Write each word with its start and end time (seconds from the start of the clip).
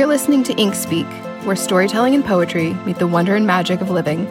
You're 0.00 0.08
listening 0.08 0.42
to 0.44 0.54
Ink 0.54 0.74
Speak, 0.74 1.06
where 1.44 1.54
storytelling 1.54 2.14
and 2.14 2.24
poetry 2.24 2.72
meet 2.86 2.96
the 2.96 3.06
wonder 3.06 3.36
and 3.36 3.46
magic 3.46 3.82
of 3.82 3.90
living. 3.90 4.26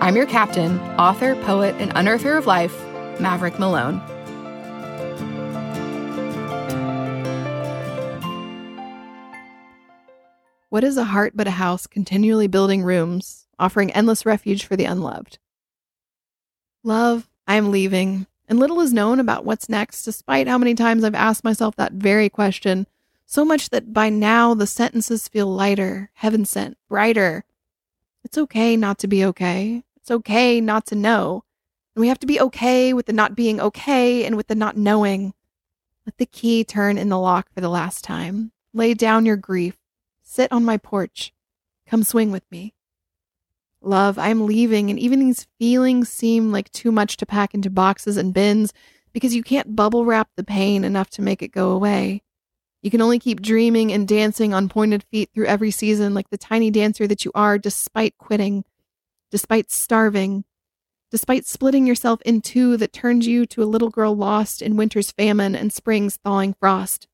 I'm 0.00 0.16
your 0.16 0.26
captain, 0.26 0.80
author, 0.98 1.36
poet, 1.44 1.76
and 1.78 1.92
unearther 1.94 2.36
of 2.36 2.46
life, 2.46 2.76
Maverick 3.20 3.56
Malone. 3.60 4.00
What 10.70 10.82
is 10.82 10.96
a 10.96 11.04
heart 11.04 11.34
but 11.36 11.46
a 11.46 11.52
house 11.52 11.86
continually 11.86 12.48
building 12.48 12.82
rooms, 12.82 13.46
offering 13.56 13.92
endless 13.92 14.26
refuge 14.26 14.64
for 14.64 14.74
the 14.74 14.86
unloved? 14.86 15.38
Love, 16.82 17.30
I 17.46 17.54
am 17.54 17.70
leaving, 17.70 18.26
and 18.48 18.58
little 18.58 18.80
is 18.80 18.92
known 18.92 19.20
about 19.20 19.44
what's 19.44 19.68
next, 19.68 20.02
despite 20.02 20.48
how 20.48 20.58
many 20.58 20.74
times 20.74 21.04
I've 21.04 21.14
asked 21.14 21.44
myself 21.44 21.76
that 21.76 21.92
very 21.92 22.28
question, 22.28 22.88
so 23.26 23.44
much 23.44 23.70
that 23.70 23.92
by 23.92 24.08
now 24.08 24.54
the 24.54 24.66
sentences 24.66 25.28
feel 25.28 25.46
lighter, 25.46 26.10
heaven 26.14 26.44
sent, 26.44 26.76
brighter. 26.88 27.44
It's 28.22 28.38
okay 28.38 28.76
not 28.76 28.98
to 28.98 29.06
be 29.06 29.24
okay. 29.24 29.84
It's 29.96 30.10
okay 30.10 30.60
not 30.60 30.86
to 30.86 30.94
know. 30.94 31.44
And 31.94 32.00
we 32.00 32.08
have 32.08 32.18
to 32.20 32.26
be 32.26 32.40
okay 32.40 32.92
with 32.92 33.06
the 33.06 33.12
not 33.12 33.34
being 33.34 33.60
okay 33.60 34.24
and 34.24 34.36
with 34.36 34.48
the 34.48 34.54
not 34.54 34.76
knowing. 34.76 35.34
Let 36.06 36.18
the 36.18 36.26
key 36.26 36.64
turn 36.64 36.98
in 36.98 37.08
the 37.08 37.18
lock 37.18 37.48
for 37.52 37.60
the 37.60 37.68
last 37.70 38.04
time. 38.04 38.52
Lay 38.72 38.94
down 38.94 39.24
your 39.24 39.36
grief. 39.36 39.78
Sit 40.22 40.50
on 40.52 40.64
my 40.64 40.76
porch. 40.76 41.32
Come 41.86 42.02
swing 42.02 42.30
with 42.30 42.44
me. 42.50 42.74
Love, 43.80 44.18
I'm 44.18 44.46
leaving, 44.46 44.88
and 44.88 44.98
even 44.98 45.20
these 45.20 45.46
feelings 45.58 46.08
seem 46.08 46.50
like 46.50 46.72
too 46.72 46.90
much 46.90 47.18
to 47.18 47.26
pack 47.26 47.54
into 47.54 47.68
boxes 47.68 48.16
and 48.16 48.32
bins 48.32 48.72
because 49.12 49.34
you 49.34 49.42
can't 49.42 49.76
bubble 49.76 50.04
wrap 50.06 50.30
the 50.36 50.42
pain 50.42 50.84
enough 50.84 51.10
to 51.10 51.22
make 51.22 51.42
it 51.42 51.52
go 51.52 51.70
away. 51.70 52.22
You 52.84 52.90
can 52.90 53.00
only 53.00 53.18
keep 53.18 53.40
dreaming 53.40 53.90
and 53.94 54.06
dancing 54.06 54.52
on 54.52 54.68
pointed 54.68 55.04
feet 55.04 55.30
through 55.32 55.46
every 55.46 55.70
season 55.70 56.12
like 56.12 56.28
the 56.28 56.36
tiny 56.36 56.70
dancer 56.70 57.06
that 57.06 57.24
you 57.24 57.30
are, 57.34 57.56
despite 57.56 58.18
quitting, 58.18 58.62
despite 59.30 59.70
starving, 59.70 60.44
despite 61.10 61.46
splitting 61.46 61.86
yourself 61.86 62.20
in 62.26 62.42
two 62.42 62.76
that 62.76 62.92
turns 62.92 63.26
you 63.26 63.46
to 63.46 63.62
a 63.62 63.64
little 63.64 63.88
girl 63.88 64.14
lost 64.14 64.60
in 64.60 64.76
winter's 64.76 65.10
famine 65.10 65.56
and 65.56 65.72
spring's 65.72 66.18
thawing 66.18 66.52
frost. 66.60 67.08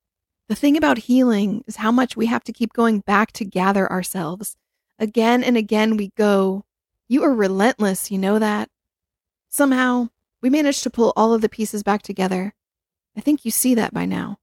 The 0.48 0.56
thing 0.56 0.76
about 0.76 0.98
healing 0.98 1.62
is 1.68 1.76
how 1.76 1.92
much 1.92 2.16
we 2.16 2.26
have 2.26 2.42
to 2.44 2.52
keep 2.52 2.72
going 2.72 2.98
back 2.98 3.30
to 3.34 3.44
gather 3.44 3.88
ourselves. 3.88 4.56
Again 4.98 5.44
and 5.44 5.56
again 5.56 5.96
we 5.96 6.10
go. 6.16 6.64
You 7.08 7.22
are 7.22 7.32
relentless, 7.32 8.10
you 8.10 8.18
know 8.18 8.40
that? 8.40 8.70
Somehow, 9.50 10.08
we 10.42 10.50
managed 10.50 10.82
to 10.82 10.90
pull 10.90 11.12
all 11.14 11.32
of 11.32 11.42
the 11.42 11.48
pieces 11.48 11.84
back 11.84 12.02
together. 12.02 12.54
I 13.16 13.20
think 13.20 13.44
you 13.44 13.52
see 13.52 13.76
that 13.76 13.94
by 13.94 14.04
now. 14.04 14.38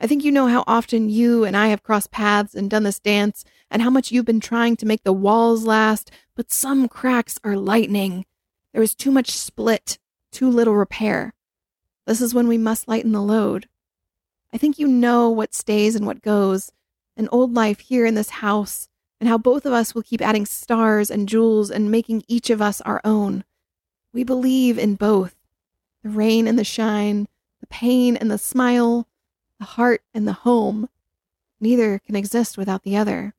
I 0.00 0.06
think 0.06 0.24
you 0.24 0.32
know 0.32 0.46
how 0.46 0.64
often 0.66 1.10
you 1.10 1.44
and 1.44 1.54
I 1.54 1.68
have 1.68 1.82
crossed 1.82 2.10
paths 2.10 2.54
and 2.54 2.70
done 2.70 2.84
this 2.84 2.98
dance, 2.98 3.44
and 3.70 3.82
how 3.82 3.90
much 3.90 4.10
you've 4.10 4.24
been 4.24 4.40
trying 4.40 4.76
to 4.76 4.86
make 4.86 5.02
the 5.02 5.12
walls 5.12 5.64
last, 5.64 6.10
but 6.34 6.50
some 6.50 6.88
cracks 6.88 7.38
are 7.44 7.56
lightning. 7.56 8.24
There 8.72 8.82
is 8.82 8.94
too 8.94 9.10
much 9.10 9.30
split, 9.30 9.98
too 10.32 10.48
little 10.48 10.74
repair. 10.74 11.34
This 12.06 12.22
is 12.22 12.34
when 12.34 12.48
we 12.48 12.56
must 12.56 12.88
lighten 12.88 13.12
the 13.12 13.20
load. 13.20 13.68
I 14.54 14.58
think 14.58 14.78
you 14.78 14.88
know 14.88 15.28
what 15.28 15.54
stays 15.54 15.94
and 15.94 16.06
what 16.06 16.22
goes, 16.22 16.72
an 17.16 17.28
old 17.30 17.52
life 17.52 17.80
here 17.80 18.06
in 18.06 18.14
this 18.14 18.30
house, 18.30 18.88
and 19.20 19.28
how 19.28 19.36
both 19.36 19.66
of 19.66 19.74
us 19.74 19.94
will 19.94 20.02
keep 20.02 20.22
adding 20.22 20.46
stars 20.46 21.10
and 21.10 21.28
jewels 21.28 21.70
and 21.70 21.90
making 21.90 22.24
each 22.26 22.48
of 22.48 22.62
us 22.62 22.80
our 22.80 23.02
own. 23.04 23.44
We 24.14 24.24
believe 24.24 24.78
in 24.78 24.94
both 24.94 25.36
the 26.02 26.08
rain 26.08 26.48
and 26.48 26.58
the 26.58 26.64
shine, 26.64 27.28
the 27.60 27.66
pain 27.66 28.16
and 28.16 28.30
the 28.30 28.38
smile, 28.38 29.06
the 29.60 29.66
heart 29.66 30.02
and 30.12 30.26
the 30.26 30.32
home. 30.32 30.88
Neither 31.60 32.00
can 32.00 32.16
exist 32.16 32.58
without 32.58 32.82
the 32.82 32.96
other. 32.96 33.34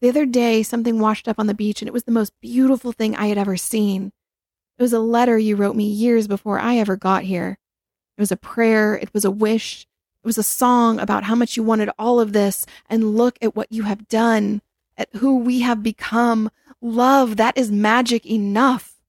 The 0.00 0.08
other 0.08 0.24
day, 0.24 0.62
something 0.62 0.98
washed 0.98 1.28
up 1.28 1.38
on 1.38 1.46
the 1.46 1.54
beach, 1.54 1.82
and 1.82 1.88
it 1.88 1.92
was 1.92 2.04
the 2.04 2.12
most 2.12 2.32
beautiful 2.40 2.92
thing 2.92 3.14
I 3.16 3.26
had 3.26 3.36
ever 3.36 3.56
seen. 3.56 4.12
It 4.78 4.82
was 4.82 4.92
a 4.92 5.00
letter 5.00 5.36
you 5.36 5.56
wrote 5.56 5.76
me 5.76 5.84
years 5.84 6.26
before 6.28 6.58
I 6.58 6.76
ever 6.76 6.96
got 6.96 7.24
here. 7.24 7.58
It 8.16 8.20
was 8.20 8.32
a 8.32 8.36
prayer, 8.36 8.94
it 8.94 9.12
was 9.12 9.24
a 9.24 9.30
wish, 9.30 9.86
it 10.22 10.26
was 10.26 10.38
a 10.38 10.42
song 10.42 11.00
about 11.00 11.24
how 11.24 11.34
much 11.34 11.56
you 11.56 11.62
wanted 11.62 11.90
all 11.98 12.20
of 12.20 12.32
this, 12.32 12.64
and 12.88 13.16
look 13.16 13.36
at 13.42 13.56
what 13.56 13.72
you 13.72 13.82
have 13.82 14.08
done, 14.08 14.62
at 14.96 15.08
who 15.16 15.38
we 15.38 15.60
have 15.60 15.82
become. 15.82 16.50
Love, 16.80 17.36
that 17.36 17.58
is 17.58 17.72
magic 17.72 18.24
enough. 18.24 19.00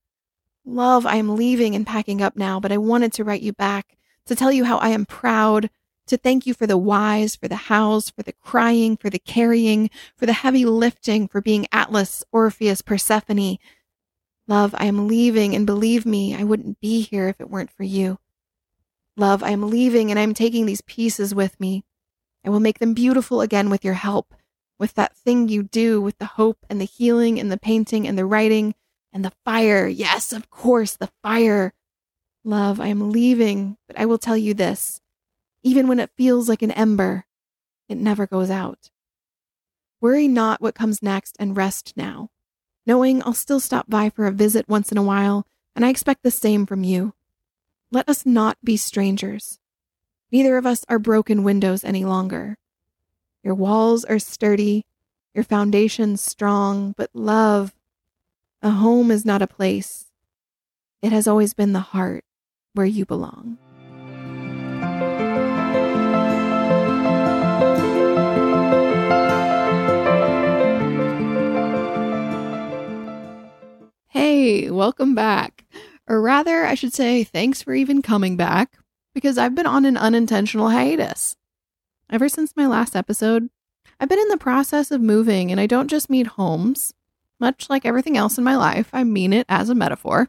Love, 0.64 1.06
I 1.06 1.16
am 1.16 1.36
leaving 1.36 1.76
and 1.76 1.86
packing 1.86 2.20
up 2.20 2.36
now, 2.36 2.58
but 2.58 2.72
I 2.72 2.78
wanted 2.78 3.12
to 3.14 3.24
write 3.24 3.42
you 3.42 3.52
back 3.52 3.96
to 4.26 4.34
tell 4.34 4.50
you 4.50 4.64
how 4.64 4.78
I 4.78 4.88
am 4.88 5.06
proud, 5.06 5.70
to 6.06 6.16
thank 6.16 6.46
you 6.46 6.54
for 6.54 6.66
the 6.66 6.78
whys, 6.78 7.36
for 7.36 7.48
the 7.48 7.56
hows, 7.56 8.10
for 8.10 8.22
the 8.22 8.32
crying, 8.32 8.96
for 8.96 9.10
the 9.10 9.18
carrying, 9.18 9.90
for 10.16 10.26
the 10.26 10.32
heavy 10.32 10.64
lifting, 10.64 11.28
for 11.28 11.40
being 11.40 11.66
Atlas, 11.72 12.24
Orpheus, 12.32 12.82
Persephone. 12.82 13.58
Love, 14.48 14.74
I 14.78 14.84
am 14.84 15.08
leaving, 15.08 15.54
and 15.54 15.66
believe 15.66 16.06
me, 16.06 16.34
I 16.34 16.44
wouldn't 16.44 16.80
be 16.80 17.02
here 17.02 17.28
if 17.28 17.40
it 17.40 17.50
weren't 17.50 17.70
for 17.70 17.82
you. 17.82 18.18
Love, 19.16 19.42
I 19.42 19.50
am 19.50 19.70
leaving 19.70 20.10
and 20.10 20.18
I 20.18 20.22
am 20.22 20.34
taking 20.34 20.66
these 20.66 20.82
pieces 20.82 21.34
with 21.34 21.58
me. 21.58 21.84
I 22.44 22.50
will 22.50 22.60
make 22.60 22.78
them 22.78 22.94
beautiful 22.94 23.40
again 23.40 23.70
with 23.70 23.84
your 23.84 23.94
help, 23.94 24.34
with 24.78 24.94
that 24.94 25.16
thing 25.16 25.48
you 25.48 25.62
do, 25.62 26.00
with 26.00 26.18
the 26.18 26.26
hope 26.26 26.58
and 26.68 26.80
the 26.80 26.84
healing 26.84 27.40
and 27.40 27.50
the 27.50 27.58
painting 27.58 28.06
and 28.06 28.16
the 28.16 28.26
writing 28.26 28.74
and 29.12 29.24
the 29.24 29.32
fire. 29.44 29.86
Yes, 29.88 30.32
of 30.32 30.50
course, 30.50 30.94
the 30.94 31.10
fire. 31.22 31.72
Love, 32.44 32.78
I 32.78 32.88
am 32.88 33.10
leaving, 33.10 33.78
but 33.88 33.98
I 33.98 34.04
will 34.04 34.18
tell 34.18 34.36
you 34.36 34.54
this 34.54 35.00
even 35.66 35.88
when 35.88 35.98
it 35.98 36.12
feels 36.16 36.48
like 36.48 36.62
an 36.62 36.70
ember, 36.70 37.24
it 37.88 37.98
never 37.98 38.24
goes 38.24 38.50
out. 38.50 38.88
Worry 40.00 40.28
not 40.28 40.60
what 40.60 40.76
comes 40.76 41.02
next 41.02 41.34
and 41.40 41.56
rest 41.56 41.92
now, 41.96 42.30
knowing 42.86 43.20
I'll 43.20 43.34
still 43.34 43.58
stop 43.58 43.90
by 43.90 44.08
for 44.08 44.28
a 44.28 44.32
visit 44.32 44.68
once 44.68 44.92
in 44.92 44.96
a 44.96 45.02
while, 45.02 45.44
and 45.74 45.84
I 45.84 45.88
expect 45.88 46.22
the 46.22 46.30
same 46.30 46.66
from 46.66 46.84
you. 46.84 47.14
Let 47.90 48.08
us 48.08 48.24
not 48.24 48.58
be 48.62 48.76
strangers. 48.76 49.58
Neither 50.30 50.56
of 50.56 50.66
us 50.66 50.84
are 50.88 51.00
broken 51.00 51.42
windows 51.42 51.82
any 51.82 52.04
longer. 52.04 52.58
Your 53.42 53.56
walls 53.56 54.04
are 54.04 54.20
sturdy, 54.20 54.86
your 55.34 55.42
foundations 55.42 56.20
strong, 56.22 56.94
but 56.96 57.10
love, 57.12 57.74
a 58.62 58.70
home 58.70 59.10
is 59.10 59.24
not 59.24 59.42
a 59.42 59.48
place. 59.48 60.12
It 61.02 61.10
has 61.10 61.26
always 61.26 61.54
been 61.54 61.72
the 61.72 61.80
heart 61.80 62.24
where 62.72 62.86
you 62.86 63.04
belong. 63.04 63.58
Welcome 74.86 75.16
back. 75.16 75.64
Or 76.06 76.22
rather, 76.22 76.64
I 76.64 76.76
should 76.76 76.94
say, 76.94 77.24
thanks 77.24 77.60
for 77.60 77.74
even 77.74 78.02
coming 78.02 78.36
back, 78.36 78.78
because 79.16 79.36
I've 79.36 79.56
been 79.56 79.66
on 79.66 79.84
an 79.84 79.96
unintentional 79.96 80.70
hiatus. 80.70 81.34
Ever 82.08 82.28
since 82.28 82.54
my 82.54 82.68
last 82.68 82.94
episode, 82.94 83.50
I've 83.98 84.08
been 84.08 84.20
in 84.20 84.28
the 84.28 84.36
process 84.36 84.92
of 84.92 85.00
moving, 85.00 85.50
and 85.50 85.58
I 85.58 85.66
don't 85.66 85.90
just 85.90 86.08
mean 86.08 86.26
homes. 86.26 86.94
Much 87.40 87.68
like 87.68 87.84
everything 87.84 88.16
else 88.16 88.38
in 88.38 88.44
my 88.44 88.54
life, 88.54 88.88
I 88.92 89.02
mean 89.02 89.32
it 89.32 89.44
as 89.48 89.70
a 89.70 89.74
metaphor. 89.74 90.28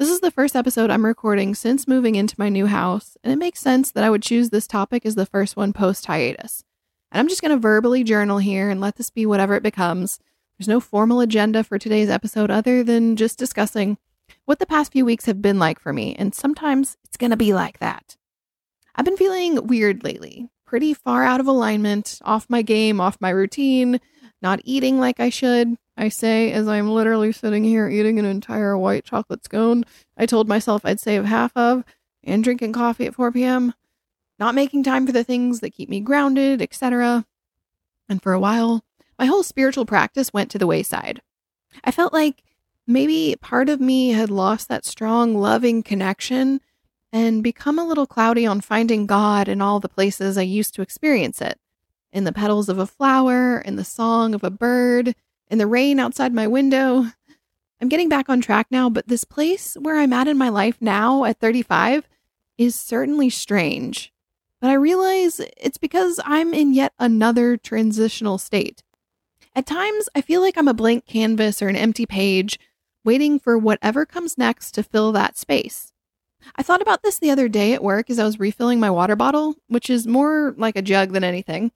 This 0.00 0.10
is 0.10 0.18
the 0.18 0.32
first 0.32 0.56
episode 0.56 0.90
I'm 0.90 1.06
recording 1.06 1.54
since 1.54 1.86
moving 1.86 2.16
into 2.16 2.34
my 2.38 2.48
new 2.48 2.66
house, 2.66 3.16
and 3.22 3.32
it 3.32 3.36
makes 3.36 3.60
sense 3.60 3.92
that 3.92 4.02
I 4.02 4.10
would 4.10 4.24
choose 4.24 4.50
this 4.50 4.66
topic 4.66 5.06
as 5.06 5.14
the 5.14 5.26
first 5.26 5.56
one 5.56 5.72
post 5.72 6.06
hiatus. 6.06 6.64
And 7.12 7.20
I'm 7.20 7.28
just 7.28 7.40
going 7.40 7.52
to 7.52 7.56
verbally 7.56 8.02
journal 8.02 8.38
here 8.38 8.68
and 8.68 8.80
let 8.80 8.96
this 8.96 9.10
be 9.10 9.26
whatever 9.26 9.54
it 9.54 9.62
becomes. 9.62 10.18
There's 10.58 10.68
no 10.68 10.80
formal 10.80 11.20
agenda 11.20 11.62
for 11.62 11.78
today's 11.78 12.08
episode 12.08 12.50
other 12.50 12.82
than 12.82 13.16
just 13.16 13.38
discussing 13.38 13.98
what 14.46 14.58
the 14.58 14.66
past 14.66 14.92
few 14.92 15.04
weeks 15.04 15.26
have 15.26 15.42
been 15.42 15.58
like 15.58 15.78
for 15.78 15.92
me, 15.92 16.14
and 16.14 16.34
sometimes 16.34 16.96
it's 17.04 17.18
going 17.18 17.30
to 17.30 17.36
be 17.36 17.52
like 17.52 17.78
that. 17.80 18.16
I've 18.94 19.04
been 19.04 19.18
feeling 19.18 19.66
weird 19.66 20.02
lately, 20.02 20.48
pretty 20.64 20.94
far 20.94 21.24
out 21.24 21.40
of 21.40 21.46
alignment, 21.46 22.20
off 22.24 22.48
my 22.48 22.62
game, 22.62 23.02
off 23.02 23.20
my 23.20 23.28
routine, 23.28 24.00
not 24.40 24.60
eating 24.64 24.98
like 24.98 25.20
I 25.20 25.28
should. 25.28 25.76
I 25.94 26.08
say 26.08 26.52
as 26.52 26.66
I'm 26.68 26.88
literally 26.88 27.32
sitting 27.32 27.64
here 27.64 27.88
eating 27.88 28.18
an 28.18 28.24
entire 28.24 28.78
white 28.78 29.04
chocolate 29.04 29.44
scone 29.44 29.84
I 30.16 30.24
told 30.24 30.48
myself 30.48 30.84
I'd 30.84 31.00
save 31.00 31.26
half 31.26 31.54
of, 31.54 31.84
and 32.24 32.42
drinking 32.42 32.72
coffee 32.72 33.06
at 33.06 33.14
4 33.14 33.30
p.m., 33.30 33.74
not 34.38 34.54
making 34.54 34.84
time 34.84 35.06
for 35.06 35.12
the 35.12 35.24
things 35.24 35.60
that 35.60 35.74
keep 35.74 35.90
me 35.90 36.00
grounded, 36.00 36.62
etc. 36.62 37.26
And 38.08 38.22
for 38.22 38.32
a 38.32 38.40
while, 38.40 38.85
my 39.18 39.26
whole 39.26 39.42
spiritual 39.42 39.86
practice 39.86 40.32
went 40.32 40.50
to 40.50 40.58
the 40.58 40.66
wayside. 40.66 41.22
I 41.84 41.90
felt 41.90 42.12
like 42.12 42.42
maybe 42.86 43.34
part 43.40 43.68
of 43.68 43.80
me 43.80 44.10
had 44.10 44.30
lost 44.30 44.68
that 44.68 44.84
strong, 44.84 45.34
loving 45.34 45.82
connection 45.82 46.60
and 47.12 47.42
become 47.42 47.78
a 47.78 47.84
little 47.84 48.06
cloudy 48.06 48.46
on 48.46 48.60
finding 48.60 49.06
God 49.06 49.48
in 49.48 49.62
all 49.62 49.80
the 49.80 49.88
places 49.88 50.36
I 50.36 50.42
used 50.42 50.74
to 50.74 50.82
experience 50.82 51.40
it 51.40 51.58
in 52.12 52.24
the 52.24 52.32
petals 52.32 52.68
of 52.68 52.78
a 52.78 52.86
flower, 52.86 53.58
in 53.58 53.76
the 53.76 53.84
song 53.84 54.34
of 54.34 54.44
a 54.44 54.50
bird, 54.50 55.14
in 55.48 55.58
the 55.58 55.66
rain 55.66 55.98
outside 56.00 56.32
my 56.32 56.46
window. 56.46 57.06
I'm 57.80 57.88
getting 57.88 58.08
back 58.08 58.28
on 58.28 58.40
track 58.40 58.68
now, 58.70 58.88
but 58.88 59.08
this 59.08 59.24
place 59.24 59.76
where 59.80 59.98
I'm 59.98 60.12
at 60.12 60.28
in 60.28 60.38
my 60.38 60.48
life 60.48 60.76
now 60.80 61.24
at 61.24 61.38
35 61.40 62.08
is 62.56 62.74
certainly 62.74 63.28
strange. 63.30 64.12
but 64.60 64.70
I 64.70 64.74
realize 64.74 65.40
it's 65.58 65.78
because 65.78 66.18
I'm 66.24 66.54
in 66.54 66.72
yet 66.72 66.94
another 66.98 67.56
transitional 67.56 68.38
state. 68.38 68.82
At 69.56 69.64
times, 69.64 70.10
I 70.14 70.20
feel 70.20 70.42
like 70.42 70.58
I'm 70.58 70.68
a 70.68 70.74
blank 70.74 71.06
canvas 71.06 71.62
or 71.62 71.68
an 71.68 71.76
empty 71.76 72.04
page, 72.04 72.60
waiting 73.04 73.38
for 73.38 73.56
whatever 73.56 74.04
comes 74.04 74.36
next 74.36 74.72
to 74.72 74.82
fill 74.82 75.12
that 75.12 75.38
space. 75.38 75.94
I 76.56 76.62
thought 76.62 76.82
about 76.82 77.02
this 77.02 77.18
the 77.18 77.30
other 77.30 77.48
day 77.48 77.72
at 77.72 77.82
work 77.82 78.10
as 78.10 78.18
I 78.18 78.24
was 78.24 78.38
refilling 78.38 78.78
my 78.78 78.90
water 78.90 79.16
bottle, 79.16 79.54
which 79.68 79.88
is 79.88 80.06
more 80.06 80.54
like 80.58 80.76
a 80.76 80.82
jug 80.82 81.12
than 81.12 81.24
anything. 81.24 81.72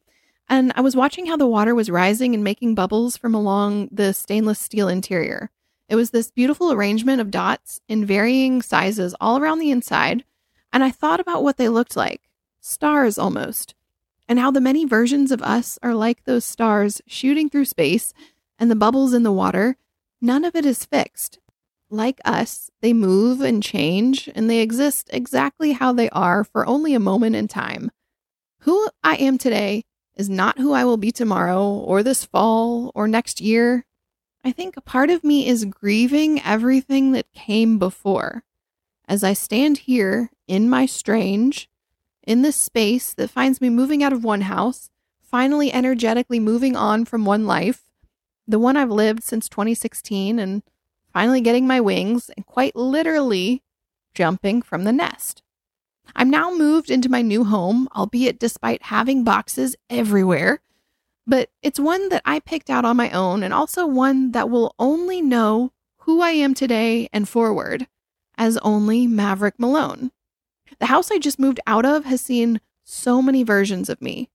And 0.46 0.74
I 0.76 0.82
was 0.82 0.94
watching 0.94 1.24
how 1.24 1.38
the 1.38 1.46
water 1.46 1.74
was 1.74 1.88
rising 1.88 2.34
and 2.34 2.44
making 2.44 2.74
bubbles 2.74 3.16
from 3.16 3.34
along 3.34 3.88
the 3.90 4.12
stainless 4.12 4.58
steel 4.58 4.88
interior. 4.88 5.50
It 5.88 5.96
was 5.96 6.10
this 6.10 6.30
beautiful 6.30 6.70
arrangement 6.72 7.22
of 7.22 7.30
dots 7.30 7.80
in 7.88 8.04
varying 8.04 8.60
sizes 8.60 9.14
all 9.22 9.38
around 9.38 9.58
the 9.58 9.70
inside. 9.70 10.24
And 10.70 10.84
I 10.84 10.90
thought 10.90 11.18
about 11.18 11.42
what 11.42 11.56
they 11.56 11.70
looked 11.70 11.96
like 11.96 12.20
stars 12.60 13.16
almost, 13.16 13.74
and 14.30 14.38
how 14.38 14.52
the 14.52 14.60
many 14.60 14.84
versions 14.84 15.32
of 15.32 15.42
us 15.42 15.76
are 15.82 15.92
like 15.92 16.22
those 16.22 16.44
stars 16.44 17.02
shooting 17.08 17.50
through 17.50 17.64
space 17.64 18.14
and 18.60 18.70
the 18.70 18.76
bubbles 18.76 19.12
in 19.12 19.24
the 19.24 19.32
water. 19.32 19.76
None 20.20 20.44
of 20.44 20.54
it 20.54 20.64
is 20.64 20.84
fixed. 20.84 21.40
Like 21.90 22.20
us, 22.24 22.70
they 22.80 22.92
move 22.92 23.40
and 23.40 23.60
change, 23.60 24.30
and 24.32 24.48
they 24.48 24.60
exist 24.60 25.10
exactly 25.12 25.72
how 25.72 25.92
they 25.92 26.08
are 26.10 26.44
for 26.44 26.64
only 26.64 26.94
a 26.94 27.00
moment 27.00 27.34
in 27.34 27.48
time. 27.48 27.90
Who 28.60 28.88
I 29.02 29.16
am 29.16 29.36
today 29.36 29.82
is 30.14 30.30
not 30.30 30.58
who 30.58 30.72
I 30.74 30.84
will 30.84 30.96
be 30.96 31.10
tomorrow, 31.10 31.64
or 31.64 32.04
this 32.04 32.24
fall, 32.24 32.92
or 32.94 33.08
next 33.08 33.40
year. 33.40 33.84
I 34.44 34.52
think 34.52 34.76
a 34.76 34.80
part 34.80 35.10
of 35.10 35.24
me 35.24 35.48
is 35.48 35.64
grieving 35.64 36.40
everything 36.42 37.10
that 37.12 37.32
came 37.32 37.80
before. 37.80 38.44
As 39.08 39.24
I 39.24 39.32
stand 39.32 39.78
here 39.78 40.30
in 40.46 40.70
my 40.70 40.86
strange, 40.86 41.68
in 42.30 42.42
this 42.42 42.54
space 42.54 43.12
that 43.14 43.28
finds 43.28 43.60
me 43.60 43.68
moving 43.68 44.04
out 44.04 44.12
of 44.12 44.22
one 44.22 44.42
house, 44.42 44.88
finally 45.20 45.72
energetically 45.72 46.38
moving 46.38 46.76
on 46.76 47.04
from 47.04 47.24
one 47.24 47.44
life, 47.44 47.90
the 48.46 48.60
one 48.60 48.76
I've 48.76 48.88
lived 48.88 49.24
since 49.24 49.48
2016, 49.48 50.38
and 50.38 50.62
finally 51.12 51.40
getting 51.40 51.66
my 51.66 51.80
wings 51.80 52.30
and 52.36 52.46
quite 52.46 52.76
literally 52.76 53.64
jumping 54.14 54.62
from 54.62 54.84
the 54.84 54.92
nest. 54.92 55.42
I'm 56.14 56.30
now 56.30 56.56
moved 56.56 56.88
into 56.88 57.08
my 57.08 57.20
new 57.20 57.42
home, 57.42 57.88
albeit 57.96 58.38
despite 58.38 58.84
having 58.84 59.24
boxes 59.24 59.74
everywhere. 59.90 60.60
But 61.26 61.50
it's 61.62 61.80
one 61.80 62.10
that 62.10 62.22
I 62.24 62.38
picked 62.38 62.70
out 62.70 62.84
on 62.84 62.96
my 62.96 63.10
own 63.10 63.42
and 63.42 63.52
also 63.52 63.88
one 63.88 64.30
that 64.30 64.48
will 64.48 64.72
only 64.78 65.20
know 65.20 65.72
who 66.02 66.22
I 66.22 66.30
am 66.30 66.54
today 66.54 67.08
and 67.12 67.28
forward 67.28 67.88
as 68.38 68.56
only 68.58 69.08
Maverick 69.08 69.58
Malone. 69.58 70.12
The 70.78 70.86
house 70.86 71.10
I 71.10 71.18
just 71.18 71.38
moved 71.38 71.60
out 71.66 71.84
of 71.84 72.04
has 72.04 72.20
seen 72.20 72.60
so 72.84 73.20
many 73.20 73.42
versions 73.42 73.88
of 73.88 74.00
me. 74.00 74.30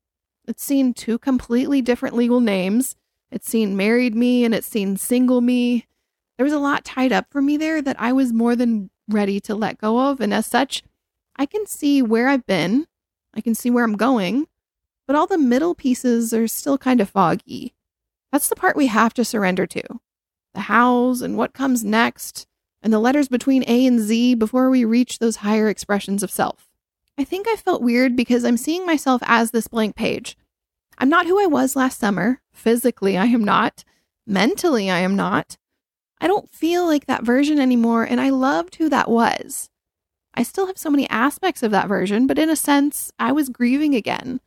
It's 0.47 0.63
seen 0.63 0.93
two 0.93 1.17
completely 1.17 1.81
different 1.81 2.15
legal 2.15 2.39
names. 2.39 2.95
It's 3.31 3.47
seen 3.47 3.75
married 3.75 4.15
me 4.15 4.45
and 4.45 4.53
it's 4.53 4.67
seen 4.67 4.97
single 4.97 5.41
me. 5.41 5.87
There 6.37 6.43
was 6.43 6.53
a 6.53 6.59
lot 6.59 6.85
tied 6.85 7.11
up 7.11 7.27
for 7.29 7.41
me 7.41 7.57
there 7.57 7.81
that 7.81 7.99
I 7.99 8.11
was 8.13 8.33
more 8.33 8.55
than 8.55 8.89
ready 9.07 9.39
to 9.41 9.55
let 9.55 9.79
go 9.79 9.99
of. 10.09 10.19
And 10.19 10.33
as 10.33 10.45
such, 10.45 10.83
I 11.35 11.45
can 11.45 11.65
see 11.65 12.01
where 12.01 12.27
I've 12.27 12.45
been, 12.45 12.87
I 13.33 13.41
can 13.41 13.55
see 13.55 13.69
where 13.69 13.83
I'm 13.83 13.97
going, 13.97 14.47
but 15.07 15.15
all 15.15 15.27
the 15.27 15.37
middle 15.37 15.75
pieces 15.75 16.33
are 16.33 16.47
still 16.47 16.77
kind 16.77 17.01
of 17.01 17.09
foggy. 17.09 17.73
That's 18.31 18.49
the 18.49 18.55
part 18.55 18.75
we 18.75 18.87
have 18.87 19.13
to 19.15 19.25
surrender 19.25 19.65
to 19.67 19.81
the 20.53 20.61
hows 20.61 21.21
and 21.21 21.37
what 21.37 21.53
comes 21.53 21.83
next, 21.83 22.47
and 22.85 22.93
the 22.93 22.99
letters 22.99 23.27
between 23.27 23.63
A 23.67 23.87
and 23.87 23.99
Z 23.99 24.35
before 24.35 24.69
we 24.69 24.85
reach 24.85 25.17
those 25.17 25.37
higher 25.37 25.67
expressions 25.69 26.21
of 26.21 26.29
self. 26.29 26.69
I 27.17 27.23
think 27.23 27.47
I 27.47 27.55
felt 27.55 27.81
weird 27.81 28.15
because 28.15 28.45
I'm 28.45 28.57
seeing 28.57 28.85
myself 28.85 29.23
as 29.25 29.49
this 29.49 29.67
blank 29.67 29.95
page. 29.95 30.37
I'm 30.99 31.09
not 31.09 31.25
who 31.25 31.41
I 31.41 31.47
was 31.47 31.75
last 31.75 31.99
summer. 31.99 32.41
Physically, 32.53 33.17
I 33.17 33.25
am 33.25 33.43
not. 33.43 33.83
Mentally, 34.27 34.91
I 34.91 34.99
am 34.99 35.15
not. 35.15 35.57
I 36.21 36.27
don't 36.27 36.53
feel 36.53 36.85
like 36.85 37.07
that 37.07 37.23
version 37.23 37.59
anymore, 37.59 38.03
and 38.03 38.21
I 38.21 38.29
loved 38.29 38.75
who 38.75 38.87
that 38.89 39.09
was. 39.09 39.71
I 40.35 40.43
still 40.43 40.67
have 40.67 40.77
so 40.77 40.91
many 40.91 41.09
aspects 41.09 41.63
of 41.63 41.71
that 41.71 41.87
version, 41.87 42.27
but 42.27 42.37
in 42.37 42.51
a 42.51 42.55
sense, 42.55 43.11
I 43.17 43.31
was 43.31 43.49
grieving 43.49 43.95
again, 43.95 44.41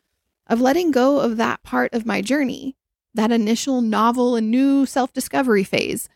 of 0.47 0.61
letting 0.61 0.93
go 0.93 1.19
of 1.19 1.39
that 1.39 1.65
part 1.65 1.93
of 1.93 2.07
my 2.07 2.23
journey, 2.23 2.77
that 3.15 3.33
initial 3.33 3.81
novel 3.81 4.37
and 4.37 4.49
new 4.49 4.87
self 4.87 5.13
discovery 5.13 5.65
phase, 5.65 6.09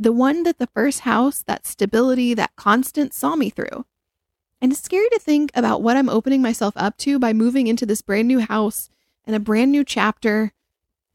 the 0.00 0.12
one 0.12 0.44
that 0.44 0.56
the 0.56 0.66
first 0.68 1.00
house, 1.00 1.42
that 1.42 1.66
stability, 1.66 2.32
that 2.32 2.56
constant 2.56 3.12
saw 3.12 3.36
me 3.36 3.50
through. 3.50 3.84
And 4.58 4.72
it's 4.72 4.80
scary 4.80 5.10
to 5.10 5.18
think 5.18 5.50
about 5.54 5.82
what 5.82 5.96
I'm 5.96 6.08
opening 6.08 6.40
myself 6.40 6.72
up 6.74 6.96
to 6.98 7.18
by 7.18 7.34
moving 7.34 7.66
into 7.66 7.84
this 7.84 8.00
brand 8.00 8.26
new 8.26 8.40
house 8.40 8.88
and 9.26 9.36
a 9.36 9.40
brand 9.40 9.70
new 9.70 9.84
chapter. 9.84 10.52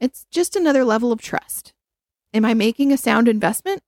It's 0.00 0.24
just 0.30 0.54
another 0.54 0.84
level 0.84 1.10
of 1.10 1.20
trust. 1.20 1.72
Am 2.32 2.44
I 2.44 2.54
making 2.54 2.92
a 2.92 2.96
sound 2.96 3.28
investment? 3.28 3.82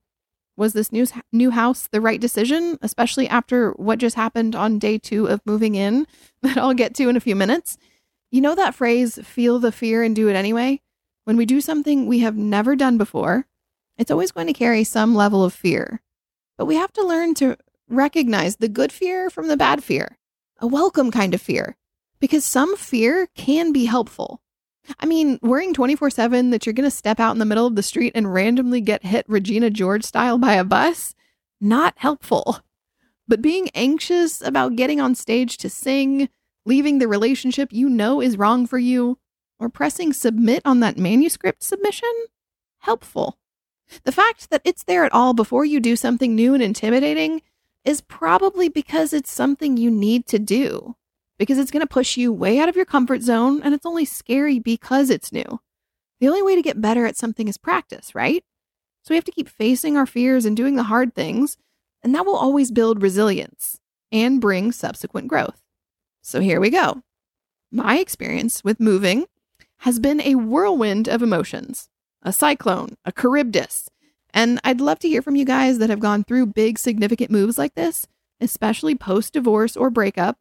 Was 0.57 0.73
this 0.73 0.91
new, 0.91 1.07
new 1.33 1.53
house 1.53 1.87
the 1.87 2.01
right 2.01 2.21
decision, 2.21 2.77
especially 2.83 3.29
after 3.29 3.71
what 3.73 4.01
just 4.01 4.17
happened 4.17 4.57
on 4.57 4.81
day 4.81 4.99
two 4.99 5.27
of 5.27 5.47
moving 5.47 5.77
in 5.77 6.09
that 6.43 6.59
I'll 6.59 6.75
get 6.75 6.95
to 6.97 7.09
in 7.09 7.17
a 7.17 7.21
few 7.21 7.37
minutes? 7.37 7.79
You 8.33 8.41
know 8.41 8.57
that 8.57 8.75
phrase, 8.75 9.21
feel 9.23 9.61
the 9.61 9.71
fear 9.71 10.03
and 10.03 10.17
do 10.17 10.29
it 10.29 10.35
anyway? 10.35 10.81
When 11.23 11.37
we 11.37 11.47
do 11.47 11.61
something 11.61 12.07
we 12.07 12.19
have 12.19 12.37
never 12.37 12.75
done 12.75 12.99
before, 12.99 13.47
it's 13.99 14.11
always 14.11 14.33
going 14.33 14.47
to 14.47 14.53
carry 14.53 14.85
some 14.85 15.15
level 15.15 15.45
of 15.45 15.53
fear. 15.53 16.01
But 16.57 16.67
we 16.67 16.77
have 16.77 16.93
to 16.95 17.07
learn 17.07 17.35
to 17.35 17.57
recognize 17.89 18.57
the 18.57 18.69
good 18.69 18.93
fear 18.93 19.29
from 19.29 19.49
the 19.49 19.57
bad 19.57 19.83
fear, 19.83 20.17
a 20.59 20.67
welcome 20.67 21.11
kind 21.11 21.35
of 21.35 21.43
fear, 21.43 21.77
because 22.21 22.45
some 22.45 22.77
fear 22.77 23.29
can 23.35 23.73
be 23.73 23.87
helpful. 23.87 24.41
I 24.99 25.07
mean, 25.07 25.39
worrying 25.43 25.75
24 25.75 26.11
7 26.11 26.51
that 26.51 26.65
you're 26.65 26.73
going 26.73 26.89
to 26.89 26.97
step 26.97 27.21
out 27.21 27.33
in 27.33 27.39
the 27.39 27.45
middle 27.45 27.67
of 27.67 27.77
the 27.77 27.83
street 27.83 28.13
and 28.15 28.33
randomly 28.33 28.81
get 28.81 29.05
hit 29.05 29.27
Regina 29.29 29.71
George 29.71 30.05
style 30.05 30.39
by 30.39 30.55
a 30.55 30.65
bus, 30.65 31.15
not 31.61 31.95
helpful. 31.97 32.61
But 33.27 33.43
being 33.43 33.69
anxious 33.75 34.41
about 34.41 34.77
getting 34.77 35.01
on 35.01 35.15
stage 35.15 35.59
to 35.59 35.69
sing, 35.69 36.31
leaving 36.65 36.99
the 36.99 37.09
relationship 37.09 37.73
you 37.73 37.89
know 37.91 38.23
is 38.23 38.39
wrong 38.39 38.67
for 38.67 38.79
you, 38.79 39.19
or 39.59 39.69
pressing 39.69 40.13
submit 40.13 40.63
on 40.65 40.81
that 40.81 40.97
manuscript 40.97 41.63
submission, 41.63 42.09
helpful. 42.79 43.39
The 44.05 44.13
fact 44.13 44.51
that 44.51 44.63
it's 44.65 44.85
there 44.85 45.05
at 45.05 45.13
all 45.13 45.35
before 45.35 45.65
you 45.65 45.81
do 45.81 45.97
something 45.97 46.35
new 46.35 46.55
and 46.55 46.63
intimidating 46.63 47.43
is 47.85 48.01
probably 48.01 48.69
because 48.69 49.13
it's 49.13 49.33
something 49.33 49.77
you 49.77 49.91
need 49.91 50.27
to 50.27 50.39
do 50.39 50.97
because 51.39 51.59
it's 51.59 51.71
going 51.71 51.81
to 51.81 51.87
push 51.87 52.17
you 52.17 52.33
way 52.33 52.59
out 52.59 52.69
of 52.69 52.77
your 52.77 52.85
comfort 52.85 53.23
zone 53.23 53.63
and 53.63 53.75
it's 53.75 53.87
only 53.87 54.05
scary 54.05 54.59
because 54.59 55.09
it's 55.09 55.33
new. 55.33 55.61
The 56.21 56.29
only 56.29 56.43
way 56.43 56.57
to 56.57 56.63
get 56.63 56.81
better 56.81 57.07
at 57.07 57.17
something 57.17 57.49
is 57.49 57.57
practice, 57.57 58.15
right? 58.15 58.45
So 59.03 59.13
we 59.13 59.17
have 59.17 59.25
to 59.25 59.33
keep 59.33 59.49
facing 59.49 59.97
our 59.97 60.07
fears 60.07 60.45
and 60.45 60.57
doing 60.57 60.75
the 60.77 60.85
hard 60.85 61.15
things, 61.15 61.57
and 62.03 62.15
that 62.15 62.27
will 62.27 62.37
always 62.37 62.71
build 62.71 63.03
resilience 63.03 63.79
and 64.11 64.41
bring 64.41 64.73
subsequent 64.73 65.29
growth. 65.29 65.63
So 66.23 66.41
here 66.41 66.61
we 66.61 66.71
go. 66.71 67.03
My 67.71 67.99
experience 67.99 68.65
with 68.65 68.81
moving 68.81 69.27
has 69.83 69.99
been 69.99 70.21
a 70.21 70.35
whirlwind 70.35 71.09
of 71.09 71.23
emotions, 71.23 71.89
a 72.23 72.33
cyclone, 72.33 72.97
a 73.05 73.13
Charybdis. 73.13 73.89
And 74.35 74.61
I'd 74.65 74.81
love 74.81 74.99
to 75.01 75.09
hear 75.09 75.23
from 75.23 75.37
you 75.37 75.45
guys 75.45 75.79
that 75.79 75.91
have 75.91 76.01
gone 76.01 76.25
through 76.25 76.47
big, 76.47 76.79
significant 76.79 77.31
moves 77.31 77.59
like 77.59 77.75
this, 77.75 78.07
especially 78.41 78.95
post 78.95 79.33
divorce 79.33 79.77
or 79.77 79.91
breakup, 79.91 80.39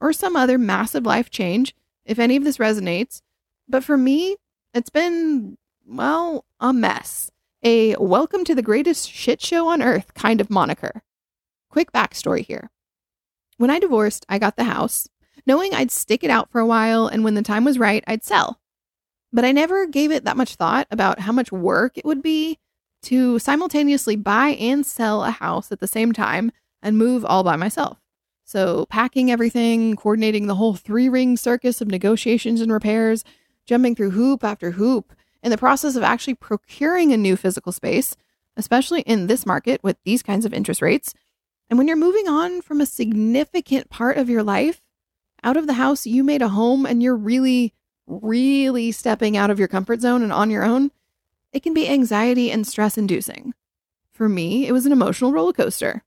or 0.00 0.12
some 0.12 0.36
other 0.36 0.58
massive 0.58 1.04
life 1.04 1.30
change, 1.30 1.74
if 2.04 2.18
any 2.18 2.36
of 2.36 2.44
this 2.44 2.58
resonates. 2.58 3.22
But 3.68 3.84
for 3.84 3.96
me, 3.96 4.36
it's 4.72 4.90
been, 4.90 5.56
well, 5.86 6.44
a 6.60 6.72
mess. 6.72 7.30
A 7.62 7.96
welcome 7.96 8.44
to 8.44 8.54
the 8.54 8.62
greatest 8.62 9.10
shit 9.10 9.40
show 9.40 9.68
on 9.68 9.80
earth 9.80 10.12
kind 10.14 10.40
of 10.40 10.50
moniker. 10.50 11.02
Quick 11.70 11.92
backstory 11.92 12.44
here. 12.44 12.70
When 13.56 13.70
I 13.70 13.78
divorced, 13.78 14.26
I 14.28 14.38
got 14.38 14.56
the 14.56 14.64
house, 14.64 15.08
knowing 15.46 15.74
I'd 15.74 15.90
stick 15.90 16.22
it 16.22 16.30
out 16.30 16.50
for 16.50 16.60
a 16.60 16.66
while 16.66 17.06
and 17.06 17.24
when 17.24 17.34
the 17.34 17.42
time 17.42 17.64
was 17.64 17.78
right, 17.78 18.04
I'd 18.06 18.22
sell. 18.22 18.60
But 19.34 19.44
I 19.44 19.50
never 19.50 19.86
gave 19.86 20.12
it 20.12 20.24
that 20.24 20.36
much 20.36 20.54
thought 20.54 20.86
about 20.92 21.18
how 21.18 21.32
much 21.32 21.50
work 21.50 21.98
it 21.98 22.04
would 22.04 22.22
be 22.22 22.58
to 23.02 23.40
simultaneously 23.40 24.14
buy 24.14 24.50
and 24.50 24.86
sell 24.86 25.24
a 25.24 25.32
house 25.32 25.72
at 25.72 25.80
the 25.80 25.88
same 25.88 26.12
time 26.12 26.52
and 26.80 26.96
move 26.96 27.24
all 27.24 27.42
by 27.42 27.56
myself. 27.56 27.98
So, 28.44 28.86
packing 28.86 29.32
everything, 29.32 29.96
coordinating 29.96 30.46
the 30.46 30.54
whole 30.54 30.74
three 30.74 31.08
ring 31.08 31.36
circus 31.36 31.80
of 31.80 31.88
negotiations 31.88 32.60
and 32.60 32.70
repairs, 32.70 33.24
jumping 33.66 33.96
through 33.96 34.12
hoop 34.12 34.44
after 34.44 34.70
hoop, 34.70 35.12
in 35.42 35.50
the 35.50 35.58
process 35.58 35.96
of 35.96 36.04
actually 36.04 36.34
procuring 36.34 37.12
a 37.12 37.16
new 37.16 37.36
physical 37.36 37.72
space, 37.72 38.16
especially 38.56 39.00
in 39.00 39.26
this 39.26 39.44
market 39.44 39.82
with 39.82 39.96
these 40.04 40.22
kinds 40.22 40.44
of 40.44 40.54
interest 40.54 40.80
rates. 40.80 41.12
And 41.68 41.76
when 41.76 41.88
you're 41.88 41.96
moving 41.96 42.28
on 42.28 42.62
from 42.62 42.80
a 42.80 42.86
significant 42.86 43.90
part 43.90 44.16
of 44.16 44.30
your 44.30 44.44
life, 44.44 44.80
out 45.42 45.56
of 45.56 45.66
the 45.66 45.72
house, 45.72 46.06
you 46.06 46.22
made 46.22 46.40
a 46.40 46.48
home 46.48 46.86
and 46.86 47.02
you're 47.02 47.16
really, 47.16 47.74
really 48.06 48.92
stepping 48.92 49.36
out 49.36 49.50
of 49.50 49.58
your 49.58 49.68
comfort 49.68 50.00
zone 50.00 50.22
and 50.22 50.32
on 50.32 50.50
your 50.50 50.64
own, 50.64 50.90
it 51.52 51.62
can 51.62 51.74
be 51.74 51.88
anxiety 51.88 52.50
and 52.50 52.66
stress 52.66 52.98
inducing. 52.98 53.54
For 54.10 54.28
me, 54.28 54.66
it 54.66 54.72
was 54.72 54.86
an 54.86 54.92
emotional 54.92 55.32
roller 55.32 55.52
coaster. 55.52 56.04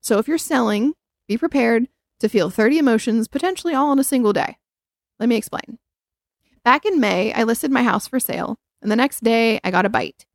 So 0.00 0.18
if 0.18 0.28
you're 0.28 0.38
selling, 0.38 0.94
be 1.26 1.36
prepared 1.36 1.88
to 2.20 2.28
feel 2.28 2.50
30 2.50 2.78
emotions 2.78 3.28
potentially 3.28 3.74
all 3.74 3.92
in 3.92 3.98
a 3.98 4.04
single 4.04 4.32
day. 4.32 4.58
Let 5.18 5.28
me 5.28 5.36
explain. 5.36 5.78
Back 6.64 6.84
in 6.84 7.00
May, 7.00 7.32
I 7.32 7.44
listed 7.44 7.70
my 7.70 7.82
house 7.82 8.06
for 8.06 8.20
sale, 8.20 8.58
and 8.82 8.90
the 8.90 8.96
next 8.96 9.22
day 9.22 9.60
I 9.64 9.70
got 9.70 9.86
a 9.86 9.90
bite. 9.90 10.26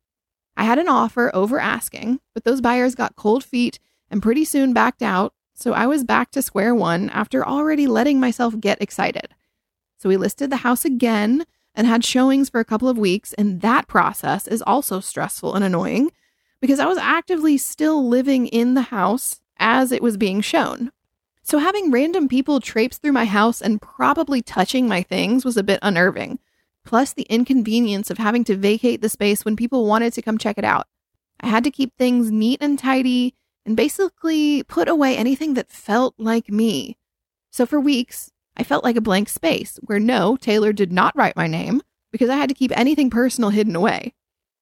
I 0.56 0.64
had 0.64 0.78
an 0.78 0.88
offer 0.88 1.30
over 1.34 1.60
asking, 1.60 2.20
but 2.34 2.44
those 2.44 2.60
buyers 2.60 2.94
got 2.94 3.16
cold 3.16 3.44
feet 3.44 3.78
and 4.10 4.22
pretty 4.22 4.44
soon 4.44 4.72
backed 4.72 5.02
out, 5.02 5.34
so 5.54 5.72
I 5.72 5.86
was 5.86 6.04
back 6.04 6.30
to 6.32 6.42
square 6.42 6.74
one 6.74 7.10
after 7.10 7.46
already 7.46 7.86
letting 7.86 8.18
myself 8.18 8.58
get 8.58 8.82
excited. 8.82 9.34
So 10.06 10.10
we 10.10 10.16
listed 10.16 10.50
the 10.50 10.58
house 10.58 10.84
again 10.84 11.44
and 11.74 11.84
had 11.84 12.04
showings 12.04 12.48
for 12.48 12.60
a 12.60 12.64
couple 12.64 12.88
of 12.88 12.96
weeks, 12.96 13.32
and 13.32 13.60
that 13.62 13.88
process 13.88 14.46
is 14.46 14.62
also 14.64 15.00
stressful 15.00 15.56
and 15.56 15.64
annoying 15.64 16.12
because 16.60 16.78
I 16.78 16.86
was 16.86 16.96
actively 16.96 17.58
still 17.58 18.08
living 18.08 18.46
in 18.46 18.74
the 18.74 18.82
house 18.82 19.40
as 19.58 19.90
it 19.90 20.04
was 20.04 20.16
being 20.16 20.42
shown. 20.42 20.92
So 21.42 21.58
having 21.58 21.90
random 21.90 22.28
people 22.28 22.60
traipse 22.60 22.98
through 22.98 23.14
my 23.14 23.24
house 23.24 23.60
and 23.60 23.82
probably 23.82 24.42
touching 24.42 24.86
my 24.86 25.02
things 25.02 25.44
was 25.44 25.56
a 25.56 25.64
bit 25.64 25.80
unnerving. 25.82 26.38
Plus, 26.84 27.12
the 27.12 27.26
inconvenience 27.28 28.08
of 28.08 28.18
having 28.18 28.44
to 28.44 28.54
vacate 28.54 29.00
the 29.00 29.08
space 29.08 29.44
when 29.44 29.56
people 29.56 29.86
wanted 29.86 30.12
to 30.12 30.22
come 30.22 30.38
check 30.38 30.56
it 30.56 30.64
out. 30.64 30.86
I 31.40 31.48
had 31.48 31.64
to 31.64 31.72
keep 31.72 31.96
things 31.98 32.30
neat 32.30 32.62
and 32.62 32.78
tidy 32.78 33.34
and 33.64 33.76
basically 33.76 34.62
put 34.62 34.86
away 34.86 35.16
anything 35.16 35.54
that 35.54 35.72
felt 35.72 36.14
like 36.16 36.48
me. 36.48 36.96
So 37.50 37.66
for 37.66 37.80
weeks, 37.80 38.30
I 38.56 38.62
felt 38.62 38.84
like 38.84 38.96
a 38.96 39.02
blank 39.02 39.28
space 39.28 39.78
where 39.82 40.00
no, 40.00 40.36
Taylor 40.36 40.72
did 40.72 40.92
not 40.92 41.16
write 41.16 41.36
my 41.36 41.46
name 41.46 41.82
because 42.10 42.30
I 42.30 42.36
had 42.36 42.48
to 42.48 42.54
keep 42.54 42.76
anything 42.76 43.10
personal 43.10 43.50
hidden 43.50 43.76
away. 43.76 44.14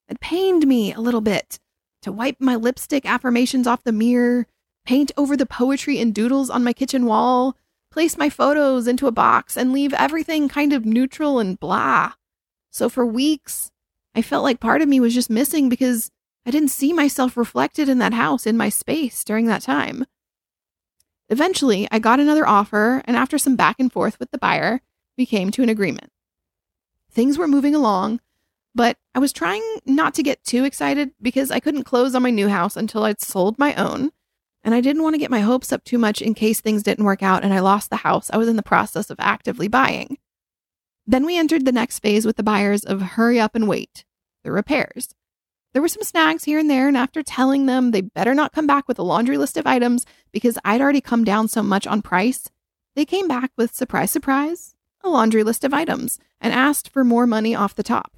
It 0.09 0.21
pained 0.21 0.67
me 0.67 0.93
a 0.93 1.01
little 1.01 1.21
bit 1.21 1.59
to 2.03 2.13
wipe 2.13 2.41
my 2.41 2.57
lipstick 2.57 3.07
affirmations 3.07 3.67
off 3.67 3.85
the 3.85 3.93
mirror, 3.93 4.47
paint 4.85 5.13
over 5.17 5.37
the 5.37 5.47
poetry 5.47 5.99
and 5.99 6.15
doodles 6.15 6.51
on 6.51 6.65
my 6.65 6.73
kitchen 6.73 7.07
wall, 7.07 7.57
place 7.91 8.19
my 8.19 8.29
photos 8.29 8.87
into 8.87 9.07
a 9.07 9.13
box, 9.13 9.57
and 9.57 9.73
leave 9.73 9.95
everything 9.95 10.49
kind 10.49 10.73
of 10.73 10.85
neutral 10.85 11.39
and 11.39 11.59
blah. 11.59 12.13
So 12.71 12.89
for 12.89 13.07
weeks, 13.07 13.71
I 14.15 14.23
felt 14.23 14.45
like 14.45 14.61
part 14.61 14.83
of 14.83 14.89
me 14.89 15.01
was 15.01 15.15
just 15.15 15.31
missing 15.31 15.69
because 15.69 16.11
I 16.45 16.51
didn't 16.51 16.71
see 16.71 16.93
myself 16.93 17.37
reflected 17.37 17.89
in 17.89 17.99
that 17.99 18.13
house 18.13 18.47
in 18.47 18.57
my 18.57 18.69
space 18.69 19.25
during 19.25 19.47
that 19.47 19.63
time. 19.63 20.05
Eventually, 21.29 21.89
I 21.91 21.99
got 21.99 22.21
another 22.21 22.47
offer, 22.47 23.03
and 23.07 23.17
after 23.17 23.39
some 23.39 23.57
back 23.57 23.77
and 23.79 23.93
forth 23.93 24.19
with 24.19 24.31
the 24.31 24.39
buyer, 24.39 24.81
we 25.17 25.27
came 25.27 25.51
to 25.53 25.63
an 25.63 25.69
agreement. 25.69 26.11
Things 27.11 27.39
were 27.39 27.49
moving 27.49 27.75
along, 27.75 28.21
but 28.75 28.99
I 29.15 29.21
was 29.21 29.33
trying 29.33 29.63
not 29.87 30.15
to 30.15 30.23
get 30.23 30.45
too 30.45 30.65
excited 30.65 31.13
because 31.23 31.51
I 31.51 31.61
couldn't 31.61 31.85
close 31.85 32.15
on 32.15 32.23
my 32.23 32.31
new 32.31 32.49
house 32.49 32.77
until 32.77 33.05
I'd 33.05 33.21
sold 33.21 33.59
my 33.59 33.75
own 33.75 34.11
and 34.65 34.75
I 34.75 34.81
didn't 34.81 35.03
want 35.03 35.15
to 35.15 35.19
get 35.19 35.31
my 35.31 35.41
hopes 35.41 35.73
up 35.73 35.85
too 35.85 35.99
much 35.99 36.23
in 36.23 36.35
case 36.35 36.61
things 36.61 36.83
didn't 36.83 37.05
work 37.05 37.23
out 37.23 37.45
and 37.45 37.53
I 37.53 37.61
lost 37.61 37.91
the 37.91 37.97
house 37.97 38.31
I 38.33 38.39
was 38.39 38.49
in 38.49 38.57
the 38.57 38.63
process 38.63 39.11
of 39.11 39.17
actively 39.21 39.69
buying. 39.69 40.19
Then 41.07 41.27
we 41.27 41.39
entered 41.39 41.67
the 41.67 41.73
next 41.73 41.99
phase 42.01 42.25
with 42.25 42.37
the 42.37 42.43
buyers 42.43 42.83
of 42.83 43.03
hurry 43.03 43.39
up 43.39 43.55
and 43.55 43.69
wait, 43.69 44.05
the 44.43 44.51
repairs. 44.51 45.15
There 45.75 45.83
were 45.83 45.89
some 45.89 46.05
snags 46.05 46.45
here 46.45 46.61
and 46.61 46.71
there, 46.71 46.87
and 46.87 46.97
after 46.97 47.23
telling 47.23 47.67
them 47.67 47.91
they 47.91 48.01
better 48.01 48.33
not 48.33 48.53
come 48.53 48.67
back 48.67 48.87
with 48.87 48.99
a 49.01 49.03
laundry 49.03 49.37
list 49.37 49.57
of 49.57 49.67
items 49.67 50.07
because 50.33 50.57
I'd 50.65 50.81
already 50.81 51.01
come 51.01 51.25
down 51.25 51.49
so 51.49 51.65
much 51.65 51.85
on 51.85 52.01
price, 52.01 52.49
they 52.95 53.05
came 53.05 53.27
back 53.27 53.51
with 53.57 53.75
surprise, 53.75 54.13
surprise, 54.13 54.77
a 55.03 55.09
laundry 55.09 55.43
list 55.43 55.65
of 55.65 55.75
items 55.75 56.21
and 56.41 56.53
asked 56.53 56.89
for 56.89 57.03
more 57.03 57.27
money 57.27 57.57
off 57.57 57.75
the 57.75 57.83
top. 57.83 58.17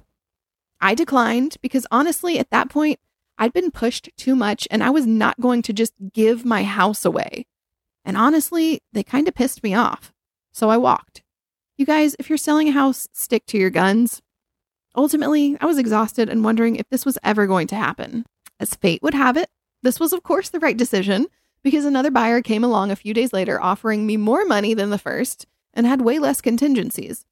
I 0.79 0.93
declined 0.93 1.57
because 1.63 1.87
honestly, 1.89 2.37
at 2.37 2.51
that 2.51 2.69
point, 2.69 2.99
I'd 3.39 3.53
been 3.53 3.71
pushed 3.71 4.09
too 4.17 4.35
much 4.35 4.67
and 4.69 4.83
I 4.83 4.91
was 4.91 5.07
not 5.07 5.39
going 5.39 5.63
to 5.63 5.73
just 5.73 5.93
give 6.13 6.45
my 6.45 6.63
house 6.63 7.05
away. 7.05 7.47
And 8.05 8.15
honestly, 8.17 8.81
they 8.93 9.03
kind 9.03 9.27
of 9.27 9.33
pissed 9.33 9.63
me 9.63 9.73
off. 9.73 10.13
So 10.53 10.69
I 10.69 10.77
walked. 10.77 11.23
You 11.75 11.87
guys, 11.87 12.15
if 12.19 12.29
you're 12.29 12.37
selling 12.37 12.69
a 12.69 12.71
house, 12.71 13.07
stick 13.13 13.47
to 13.47 13.57
your 13.57 13.71
guns. 13.71 14.21
Ultimately, 14.97 15.55
I 15.61 15.67
was 15.67 15.77
exhausted 15.77 16.27
and 16.27 16.43
wondering 16.43 16.75
if 16.75 16.89
this 16.89 17.05
was 17.05 17.19
ever 17.23 17.45
going 17.45 17.67
to 17.67 17.75
happen. 17.75 18.25
As 18.59 18.73
fate 18.73 19.03
would 19.03 19.13
have 19.13 19.37
it, 19.37 19.49
this 19.83 19.99
was, 19.99 20.11
of 20.11 20.23
course, 20.23 20.49
the 20.49 20.59
right 20.59 20.75
decision 20.75 21.27
because 21.63 21.85
another 21.85 22.09
buyer 22.09 22.41
came 22.41 22.63
along 22.63 22.89
a 22.89 22.95
few 22.95 23.13
days 23.13 23.31
later 23.31 23.61
offering 23.61 24.07
me 24.07 24.17
more 24.17 24.43
money 24.43 24.73
than 24.73 24.89
the 24.89 24.97
first 24.97 25.45
and 25.73 25.85
had 25.85 26.01
way 26.01 26.17
less 26.17 26.41
contingencies. 26.41 27.25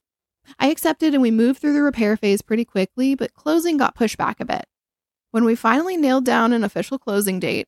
I 0.60 0.70
accepted 0.70 1.14
and 1.14 1.24
we 1.24 1.32
moved 1.32 1.60
through 1.60 1.74
the 1.74 1.82
repair 1.82 2.16
phase 2.16 2.44
pretty 2.44 2.66
quickly, 2.66 3.16
but 3.16 3.34
closing 3.34 3.78
got 3.78 3.96
pushed 3.96 4.18
back 4.18 4.40
a 4.40 4.46
bit. 4.46 4.68
When 5.32 5.44
we 5.44 5.56
finally 5.56 5.98
nailed 5.98 6.24
down 6.24 6.54
an 6.54 6.64
official 6.64 7.00
closing 7.00 7.40
date, 7.40 7.68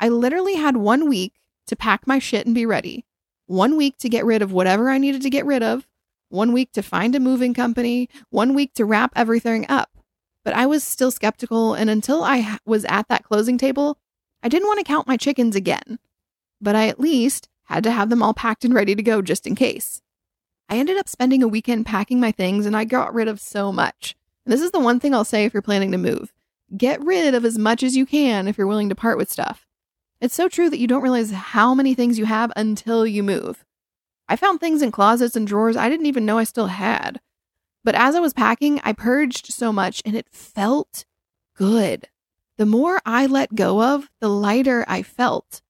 I 0.00 0.08
literally 0.08 0.56
had 0.56 0.76
one 0.76 1.08
week 1.08 1.34
to 1.68 1.76
pack 1.76 2.06
my 2.08 2.18
shit 2.18 2.44
and 2.44 2.54
be 2.54 2.66
ready, 2.66 3.06
one 3.46 3.76
week 3.76 3.98
to 3.98 4.08
get 4.08 4.24
rid 4.24 4.42
of 4.42 4.50
whatever 4.50 4.90
I 4.90 4.98
needed 4.98 5.22
to 5.22 5.30
get 5.30 5.46
rid 5.46 5.62
of, 5.62 5.86
one 6.28 6.52
week 6.52 6.72
to 6.72 6.82
find 6.82 7.14
a 7.14 7.20
moving 7.20 7.54
company, 7.54 8.08
one 8.30 8.54
week 8.54 8.74
to 8.74 8.84
wrap 8.84 9.12
everything 9.16 9.66
up. 9.68 9.90
But 10.44 10.54
I 10.54 10.66
was 10.66 10.84
still 10.84 11.10
skeptical, 11.10 11.74
and 11.74 11.90
until 11.90 12.22
I 12.22 12.58
was 12.64 12.84
at 12.86 13.08
that 13.08 13.24
closing 13.24 13.58
table, 13.58 13.98
I 14.42 14.48
didn't 14.48 14.68
want 14.68 14.78
to 14.78 14.84
count 14.84 15.08
my 15.08 15.16
chickens 15.16 15.56
again. 15.56 15.98
But 16.60 16.76
I 16.76 16.88
at 16.88 17.00
least 17.00 17.48
had 17.64 17.84
to 17.84 17.90
have 17.90 18.08
them 18.08 18.22
all 18.22 18.34
packed 18.34 18.64
and 18.64 18.74
ready 18.74 18.94
to 18.94 19.02
go 19.02 19.20
just 19.20 19.46
in 19.46 19.54
case. 19.54 20.00
I 20.68 20.78
ended 20.78 20.96
up 20.96 21.08
spending 21.08 21.42
a 21.42 21.48
weekend 21.48 21.86
packing 21.86 22.20
my 22.20 22.32
things 22.32 22.66
and 22.66 22.76
I 22.76 22.84
got 22.84 23.14
rid 23.14 23.28
of 23.28 23.40
so 23.40 23.72
much. 23.72 24.16
And 24.44 24.52
this 24.52 24.60
is 24.60 24.70
the 24.70 24.80
one 24.80 25.00
thing 25.00 25.14
I'll 25.14 25.24
say 25.24 25.44
if 25.44 25.52
you're 25.52 25.62
planning 25.62 25.92
to 25.92 25.98
move. 25.98 26.32
Get 26.76 27.02
rid 27.02 27.34
of 27.34 27.44
as 27.44 27.58
much 27.58 27.82
as 27.82 27.96
you 27.96 28.04
can 28.04 28.48
if 28.48 28.58
you're 28.58 28.66
willing 28.66 28.90
to 28.90 28.94
part 28.94 29.16
with 29.16 29.30
stuff. 29.30 29.66
It's 30.20 30.34
so 30.34 30.48
true 30.48 30.68
that 30.68 30.78
you 30.78 30.86
don't 30.86 31.02
realize 31.02 31.30
how 31.30 31.74
many 31.74 31.94
things 31.94 32.18
you 32.18 32.26
have 32.26 32.52
until 32.56 33.06
you 33.06 33.22
move. 33.22 33.64
I 34.28 34.36
found 34.36 34.60
things 34.60 34.82
in 34.82 34.90
closets 34.90 35.36
and 35.36 35.46
drawers 35.46 35.76
I 35.76 35.88
didn't 35.88 36.06
even 36.06 36.26
know 36.26 36.38
I 36.38 36.44
still 36.44 36.66
had. 36.66 37.20
But 37.84 37.94
as 37.94 38.14
I 38.14 38.20
was 38.20 38.32
packing, 38.32 38.80
I 38.84 38.92
purged 38.92 39.52
so 39.52 39.72
much 39.72 40.02
and 40.04 40.14
it 40.14 40.28
felt 40.30 41.04
good. 41.54 42.08
The 42.56 42.66
more 42.66 43.00
I 43.06 43.26
let 43.26 43.54
go 43.54 43.82
of, 43.82 44.10
the 44.20 44.28
lighter 44.28 44.84
I 44.88 45.02
felt. 45.02 45.62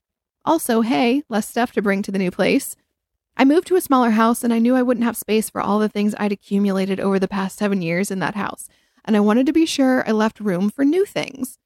Also, 0.44 0.80
hey, 0.80 1.22
less 1.28 1.48
stuff 1.48 1.72
to 1.72 1.82
bring 1.82 2.02
to 2.02 2.10
the 2.10 2.18
new 2.18 2.30
place. 2.30 2.74
I 3.36 3.44
moved 3.44 3.68
to 3.68 3.76
a 3.76 3.80
smaller 3.80 4.10
house 4.10 4.42
and 4.42 4.52
I 4.52 4.58
knew 4.58 4.74
I 4.74 4.82
wouldn't 4.82 5.04
have 5.04 5.16
space 5.16 5.48
for 5.48 5.60
all 5.60 5.78
the 5.78 5.88
things 5.88 6.14
I'd 6.18 6.32
accumulated 6.32 6.98
over 6.98 7.18
the 7.18 7.28
past 7.28 7.58
seven 7.58 7.82
years 7.82 8.10
in 8.10 8.18
that 8.18 8.34
house 8.34 8.68
and 9.08 9.16
I 9.16 9.20
wanted 9.20 9.46
to 9.46 9.54
be 9.54 9.64
sure 9.64 10.06
I 10.06 10.12
left 10.12 10.38
room 10.38 10.68
for 10.68 10.84
new 10.84 11.06
things. 11.06 11.58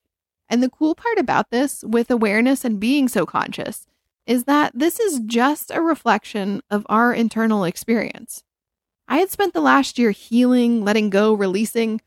And 0.49 0.63
the 0.63 0.71
cool 0.71 0.95
part 0.95 1.19
about 1.19 1.51
this, 1.51 1.83
with 1.83 2.09
awareness 2.09 2.65
and 2.65 2.79
being 2.79 3.09
so 3.09 3.27
conscious, 3.27 3.89
is 4.27 4.45
that 4.45 4.73
this 4.75 5.01
is 5.01 5.21
just 5.27 5.71
a 5.71 5.81
reflection 5.81 6.63
of 6.71 6.87
our 6.89 7.13
internal 7.13 7.65
experience. 7.65 8.45
I 9.09 9.19
had 9.19 9.31
spent 9.31 9.53
the 9.53 9.61
last 9.61 9.99
year 9.99 10.11
healing, 10.11 10.85
letting 10.85 11.11
go, 11.11 11.35
releasing. 11.35 12.01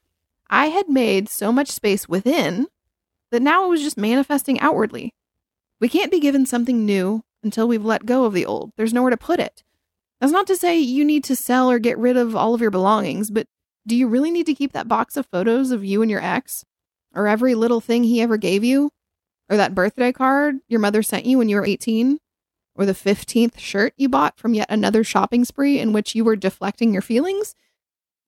I 0.49 0.67
had 0.67 0.89
made 0.89 1.29
so 1.29 1.51
much 1.51 1.69
space 1.69 2.07
within 2.07 2.67
that 3.31 3.41
now 3.41 3.65
it 3.65 3.69
was 3.69 3.81
just 3.81 3.97
manifesting 3.97 4.59
outwardly. 4.59 5.13
We 5.79 5.89
can't 5.89 6.11
be 6.11 6.19
given 6.19 6.45
something 6.45 6.85
new 6.85 7.23
until 7.43 7.67
we've 7.67 7.83
let 7.83 8.05
go 8.05 8.25
of 8.25 8.33
the 8.33 8.45
old. 8.45 8.71
There's 8.77 8.93
nowhere 8.93 9.11
to 9.11 9.17
put 9.17 9.39
it. 9.39 9.63
That's 10.19 10.31
not 10.31 10.47
to 10.47 10.55
say 10.55 10.79
you 10.79 11.03
need 11.03 11.23
to 11.25 11.35
sell 11.35 11.69
or 11.69 11.79
get 11.79 11.97
rid 11.97 12.17
of 12.17 12.35
all 12.35 12.53
of 12.53 12.61
your 12.61 12.71
belongings, 12.71 13.29
but 13.29 13.47
do 13.85 13.95
you 13.95 14.07
really 14.07 14.31
need 14.31 14.45
to 14.47 14.55
keep 14.55 14.73
that 14.73 14.87
box 14.87 15.17
of 15.17 15.27
photos 15.27 15.71
of 15.71 15.83
you 15.83 16.01
and 16.01 16.09
your 16.09 16.23
ex? 16.23 16.63
Or 17.13 17.27
every 17.27 17.55
little 17.55 17.81
thing 17.81 18.03
he 18.03 18.21
ever 18.21 18.37
gave 18.37 18.63
you? 18.63 18.91
Or 19.49 19.57
that 19.57 19.75
birthday 19.75 20.11
card 20.11 20.57
your 20.67 20.79
mother 20.79 21.03
sent 21.03 21.25
you 21.25 21.37
when 21.37 21.49
you 21.49 21.57
were 21.57 21.65
18? 21.65 22.19
Or 22.75 22.85
the 22.85 22.93
15th 22.93 23.57
shirt 23.57 23.93
you 23.95 24.09
bought 24.09 24.37
from 24.37 24.53
yet 24.53 24.67
another 24.69 25.03
shopping 25.03 25.45
spree 25.45 25.79
in 25.79 25.93
which 25.93 26.15
you 26.15 26.23
were 26.23 26.35
deflecting 26.35 26.91
your 26.91 27.01
feelings? 27.01 27.55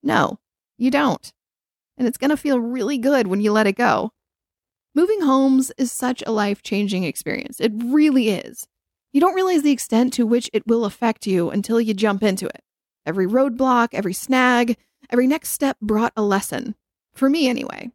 No, 0.01 0.39
you 0.77 0.89
don't. 0.91 1.33
And 1.97 2.07
it's 2.07 2.17
going 2.17 2.29
to 2.29 2.37
feel 2.37 2.59
really 2.59 2.97
good 2.97 3.27
when 3.27 3.41
you 3.41 3.51
let 3.51 3.67
it 3.67 3.75
go. 3.75 4.11
Moving 4.95 5.21
homes 5.21 5.71
is 5.77 5.91
such 5.91 6.23
a 6.25 6.31
life 6.31 6.61
changing 6.61 7.03
experience. 7.03 7.59
It 7.59 7.71
really 7.75 8.29
is. 8.29 8.67
You 9.11 9.19
don't 9.19 9.35
realize 9.35 9.63
the 9.63 9.71
extent 9.71 10.13
to 10.13 10.25
which 10.25 10.49
it 10.53 10.67
will 10.67 10.85
affect 10.85 11.27
you 11.27 11.49
until 11.49 11.81
you 11.81 11.93
jump 11.93 12.23
into 12.23 12.45
it. 12.45 12.63
Every 13.05 13.27
roadblock, 13.27 13.89
every 13.93 14.13
snag, 14.13 14.77
Every 15.09 15.27
next 15.27 15.49
step 15.49 15.77
brought 15.81 16.13
a 16.15 16.21
lesson. 16.21 16.75
For 17.13 17.29
me, 17.29 17.47
anyway. 17.47 17.91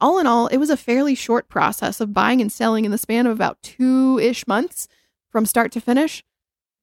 All 0.00 0.18
in 0.18 0.26
all, 0.26 0.48
it 0.48 0.58
was 0.58 0.70
a 0.70 0.76
fairly 0.76 1.14
short 1.14 1.48
process 1.48 2.00
of 2.00 2.12
buying 2.12 2.40
and 2.40 2.50
selling 2.50 2.84
in 2.84 2.90
the 2.90 2.98
span 2.98 3.26
of 3.26 3.32
about 3.32 3.62
two 3.62 4.18
ish 4.18 4.46
months 4.46 4.88
from 5.30 5.46
start 5.46 5.72
to 5.72 5.80
finish. 5.80 6.24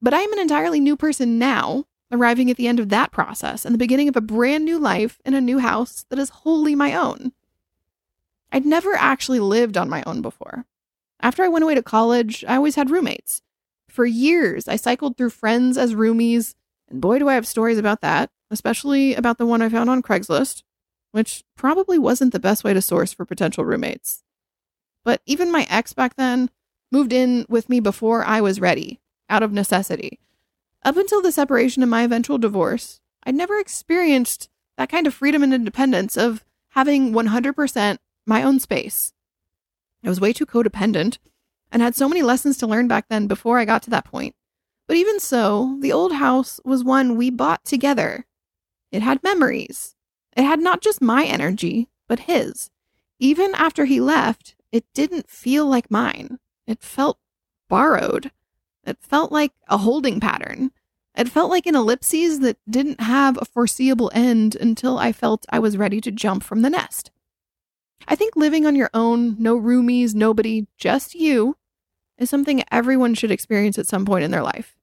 But 0.02 0.14
I 0.14 0.22
am 0.22 0.34
an 0.34 0.40
entirely 0.40 0.80
new 0.80 0.96
person 0.96 1.38
now, 1.38 1.86
arriving 2.12 2.50
at 2.50 2.58
the 2.58 2.68
end 2.68 2.80
of 2.80 2.90
that 2.90 3.12
process 3.12 3.66
and 3.66 3.74
the 3.74 3.80
beginning 3.80 4.10
of 4.10 4.16
a 4.16 4.22
brand 4.22 4.66
new 4.66 4.80
life 4.80 5.20
in 5.26 5.34
a 5.34 5.42
new 5.42 5.60
house 5.60 6.06
that 6.10 6.20
is 6.20 6.30
wholly 6.30 6.76
my 6.76 6.96
own. 6.96 7.34
I'd 8.52 8.66
never 8.66 8.96
actually 8.96 9.40
lived 9.40 9.78
on 9.78 9.90
my 9.90 10.04
own 10.06 10.22
before. 10.22 10.66
After 11.22 11.44
I 11.44 11.48
went 11.48 11.64
away 11.64 11.76
to 11.76 11.84
college, 11.84 12.44
I 12.48 12.56
always 12.56 12.76
had 12.76 12.90
roommates. 12.90 13.42
For 13.88 14.06
years, 14.06 14.68
I 14.68 14.76
cycled 14.76 15.18
through 15.18 15.30
friends 15.30 15.78
as 15.78 15.96
roomies, 15.96 16.56
and 16.90 17.00
boy, 17.00 17.20
do 17.20 17.30
I 17.30 17.36
have 17.36 17.48
stories 17.48 17.78
about 17.78 18.02
that 18.02 18.30
especially 18.52 19.16
about 19.16 19.38
the 19.38 19.46
one 19.46 19.62
I 19.62 19.70
found 19.70 19.90
on 19.90 20.04
Craigslist, 20.04 20.62
which 21.12 21.44
probably 21.56 21.98
wasn't 21.98 22.34
the 22.34 22.40
best 22.40 22.64
way 22.64 22.74
to 22.74 22.82
source 22.82 23.14
for 23.14 23.26
potential 23.26 23.66
roommates. 23.66 24.24
But 25.04 25.22
even 25.26 25.52
my 25.52 25.66
ex 25.70 25.94
back 25.94 26.16
then 26.16 26.50
moved 26.92 27.14
in 27.14 27.46
with 27.50 27.70
me 27.70 27.80
before 27.80 28.24
I 28.24 28.42
was 28.42 28.62
ready, 28.62 29.00
out 29.30 29.44
of 29.44 29.52
necessity. 29.52 30.20
Up 30.84 30.98
until 30.98 31.22
the 31.22 31.32
separation 31.32 31.84
and 31.84 31.90
my 31.90 32.04
eventual 32.04 32.38
divorce, 32.38 33.00
I'd 33.24 33.36
never 33.36 33.60
experienced 33.60 34.50
that 34.78 34.90
kind 34.90 35.06
of 35.08 35.14
freedom 35.14 35.44
and 35.44 35.54
independence 35.54 36.18
of 36.18 36.44
having 36.70 37.14
100% 37.14 37.98
my 38.26 38.44
own 38.44 38.60
space. 38.60 39.14
I 40.04 40.10
was 40.10 40.20
way 40.20 40.34
too 40.34 40.46
codependent 40.46 41.20
and 41.72 41.82
had 41.82 41.96
so 41.96 42.10
many 42.10 42.22
lessons 42.22 42.58
to 42.58 42.68
learn 42.68 42.88
back 42.88 43.08
then 43.10 43.28
before 43.28 43.60
I 43.60 43.66
got 43.66 43.84
to 43.84 43.90
that 43.92 44.06
point. 44.06 44.36
But 44.88 44.98
even 44.98 45.20
so, 45.20 45.78
the 45.80 45.94
old 45.94 46.14
house 46.14 46.60
was 46.66 46.84
one 46.84 47.16
we 47.16 47.30
bought 47.30 47.64
together. 47.64 48.26
It 48.92 49.02
had 49.02 49.24
memories. 49.24 49.96
It 50.36 50.44
had 50.44 50.60
not 50.60 50.82
just 50.82 51.02
my 51.02 51.26
energy, 51.26 51.90
but 52.08 52.22
his. 52.22 52.70
Even 53.20 53.54
after 53.56 53.86
he 53.86 54.00
left, 54.00 54.56
it 54.72 54.86
didn't 54.94 55.30
feel 55.30 55.66
like 55.66 55.92
mine. 55.92 56.40
It 56.66 56.82
felt 56.82 57.20
borrowed. 57.70 58.32
It 58.86 58.98
felt 59.02 59.32
like 59.32 59.54
a 59.68 59.78
holding 59.78 60.20
pattern. 60.20 60.72
It 61.16 61.30
felt 61.30 61.52
like 61.52 61.66
an 61.66 61.76
ellipses 61.76 62.40
that 62.40 62.58
didn't 62.70 63.02
have 63.02 63.38
a 63.38 63.46
foreseeable 63.46 64.12
end 64.14 64.56
until 64.56 64.98
I 64.98 65.12
felt 65.12 65.46
I 65.50 65.60
was 65.60 65.78
ready 65.78 66.00
to 66.02 66.12
jump 66.12 66.44
from 66.44 66.62
the 66.62 66.70
nest. 66.70 67.12
I 68.08 68.16
think 68.16 68.36
living 68.36 68.66
on 68.66 68.76
your 68.76 68.90
own, 68.94 69.36
no 69.38 69.60
roomies, 69.60 70.16
nobody, 70.16 70.68
just 70.78 71.14
you, 71.14 71.58
is 72.18 72.30
something 72.30 72.64
everyone 72.72 73.14
should 73.14 73.32
experience 73.32 73.78
at 73.78 73.88
some 73.88 74.06
point 74.06 74.24
in 74.24 74.32
their 74.32 74.44
life. 74.44 74.76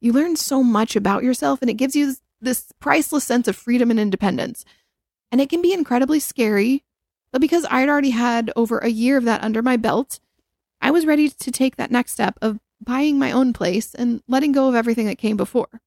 You 0.00 0.12
learn 0.12 0.36
so 0.36 0.62
much 0.62 0.96
about 0.96 1.22
yourself 1.22 1.60
and 1.60 1.70
it 1.70 1.74
gives 1.74 1.94
you 1.94 2.14
this 2.40 2.72
priceless 2.80 3.24
sense 3.24 3.46
of 3.46 3.56
freedom 3.56 3.90
and 3.90 4.00
independence. 4.00 4.64
And 5.34 5.40
it 5.40 5.48
can 5.48 5.62
be 5.62 5.72
incredibly 5.72 6.20
scary, 6.20 6.84
but 7.32 7.40
because 7.40 7.66
I'd 7.68 7.88
already 7.88 8.10
had 8.10 8.52
over 8.54 8.78
a 8.78 8.88
year 8.88 9.16
of 9.16 9.24
that 9.24 9.42
under 9.42 9.62
my 9.62 9.76
belt, 9.76 10.20
I 10.80 10.92
was 10.92 11.06
ready 11.06 11.28
to 11.28 11.50
take 11.50 11.74
that 11.74 11.90
next 11.90 12.12
step 12.12 12.38
of 12.40 12.60
buying 12.80 13.18
my 13.18 13.32
own 13.32 13.52
place 13.52 13.96
and 13.96 14.22
letting 14.28 14.52
go 14.52 14.68
of 14.68 14.76
everything 14.76 15.06
that 15.06 15.18
came 15.18 15.36
before. 15.36 15.80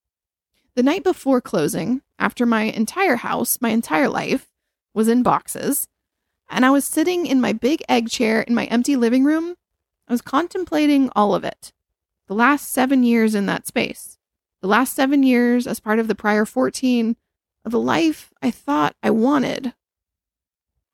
The 0.75 0.83
night 0.83 1.01
before 1.01 1.39
closing, 1.39 2.01
after 2.19 2.45
my 2.45 2.63
entire 2.63 3.15
house, 3.15 3.57
my 3.61 3.69
entire 3.69 4.09
life, 4.09 4.49
was 4.93 5.07
in 5.07 5.23
boxes, 5.23 5.87
and 6.49 6.65
I 6.65 6.69
was 6.69 6.83
sitting 6.83 7.25
in 7.25 7.39
my 7.39 7.53
big 7.53 7.81
egg 7.87 8.09
chair 8.09 8.41
in 8.41 8.53
my 8.53 8.65
empty 8.65 8.97
living 8.97 9.23
room, 9.23 9.55
I 10.09 10.11
was 10.11 10.21
contemplating 10.21 11.09
all 11.15 11.33
of 11.33 11.45
it. 11.45 11.71
The 12.27 12.35
last 12.35 12.67
seven 12.67 13.01
years 13.01 13.33
in 13.33 13.45
that 13.45 13.65
space. 13.65 14.17
The 14.61 14.67
last 14.67 14.93
seven 14.93 15.23
years 15.23 15.67
as 15.67 15.79
part 15.79 15.99
of 15.99 16.09
the 16.09 16.15
prior 16.15 16.43
14 16.43 17.15
of 17.67 17.71
the 17.71 17.79
life 17.79 18.31
I 18.41 18.49
thought 18.49 18.95
I 19.03 19.11
wanted. 19.11 19.73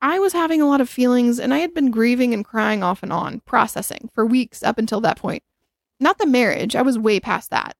I 0.02 0.18
was 0.18 0.32
having 0.32 0.60
a 0.60 0.66
lot 0.66 0.80
of 0.80 0.88
feelings 0.88 1.38
and 1.38 1.54
I 1.54 1.58
had 1.58 1.72
been 1.72 1.92
grieving 1.92 2.34
and 2.34 2.44
crying 2.44 2.82
off 2.82 3.02
and 3.02 3.12
on, 3.12 3.40
processing 3.46 4.10
for 4.12 4.26
weeks 4.26 4.62
up 4.62 4.76
until 4.76 5.00
that 5.02 5.16
point. 5.16 5.44
Not 6.00 6.18
the 6.18 6.26
marriage, 6.26 6.74
I 6.74 6.82
was 6.82 6.98
way 6.98 7.20
past 7.20 7.50
that, 7.50 7.76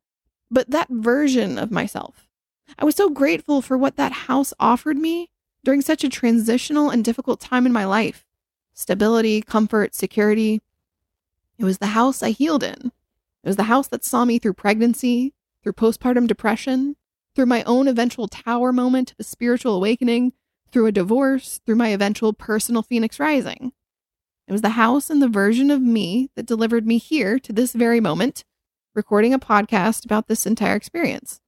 but 0.49 0.71
that 0.71 0.89
version 0.89 1.59
of 1.59 1.73
myself. 1.73 2.29
I 2.79 2.85
was 2.85 2.95
so 2.95 3.11
grateful 3.11 3.61
for 3.61 3.77
what 3.77 3.97
that 3.97 4.13
house 4.13 4.55
offered 4.61 4.97
me 4.97 5.29
during 5.65 5.83
such 5.83 6.05
a 6.05 6.09
transitional 6.09 6.89
and 6.89 7.05
difficult 7.05 7.41
time 7.41 7.67
in 7.67 7.73
my 7.73 7.85
life 7.85 8.25
stability, 8.75 9.43
comfort, 9.43 9.95
security. 9.95 10.61
It 11.59 11.65
was 11.65 11.79
the 11.79 11.89
house 11.89 12.23
I 12.23 12.31
healed 12.31 12.63
in. 12.63 12.93
It 13.43 13.49
was 13.49 13.57
the 13.57 13.65
house 13.65 13.89
that 13.89 14.05
saw 14.05 14.25
me 14.25 14.39
through 14.39 14.55
pregnancy, 14.55 15.35
through 15.63 15.75
postpartum 15.75 16.27
depression, 16.27 16.97
through 17.35 17.47
my 17.47 17.63
own 17.65 17.89
eventual 17.89 18.29
tower 18.29 18.73
moment 18.73 19.15
of 19.19 19.27
spiritual 19.27 19.75
awakening, 19.75 20.33
through 20.71 20.87
a 20.87 20.93
divorce, 20.93 21.61
through 21.65 21.77
my 21.77 21.89
eventual 21.89 22.33
personal 22.33 22.83
phoenix 22.83 23.21
rising. 23.21 23.73
It 24.47 24.53
was 24.53 24.63
the 24.63 24.71
house 24.71 25.09
and 25.09 25.23
the 25.23 25.29
version 25.29 25.71
of 25.71 25.81
me 25.81 26.31
that 26.37 26.47
delivered 26.47 26.87
me 26.87 26.99
here 26.99 27.39
to 27.39 27.53
this 27.53 27.73
very 27.73 28.01
moment, 28.01 28.45
recording 28.95 29.33
a 29.33 29.39
podcast 29.39 30.05
about 30.05 30.29
this 30.29 30.47
entire 30.47 30.77
experience. 30.77 31.41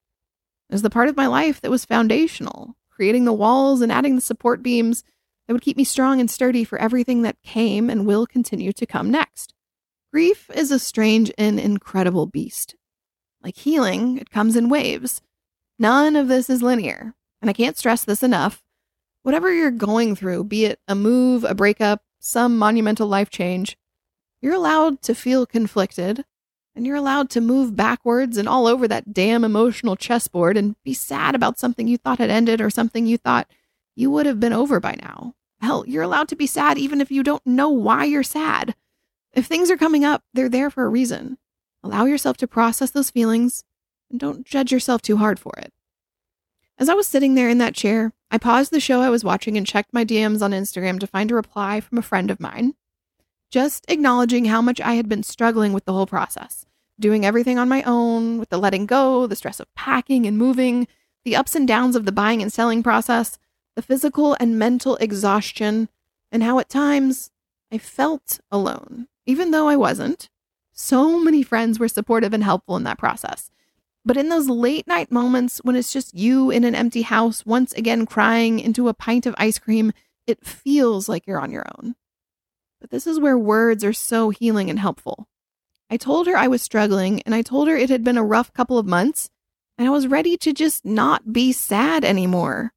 It 0.71 0.75
was 0.75 0.83
the 0.83 0.91
part 0.91 1.09
of 1.09 1.17
my 1.17 1.27
life 1.27 1.61
that 1.61 1.71
was 1.71 1.85
foundational, 1.85 2.77
creating 2.91 3.25
the 3.25 3.33
walls 3.33 3.81
and 3.81 3.93
adding 3.93 4.15
the 4.15 4.23
support 4.23 4.63
beams 4.63 5.05
that 5.47 5.53
would 5.53 5.63
keep 5.63 5.77
me 5.77 5.85
strong 5.85 6.19
and 6.21 6.31
sturdy 6.31 6.65
for 6.65 6.79
everything 6.79 7.23
that 7.23 7.43
came 7.43 7.91
and 7.91 8.07
will 8.07 8.27
continue 8.27 8.73
to 8.73 8.87
come 8.87 9.11
next. 9.11 9.55
Grief 10.13 10.51
is 10.55 10.71
a 10.71 10.79
strange 10.79 11.31
and 11.37 11.61
incredible 11.61 12.27
beast. 12.27 12.75
Like 13.43 13.57
healing, 13.57 14.19
it 14.19 14.31
comes 14.31 14.57
in 14.57 14.69
waves. 14.69 15.21
None 15.79 16.17
of 16.17 16.29
this 16.29 16.49
is 16.49 16.63
linear, 16.63 17.15
and 17.41 17.51
I 17.51 17.53
can't 17.53 17.77
stress 17.77 18.05
this 18.05 18.23
enough. 18.23 18.63
Whatever 19.23 19.53
you're 19.53 19.71
going 19.71 20.17
through, 20.17 20.45
be 20.45 20.65
it 20.65 20.81
a 20.89 20.95
move, 20.95 21.45
a 21.45 21.55
breakup, 21.55 22.03
some 22.19 22.57
monumental 22.57 23.07
life 23.09 23.29
change, 23.29 23.77
you're 24.41 24.55
allowed 24.55 25.03
to 25.03 25.15
feel 25.15 25.47
conflicted 25.47 26.25
and 26.75 26.87
you're 26.87 26.97
allowed 26.97 27.31
to 27.31 27.41
move 27.41 27.75
backwards 27.75 28.37
and 28.37 28.49
all 28.49 28.67
over 28.67 28.87
that 28.87 29.13
damn 29.13 29.45
emotional 29.45 29.97
chessboard 29.97 30.57
and 30.57 30.77
be 30.85 30.95
sad 30.95 31.35
about 31.35 31.59
something 31.59 31.89
you 31.89 31.97
thought 31.97 32.19
had 32.19 32.31
ended 32.31 32.61
or 32.61 32.71
something 32.71 33.07
you 33.07 33.17
thought 33.17 33.51
you 33.95 34.11
would 34.11 34.27
have 34.27 34.39
been 34.39 34.53
over 34.53 34.79
by 34.79 34.95
now. 35.03 35.35
Hell, 35.61 35.85
you're 35.87 36.03
allowed 36.03 36.29
to 36.29 36.37
be 36.37 36.47
sad 36.47 36.77
even 36.77 37.01
if 37.01 37.11
you 37.11 37.23
don't 37.23 37.47
know 37.47 37.71
why 37.71 38.05
you're 38.05 38.23
sad. 38.23 38.75
If 39.33 39.47
things 39.47 39.71
are 39.71 39.77
coming 39.77 40.05
up, 40.05 40.23
they're 40.35 40.51
there 40.51 40.71
for 40.71 40.85
a 40.85 40.91
reason. 40.91 41.39
Allow 41.83 42.05
yourself 42.05 42.37
to 42.39 42.47
process 42.47 42.91
those 42.91 43.11
feelings 43.11 43.65
and 44.11 44.21
don't 44.21 44.47
judge 44.47 44.73
yourself 44.73 45.03
too 45.03 45.17
hard 45.17 45.39
for 45.39 45.53
it. 45.59 45.73
As 46.79 46.89
I 46.89 46.95
was 46.95 47.07
sitting 47.07 47.35
there 47.35 47.49
in 47.49 47.59
that 47.59 47.75
chair, 47.75 48.13
I 48.31 48.39
paused 48.39 48.71
the 48.71 48.81
show 48.81 49.01
I 49.01 49.11
was 49.11 49.25
watching 49.25 49.57
and 49.57 49.67
checked 49.67 49.95
my 49.95 50.05
DMs 50.05 50.43
on 50.43 50.51
Instagram 50.51 51.01
to 51.01 51.07
find 51.07 51.31
a 51.31 51.35
reply 51.35 51.81
from 51.81 51.99
a 51.99 52.03
friend 52.03 52.31
of 52.31 52.41
mine, 52.41 52.75
just 53.51 53.85
acknowledging 53.89 54.47
how 54.47 54.61
much 54.61 54.81
I 54.81 54.95
had 54.95 55.09
been 55.09 55.23
struggling 55.23 55.73
with 55.73 55.85
the 55.85 55.93
whole 55.93 56.07
process, 56.07 56.67
doing 56.99 57.25
everything 57.25 57.59
on 57.59 57.69
my 57.69 57.83
own, 57.85 58.39
with 58.39 58.51
the 58.51 58.59
letting 58.59 58.85
go, 58.85 59.27
the 59.27 59.37
stress 59.37 59.61
of 59.61 59.73
packing 59.75 60.27
and 60.27 60.37
moving, 60.37 60.87
the 61.25 61.37
ups 61.37 61.55
and 61.55 61.67
downs 61.67 61.97
of 61.97 62.05
the 62.05 62.13
buying 62.13 62.43
and 62.43 62.53
selling 62.53 62.83
process, 62.83 63.39
the 63.75 63.83
physical 63.83 64.37
and 64.39 64.59
mental 64.59 64.97
exhaustion, 64.97 65.89
and 66.31 66.43
how 66.43 66.59
at 66.59 66.69
times 66.69 67.31
I 67.73 67.79
felt 67.79 68.41
alone, 68.51 69.09
even 69.25 69.51
though 69.51 69.69
I 69.69 69.77
wasn't. 69.77 70.29
So 70.73 71.19
many 71.19 71.43
friends 71.43 71.79
were 71.79 71.89
supportive 71.89 72.35
and 72.35 72.45
helpful 72.45 72.77
in 72.77 72.85
that 72.85 72.99
process. 72.99 73.51
But 74.07 74.17
in 74.17 74.29
those 74.29 74.49
late 74.49 74.87
night 74.87 75.11
moments 75.11 75.59
when 75.65 75.75
it's 75.75 75.93
just 75.93 76.15
you 76.15 76.49
in 76.49 76.63
an 76.63 76.77
empty 76.77 77.03
house, 77.03 77.45
once 77.45 77.73
again 77.73 78.07
crying 78.07 78.61
into 78.61 78.87
a 78.87 78.95
pint 78.95 79.27
of 79.27 79.35
ice 79.37 79.59
cream, 79.59 79.93
it 80.29 80.47
feels 80.47 81.09
like 81.09 81.27
you're 81.27 81.41
on 81.41 81.51
your 81.51 81.67
own. 81.77 81.97
But 82.81 82.91
this 82.91 83.05
is 83.05 83.19
where 83.19 83.37
words 83.37 83.83
are 83.83 83.93
so 83.93 84.31
healing 84.31 84.71
and 84.71 84.79
helpful. 84.79 85.27
I 85.91 85.97
told 85.97 86.29
her 86.29 86.37
I 86.37 86.47
was 86.47 86.63
struggling, 86.63 87.21
and 87.23 87.35
I 87.35 87.43
told 87.43 87.67
her 87.67 87.77
it 87.77 87.91
had 87.91 88.05
been 88.05 88.17
a 88.17 88.25
rough 88.25 88.53
couple 88.53 88.79
of 88.79 88.87
months, 88.87 89.29
and 89.77 89.89
I 89.89 89.91
was 89.91 90.07
ready 90.07 90.37
to 90.37 90.53
just 90.53 90.85
not 90.85 91.33
be 91.33 91.51
sad 91.51 92.05
anymore. 92.05 92.73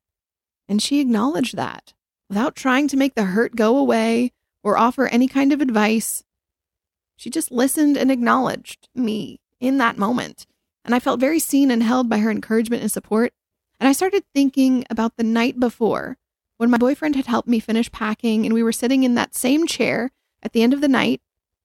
And 0.67 0.81
she 0.81 0.99
acknowledged 0.99 1.55
that 1.55 1.93
without 2.27 2.55
trying 2.55 2.87
to 2.87 2.97
make 2.97 3.13
the 3.13 3.25
hurt 3.25 3.55
go 3.55 3.77
away 3.77 4.31
or 4.63 4.79
offer 4.79 5.05
any 5.05 5.27
kind 5.27 5.53
of 5.53 5.61
advice. 5.61 6.23
She 7.17 7.29
just 7.29 7.51
listened 7.51 7.97
and 7.97 8.11
acknowledged 8.11 8.89
me 8.95 9.41
in 9.59 9.77
that 9.77 9.97
moment 9.97 10.47
and 10.89 10.95
I 10.95 10.99
felt 10.99 11.19
very 11.19 11.37
seen 11.37 11.69
and 11.69 11.83
held 11.83 12.09
by 12.09 12.17
her 12.17 12.31
encouragement 12.31 12.81
and 12.81 12.91
support. 12.91 13.31
And 13.79 13.87
I 13.87 13.91
started 13.91 14.23
thinking 14.33 14.85
about 14.89 15.17
the 15.17 15.23
night 15.23 15.59
before 15.59 16.17
when 16.57 16.71
my 16.71 16.79
boyfriend 16.79 17.15
had 17.15 17.27
helped 17.27 17.47
me 17.47 17.59
finish 17.59 17.91
packing 17.91 18.43
and 18.43 18.55
we 18.55 18.63
were 18.63 18.71
sitting 18.71 19.03
in 19.03 19.13
that 19.13 19.35
same 19.35 19.67
chair 19.67 20.09
at 20.41 20.51
the 20.51 20.63
end 20.63 20.73
of 20.73 20.81
the 20.81 20.87
night. 20.87 21.21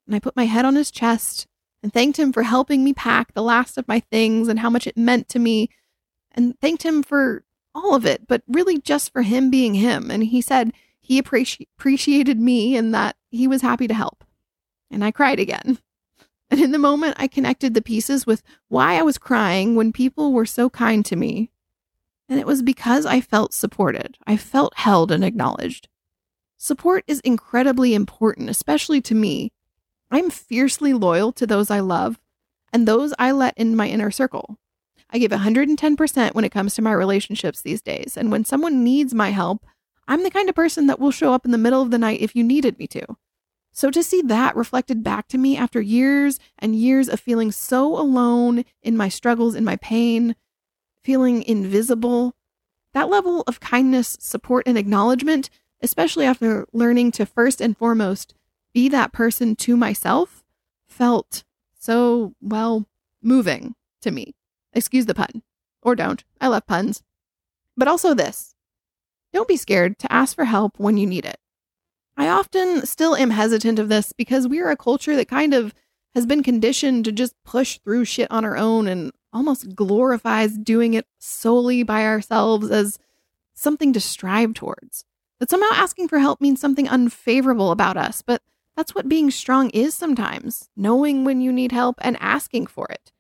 And 0.07 0.15
I 0.15 0.19
put 0.19 0.37
my 0.37 0.45
head 0.45 0.67
on 0.67 0.75
his 0.75 0.91
chest 0.91 1.47
and 1.83 1.91
thanked 1.91 2.19
him 2.19 2.35
for 2.35 2.43
helping 2.43 2.85
me 2.85 2.93
pack 2.93 3.33
the 3.33 3.43
last 3.43 3.79
of 3.79 3.89
my 3.89 3.99
things 3.99 4.47
and 4.47 4.59
how 4.59 4.69
much 4.69 4.87
it 4.87 4.99
meant 4.99 5.27
to 5.31 5.39
me. 5.39 5.71
And 6.33 6.61
thanked 6.61 6.83
him 6.83 7.03
for 7.03 7.45
all 7.75 7.95
of 7.95 8.05
it, 8.05 8.29
but 8.29 8.43
really 8.47 8.79
just 8.79 9.11
for 9.11 9.23
him 9.23 9.49
being 9.49 9.73
him. 9.73 10.11
And 10.11 10.23
he 10.25 10.43
said 10.43 10.75
he 11.01 11.23
appreci- 11.23 11.67
appreciated 11.79 12.39
me 12.39 12.77
and 12.77 12.93
that 12.93 13.17
he 13.31 13.49
was 13.49 13.63
happy 13.63 13.89
to 13.89 13.95
help. 13.95 14.23
And 14.91 15.03
I 15.03 15.13
cried 15.13 15.41
again. 15.41 15.79
And 16.55 16.63
in 16.63 16.71
the 16.71 16.79
moment, 16.79 17.17
I 17.19 17.27
connected 17.27 17.75
the 17.75 17.83
pieces 17.83 18.29
with 18.29 18.41
why 18.69 18.97
I 18.97 19.03
was 19.03 19.19
crying 19.19 19.75
when 19.75 19.93
people 19.93 20.33
were 20.33 20.47
so 20.47 20.71
kind 20.71 21.05
to 21.07 21.17
me. 21.17 21.51
And 22.29 22.39
it 22.39 22.47
was 22.47 22.63
because 22.63 23.05
I 23.05 23.21
felt 23.21 23.53
supported. 23.53 24.19
I 24.25 24.37
felt 24.37 24.77
held 24.77 25.11
and 25.11 25.25
acknowledged. 25.25 25.89
Support 26.57 27.03
is 27.09 27.19
incredibly 27.25 27.93
important, 27.93 28.51
especially 28.51 29.01
to 29.01 29.17
me. 29.17 29.51
I'm 30.13 30.31
fiercely 30.31 30.93
loyal 30.93 31.33
to 31.33 31.45
those 31.45 31.73
I 31.73 31.81
love 31.81 32.21
and 32.73 32.87
those 32.87 33.13
I 33.19 33.33
let 33.33 33.59
in 33.59 33.75
my 33.75 33.89
inner 33.89 34.13
circle. 34.13 34.57
I 35.11 35.19
give 35.19 35.33
110% 35.33 36.35
when 36.37 36.45
it 36.45 36.53
comes 36.53 36.77
to 36.77 36.83
my 36.83 36.93
relationships 36.93 37.63
these 37.63 37.83
days. 37.83 38.17
And 38.17 38.31
when 38.31 38.45
someone 38.45 38.85
needs 38.85 39.13
my 39.13 39.31
help, 39.31 39.67
I'm 40.07 40.23
the 40.23 40.31
kind 40.31 40.49
of 40.49 40.55
person 40.55 40.87
that 40.87 41.01
will 41.01 41.11
show 41.11 41.33
up 41.33 41.45
in 41.45 41.51
the 41.51 41.59
middle 41.59 41.83
of 41.83 41.91
the 41.91 41.99
night 41.99 42.21
if 42.21 42.37
you 42.37 42.45
needed 42.45 42.79
me 42.79 42.87
to. 42.87 43.17
So 43.77 43.91
to 43.91 44.05
see 44.05 44.23
that 44.23 44.55
reflected 44.55 45.03
back 45.03 45.27
to 45.29 45.37
me 45.37 45.57
after 45.57 45.81
years 45.81 46.39
and 46.61 46.77
years 46.77 47.09
of 47.09 47.19
feeling 47.19 47.51
so 47.51 47.99
alone 47.99 48.65
in 48.83 48.97
my 48.97 49.09
struggles, 49.09 49.57
in 49.57 49.65
my 49.65 49.75
pain, 49.77 50.37
feeling 51.03 51.43
invisible, 51.43 52.37
that 52.93 53.11
level 53.11 53.43
of 53.49 53.59
kindness, 53.59 54.17
support, 54.21 54.63
and 54.69 54.79
acknowledgement, 54.79 55.51
especially 55.83 56.25
after 56.25 56.69
learning 56.73 57.11
to 57.13 57.27
first 57.27 57.61
and 57.61 57.77
foremost 57.77 58.33
be 58.73 58.89
that 58.89 59.13
person 59.13 59.57
to 59.57 59.77
myself, 59.77 60.45
felt 60.87 61.43
so, 61.77 62.33
well, 62.41 62.87
moving 63.21 63.75
to 64.03 64.13
me. 64.13 64.37
Excuse 64.73 65.07
the 65.07 65.15
pun. 65.15 65.43
Or 65.83 65.97
don't. 65.97 66.23
I 66.41 66.47
love 66.47 66.69
puns. 66.69 67.03
But 67.77 67.89
also 67.89 68.15
this 68.15 68.55
don't 69.33 69.49
be 69.49 69.57
scared 69.57 69.99
to 69.99 70.13
ask 70.13 70.37
for 70.37 70.45
help 70.45 70.79
when 70.79 70.97
you 70.97 71.09
need 71.09 71.25
it. 71.25 71.41
I 72.17 72.29
often 72.29 72.87
still 72.87 73.17
am 73.17 73.31
hesitant 73.31 73.79
of 73.79 73.89
this 73.89 74.13
because 74.13 74.47
we 74.47 74.61
are 74.61 74.71
a 74.71 74.77
culture 74.77 75.17
that 75.17 75.29
kind 75.29 75.53
of 75.53 75.75
has 76.15 76.27
been 76.27 76.43
conditioned 76.43 77.05
to 77.05 77.13
just 77.13 77.35
push 77.45 77.79
through 77.79 78.05
shit 78.05 78.31
on 78.31 78.45
our 78.45 78.57
own 78.57 78.87
and 78.87 79.13
almost 79.33 79.75
glorifies 79.75 80.57
doing 80.57 80.95
it 80.95 81.07
solely 81.19 81.83
by 81.83 82.05
ourselves 82.05 82.71
as 82.71 82.99
something 83.55 83.93
to 83.93 84.01
strive 84.01 84.55
towards. 84.55 85.05
That 85.41 85.51
somehow 85.51 85.71
asking 85.73 86.09
for 86.09 86.21
help 86.21 86.41
means 86.41 86.61
something 86.61 86.89
unfavorable 86.89 87.73
about 87.73 87.97
us, 87.97 88.23
but 88.23 88.43
that's 88.77 88.95
what 88.95 89.09
being 89.09 89.31
strong 89.31 89.71
is 89.71 89.95
sometimes 89.95 90.69
knowing 90.77 91.25
when 91.25 91.41
you 91.41 91.53
need 91.53 91.73
help 91.73 91.97
and 92.01 92.17
asking 92.21 92.67
for 92.67 92.87
it. 92.91 93.11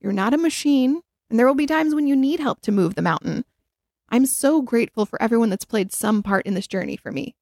You're 0.00 0.12
not 0.12 0.34
a 0.34 0.38
machine, 0.38 1.00
and 1.30 1.38
there 1.38 1.46
will 1.46 1.54
be 1.54 1.66
times 1.66 1.94
when 1.94 2.06
you 2.06 2.14
need 2.14 2.40
help 2.40 2.60
to 2.62 2.72
move 2.72 2.94
the 2.94 3.02
mountain. 3.02 3.46
I'm 4.10 4.26
so 4.26 4.60
grateful 4.60 5.06
for 5.06 5.20
everyone 5.20 5.48
that's 5.48 5.64
played 5.64 5.92
some 5.92 6.22
part 6.22 6.46
in 6.46 6.54
this 6.54 6.66
journey 6.66 6.96
for 6.96 7.10
me. 7.10 7.34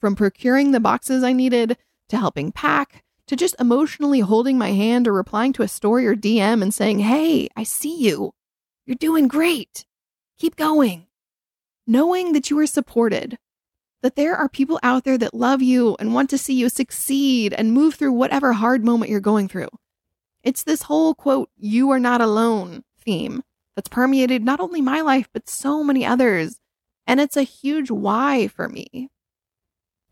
From 0.00 0.16
procuring 0.16 0.72
the 0.72 0.80
boxes 0.80 1.22
I 1.22 1.32
needed, 1.32 1.76
to 2.08 2.16
helping 2.16 2.52
pack, 2.52 3.04
to 3.26 3.36
just 3.36 3.54
emotionally 3.60 4.20
holding 4.20 4.58
my 4.58 4.72
hand 4.72 5.06
or 5.06 5.12
replying 5.12 5.52
to 5.52 5.62
a 5.62 5.68
story 5.68 6.06
or 6.06 6.16
DM 6.16 6.62
and 6.62 6.74
saying, 6.74 7.00
Hey, 7.00 7.48
I 7.54 7.62
see 7.62 7.96
you. 7.96 8.32
You're 8.86 8.96
doing 8.96 9.28
great. 9.28 9.84
Keep 10.38 10.56
going. 10.56 11.06
Knowing 11.86 12.32
that 12.32 12.50
you 12.50 12.58
are 12.58 12.66
supported, 12.66 13.38
that 14.02 14.16
there 14.16 14.34
are 14.34 14.48
people 14.48 14.80
out 14.82 15.04
there 15.04 15.18
that 15.18 15.34
love 15.34 15.60
you 15.60 15.96
and 16.00 16.14
want 16.14 16.30
to 16.30 16.38
see 16.38 16.54
you 16.54 16.68
succeed 16.68 17.52
and 17.52 17.72
move 17.72 17.94
through 17.94 18.12
whatever 18.12 18.54
hard 18.54 18.84
moment 18.84 19.10
you're 19.10 19.20
going 19.20 19.48
through. 19.48 19.68
It's 20.42 20.64
this 20.64 20.82
whole 20.82 21.14
quote, 21.14 21.50
you 21.56 21.90
are 21.90 22.00
not 22.00 22.20
alone 22.20 22.82
theme 22.98 23.42
that's 23.76 23.88
permeated 23.88 24.42
not 24.42 24.60
only 24.60 24.80
my 24.80 25.02
life, 25.02 25.28
but 25.32 25.48
so 25.48 25.84
many 25.84 26.04
others. 26.04 26.58
And 27.06 27.20
it's 27.20 27.36
a 27.36 27.42
huge 27.42 27.90
why 27.90 28.48
for 28.48 28.68
me. 28.68 29.10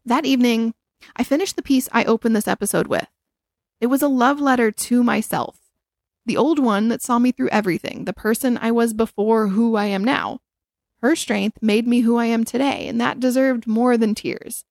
That 0.08 0.24
evening, 0.24 0.72
I 1.16 1.22
finished 1.22 1.56
the 1.56 1.62
piece 1.62 1.86
I 1.92 2.04
opened 2.04 2.34
this 2.34 2.48
episode 2.48 2.86
with. 2.86 3.08
It 3.78 3.88
was 3.88 4.00
a 4.00 4.08
love 4.08 4.40
letter 4.40 4.70
to 4.70 5.02
myself, 5.02 5.58
the 6.24 6.38
old 6.38 6.58
one 6.58 6.88
that 6.88 7.02
saw 7.02 7.18
me 7.18 7.30
through 7.30 7.50
everything, 7.50 8.06
the 8.06 8.14
person 8.14 8.56
I 8.56 8.70
was 8.70 8.94
before 8.94 9.48
who 9.48 9.76
I 9.76 9.84
am 9.84 10.02
now. 10.02 10.40
Her 11.02 11.14
strength 11.14 11.58
made 11.60 11.86
me 11.86 12.00
who 12.00 12.16
I 12.16 12.24
am 12.24 12.44
today, 12.44 12.88
and 12.88 12.98
that 13.02 13.20
deserved 13.20 13.66
more 13.66 13.98
than 13.98 14.14
tears. 14.14 14.64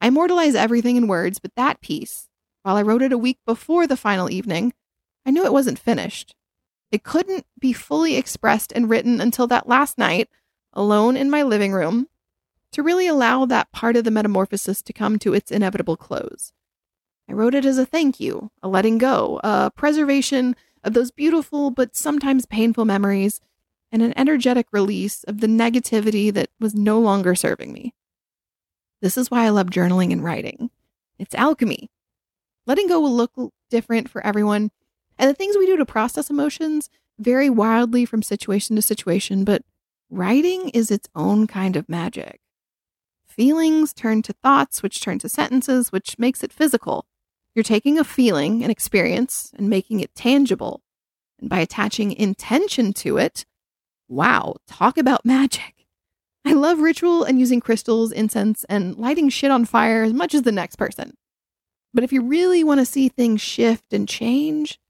I 0.00 0.06
immortalize 0.06 0.54
everything 0.54 0.94
in 0.94 1.08
words, 1.08 1.40
but 1.40 1.56
that 1.56 1.80
piece, 1.80 2.28
while 2.62 2.76
I 2.76 2.82
wrote 2.82 3.02
it 3.02 3.12
a 3.12 3.18
week 3.18 3.40
before 3.44 3.88
the 3.88 3.96
final 3.96 4.30
evening, 4.30 4.74
I 5.26 5.32
knew 5.32 5.44
it 5.44 5.52
wasn't 5.52 5.80
finished. 5.80 6.36
It 6.92 7.02
couldn't 7.02 7.46
be 7.58 7.72
fully 7.72 8.14
expressed 8.14 8.72
and 8.76 8.88
written 8.88 9.20
until 9.20 9.48
that 9.48 9.68
last 9.68 9.98
night, 9.98 10.28
alone 10.72 11.16
in 11.16 11.30
my 11.30 11.42
living 11.42 11.72
room, 11.72 12.06
to 12.72 12.82
really 12.82 13.06
allow 13.06 13.44
that 13.46 13.72
part 13.72 13.96
of 13.96 14.04
the 14.04 14.10
metamorphosis 14.10 14.82
to 14.82 14.92
come 14.92 15.18
to 15.18 15.34
its 15.34 15.50
inevitable 15.50 15.96
close. 15.96 16.52
I 17.28 17.32
wrote 17.32 17.54
it 17.54 17.64
as 17.64 17.78
a 17.78 17.86
thank 17.86 18.20
you, 18.20 18.50
a 18.62 18.68
letting 18.68 18.98
go, 18.98 19.40
a 19.44 19.70
preservation 19.70 20.56
of 20.84 20.94
those 20.94 21.10
beautiful 21.10 21.70
but 21.70 21.96
sometimes 21.96 22.46
painful 22.46 22.84
memories, 22.84 23.40
and 23.90 24.02
an 24.02 24.12
energetic 24.16 24.66
release 24.70 25.24
of 25.24 25.40
the 25.40 25.46
negativity 25.46 26.32
that 26.32 26.50
was 26.60 26.74
no 26.74 27.00
longer 27.00 27.34
serving 27.34 27.72
me. 27.72 27.94
This 29.00 29.16
is 29.16 29.30
why 29.30 29.44
I 29.44 29.48
love 29.50 29.68
journaling 29.68 30.12
and 30.12 30.22
writing. 30.22 30.70
It's 31.18 31.34
alchemy. 31.34 31.90
Letting 32.66 32.88
go 32.88 33.00
will 33.00 33.14
look 33.14 33.32
different 33.70 34.08
for 34.08 34.24
everyone, 34.26 34.70
and 35.18 35.28
the 35.28 35.34
things 35.34 35.56
we 35.56 35.66
do 35.66 35.76
to 35.76 35.86
process 35.86 36.30
emotions 36.30 36.90
vary 37.18 37.50
wildly 37.50 38.04
from 38.04 38.22
situation 38.22 38.76
to 38.76 38.82
situation, 38.82 39.44
but 39.44 39.62
writing 40.10 40.68
is 40.70 40.90
its 40.90 41.08
own 41.14 41.46
kind 41.46 41.76
of 41.76 41.88
magic. 41.88 42.40
Feelings 43.38 43.94
turn 43.94 44.22
to 44.22 44.32
thoughts, 44.32 44.82
which 44.82 45.00
turn 45.00 45.20
to 45.20 45.28
sentences, 45.28 45.92
which 45.92 46.18
makes 46.18 46.42
it 46.42 46.52
physical. 46.52 47.06
You're 47.54 47.62
taking 47.62 47.96
a 47.96 48.02
feeling, 48.02 48.64
an 48.64 48.70
experience, 48.70 49.52
and 49.56 49.70
making 49.70 50.00
it 50.00 50.12
tangible. 50.16 50.82
And 51.38 51.48
by 51.48 51.60
attaching 51.60 52.10
intention 52.10 52.92
to 52.94 53.16
it, 53.16 53.46
wow, 54.08 54.56
talk 54.66 54.98
about 54.98 55.24
magic. 55.24 55.86
I 56.44 56.52
love 56.52 56.80
ritual 56.80 57.22
and 57.22 57.38
using 57.38 57.60
crystals, 57.60 58.10
incense, 58.10 58.64
and 58.68 58.96
lighting 58.96 59.28
shit 59.28 59.52
on 59.52 59.66
fire 59.66 60.02
as 60.02 60.12
much 60.12 60.34
as 60.34 60.42
the 60.42 60.50
next 60.50 60.74
person. 60.74 61.16
But 61.94 62.02
if 62.02 62.12
you 62.12 62.22
really 62.22 62.64
want 62.64 62.80
to 62.80 62.84
see 62.84 63.08
things 63.08 63.40
shift 63.40 63.92
and 63.92 64.08
change, 64.08 64.80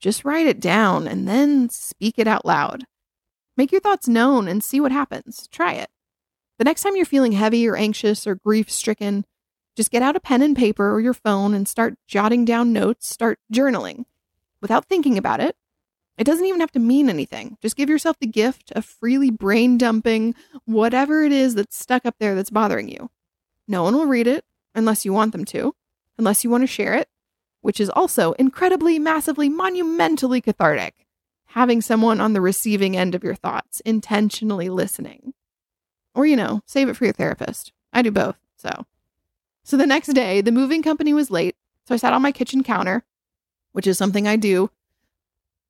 just 0.00 0.24
write 0.24 0.46
it 0.46 0.60
down 0.60 1.06
and 1.06 1.28
then 1.28 1.68
speak 1.68 2.14
it 2.16 2.26
out 2.26 2.46
loud. 2.46 2.84
Make 3.54 3.70
your 3.70 3.82
thoughts 3.82 4.08
known 4.08 4.48
and 4.48 4.64
see 4.64 4.80
what 4.80 4.92
happens. 4.92 5.46
Try 5.52 5.74
it. 5.74 5.90
The 6.58 6.64
next 6.64 6.82
time 6.82 6.96
you're 6.96 7.06
feeling 7.06 7.32
heavy 7.32 7.68
or 7.68 7.76
anxious 7.76 8.26
or 8.26 8.34
grief 8.34 8.70
stricken, 8.70 9.24
just 9.76 9.92
get 9.92 10.02
out 10.02 10.16
a 10.16 10.20
pen 10.20 10.42
and 10.42 10.56
paper 10.56 10.92
or 10.92 11.00
your 11.00 11.14
phone 11.14 11.54
and 11.54 11.68
start 11.68 11.94
jotting 12.08 12.44
down 12.44 12.72
notes, 12.72 13.08
start 13.08 13.38
journaling 13.52 14.06
without 14.60 14.86
thinking 14.86 15.16
about 15.16 15.38
it. 15.40 15.56
It 16.16 16.24
doesn't 16.24 16.44
even 16.44 16.60
have 16.60 16.72
to 16.72 16.80
mean 16.80 17.08
anything. 17.08 17.56
Just 17.62 17.76
give 17.76 17.88
yourself 17.88 18.18
the 18.18 18.26
gift 18.26 18.72
of 18.72 18.84
freely 18.84 19.30
brain 19.30 19.78
dumping 19.78 20.34
whatever 20.64 21.22
it 21.22 21.30
is 21.30 21.54
that's 21.54 21.78
stuck 21.78 22.04
up 22.04 22.16
there 22.18 22.34
that's 22.34 22.50
bothering 22.50 22.88
you. 22.88 23.08
No 23.68 23.84
one 23.84 23.94
will 23.94 24.06
read 24.06 24.26
it 24.26 24.44
unless 24.74 25.04
you 25.04 25.12
want 25.12 25.30
them 25.30 25.44
to, 25.44 25.76
unless 26.18 26.42
you 26.42 26.50
want 26.50 26.62
to 26.62 26.66
share 26.66 26.94
it, 26.94 27.08
which 27.60 27.78
is 27.78 27.88
also 27.90 28.32
incredibly, 28.32 28.98
massively, 28.98 29.48
monumentally 29.48 30.40
cathartic. 30.40 31.06
Having 31.52 31.82
someone 31.82 32.20
on 32.20 32.32
the 32.32 32.40
receiving 32.40 32.96
end 32.96 33.14
of 33.14 33.22
your 33.22 33.36
thoughts, 33.36 33.80
intentionally 33.80 34.68
listening. 34.68 35.34
Or, 36.18 36.26
you 36.26 36.34
know, 36.34 36.62
save 36.66 36.88
it 36.88 36.96
for 36.96 37.04
your 37.04 37.12
therapist. 37.14 37.70
I 37.92 38.02
do 38.02 38.10
both, 38.10 38.34
so. 38.56 38.86
So 39.62 39.76
the 39.76 39.86
next 39.86 40.08
day, 40.08 40.40
the 40.40 40.50
moving 40.50 40.82
company 40.82 41.14
was 41.14 41.30
late, 41.30 41.54
so 41.86 41.94
I 41.94 41.96
sat 41.96 42.12
on 42.12 42.22
my 42.22 42.32
kitchen 42.32 42.64
counter, 42.64 43.04
which 43.70 43.86
is 43.86 43.96
something 43.96 44.26
I 44.26 44.34
do 44.34 44.68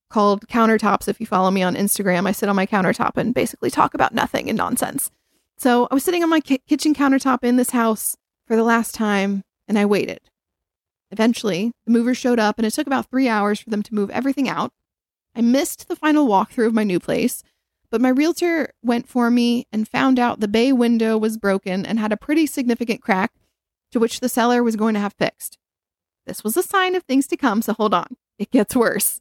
called 0.08 0.48
countertops. 0.48 1.06
If 1.06 1.20
you 1.20 1.26
follow 1.26 1.50
me 1.50 1.62
on 1.62 1.74
Instagram, 1.76 2.26
I 2.26 2.32
sit 2.32 2.48
on 2.48 2.56
my 2.56 2.64
countertop 2.64 3.18
and 3.18 3.34
basically 3.34 3.70
talk 3.70 3.92
about 3.92 4.14
nothing 4.14 4.48
and 4.48 4.56
nonsense. 4.56 5.11
So 5.58 5.87
I 5.90 5.94
was 5.94 6.02
sitting 6.02 6.22
on 6.22 6.30
my 6.30 6.40
ki- 6.40 6.62
kitchen 6.66 6.94
countertop 6.94 7.44
in 7.44 7.56
this 7.56 7.72
house 7.72 8.16
for 8.46 8.56
the 8.56 8.64
last 8.64 8.94
time, 8.94 9.44
and 9.68 9.78
I 9.78 9.84
waited. 9.84 10.30
Eventually, 11.11 11.72
the 11.84 11.92
movers 11.92 12.16
showed 12.16 12.38
up, 12.38 12.58
and 12.58 12.64
it 12.64 12.72
took 12.72 12.87
about 12.87 13.11
three 13.11 13.28
hours 13.28 13.61
for 13.61 13.68
them 13.68 13.82
to 13.82 13.94
move 13.94 14.08
everything 14.08 14.48
out. 14.48 14.72
I 15.37 15.42
missed 15.42 15.88
the 15.88 15.96
final 15.96 16.26
walkthrough 16.26 16.68
of 16.68 16.72
my 16.72 16.84
new 16.84 16.98
place, 16.98 17.42
but 17.90 18.01
my 18.01 18.09
realtor 18.09 18.72
went 18.83 19.09
for 19.09 19.31
me 19.31 19.66
and 19.72 19.88
found 19.88 20.18
out 20.18 20.40
the 20.40 20.48
bay 20.48 20.72
window 20.72 21.16
was 21.16 21.38
broken 21.38 21.87
and 21.87 21.98
had 21.98 22.12
a 22.12 22.16
pretty 22.16 22.46
significant 22.46 23.03
crack, 23.03 23.33
to 23.92 23.98
which 23.98 24.20
the 24.20 24.29
seller 24.29 24.62
was 24.62 24.77
going 24.77 24.94
to 24.94 25.01
have 25.01 25.14
fixed. 25.14 25.59
This 26.27 26.44
was 26.44 26.57
a 26.57 26.62
sign 26.62 26.94
of 26.94 27.05
things 27.05 27.27
to 27.29 27.37
come, 27.37 27.62
so 27.62 27.72
hold 27.72 27.94
on. 27.94 28.16
It 28.38 28.51
gets 28.51 28.77
worse. 28.77 29.20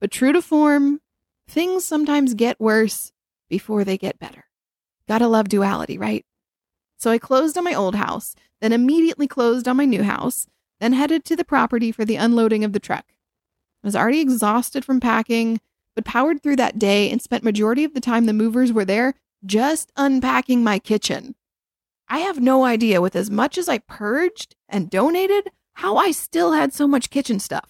But 0.00 0.10
true 0.10 0.32
to 0.32 0.42
form, 0.42 1.00
things 1.48 1.84
sometimes 1.84 2.34
get 2.34 2.60
worse 2.60 3.12
before 3.48 3.84
they 3.84 3.96
get 3.96 4.18
better. 4.18 4.46
Gotta 5.06 5.28
love 5.28 5.48
duality, 5.48 5.98
right? 5.98 6.24
So 6.96 7.10
I 7.10 7.18
closed 7.18 7.56
on 7.56 7.64
my 7.64 7.74
old 7.74 7.94
house, 7.94 8.34
then 8.60 8.72
immediately 8.72 9.26
closed 9.26 9.66
on 9.66 9.76
my 9.76 9.84
new 9.84 10.02
house, 10.02 10.46
then 10.80 10.92
headed 10.92 11.24
to 11.26 11.36
the 11.36 11.44
property 11.44 11.92
for 11.92 12.04
the 12.04 12.16
unloading 12.16 12.64
of 12.64 12.72
the 12.72 12.80
truck. 12.80 13.04
I 13.82 13.86
was 13.86 13.96
already 13.96 14.20
exhausted 14.20 14.84
from 14.84 15.00
packing, 15.00 15.60
but 16.00 16.06
powered 16.10 16.42
through 16.42 16.56
that 16.56 16.78
day 16.78 17.10
and 17.10 17.20
spent 17.20 17.44
majority 17.44 17.84
of 17.84 17.92
the 17.92 18.00
time 18.00 18.24
the 18.24 18.32
movers 18.32 18.72
were 18.72 18.86
there 18.86 19.12
just 19.44 19.92
unpacking 19.96 20.64
my 20.64 20.78
kitchen. 20.78 21.34
I 22.08 22.20
have 22.20 22.40
no 22.40 22.64
idea 22.64 23.02
with 23.02 23.14
as 23.14 23.30
much 23.30 23.58
as 23.58 23.68
I 23.68 23.78
purged 23.78 24.56
and 24.66 24.88
donated 24.88 25.50
how 25.74 25.98
I 25.98 26.10
still 26.10 26.52
had 26.52 26.72
so 26.72 26.88
much 26.88 27.10
kitchen 27.10 27.38
stuff. 27.38 27.68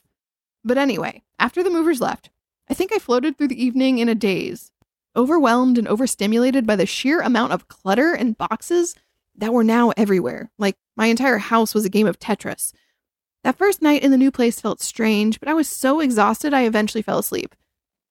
But 0.65 0.79
anyway, 0.79 1.25
after 1.41 1.65
the 1.65 1.71
movers 1.71 2.01
left, 2.01 2.31
I 2.69 2.75
think 2.75 2.93
I 2.93 2.99
floated 3.01 3.37
through 3.37 3.49
the 3.49 3.63
evening 3.63 3.99
in 3.99 4.09
a 4.09 4.15
daze, 4.15 4.71
overwhelmed 5.17 5.77
and 5.77 5.89
overstimulated 5.89 6.69
by 6.69 6.77
the 6.77 6.87
sheer 6.87 7.21
amount 7.23 7.53
of 7.53 7.67
clutter 7.67 8.15
and 8.15 8.39
boxes 8.39 8.95
that 9.35 9.53
were 9.53 9.65
now 9.65 9.93
everywhere. 9.97 10.53
Like 10.57 10.77
my 10.97 11.07
entire 11.07 11.39
house 11.39 11.75
was 11.75 11.85
a 11.85 11.91
game 11.91 12.07
of 12.07 12.21
Tetris, 12.21 12.73
that 13.43 13.57
first 13.57 13.81
night 13.81 14.03
in 14.03 14.11
the 14.11 14.19
new 14.19 14.31
place 14.31 14.61
felt 14.61 14.83
strange, 14.83 15.41
but 15.41 15.49
I 15.49 15.55
was 15.55 15.69
so 15.69 16.01
exhausted 16.01 16.53
I 16.53 16.65
eventually 16.65 17.03
fell 17.03 17.19
asleep. 17.19 17.55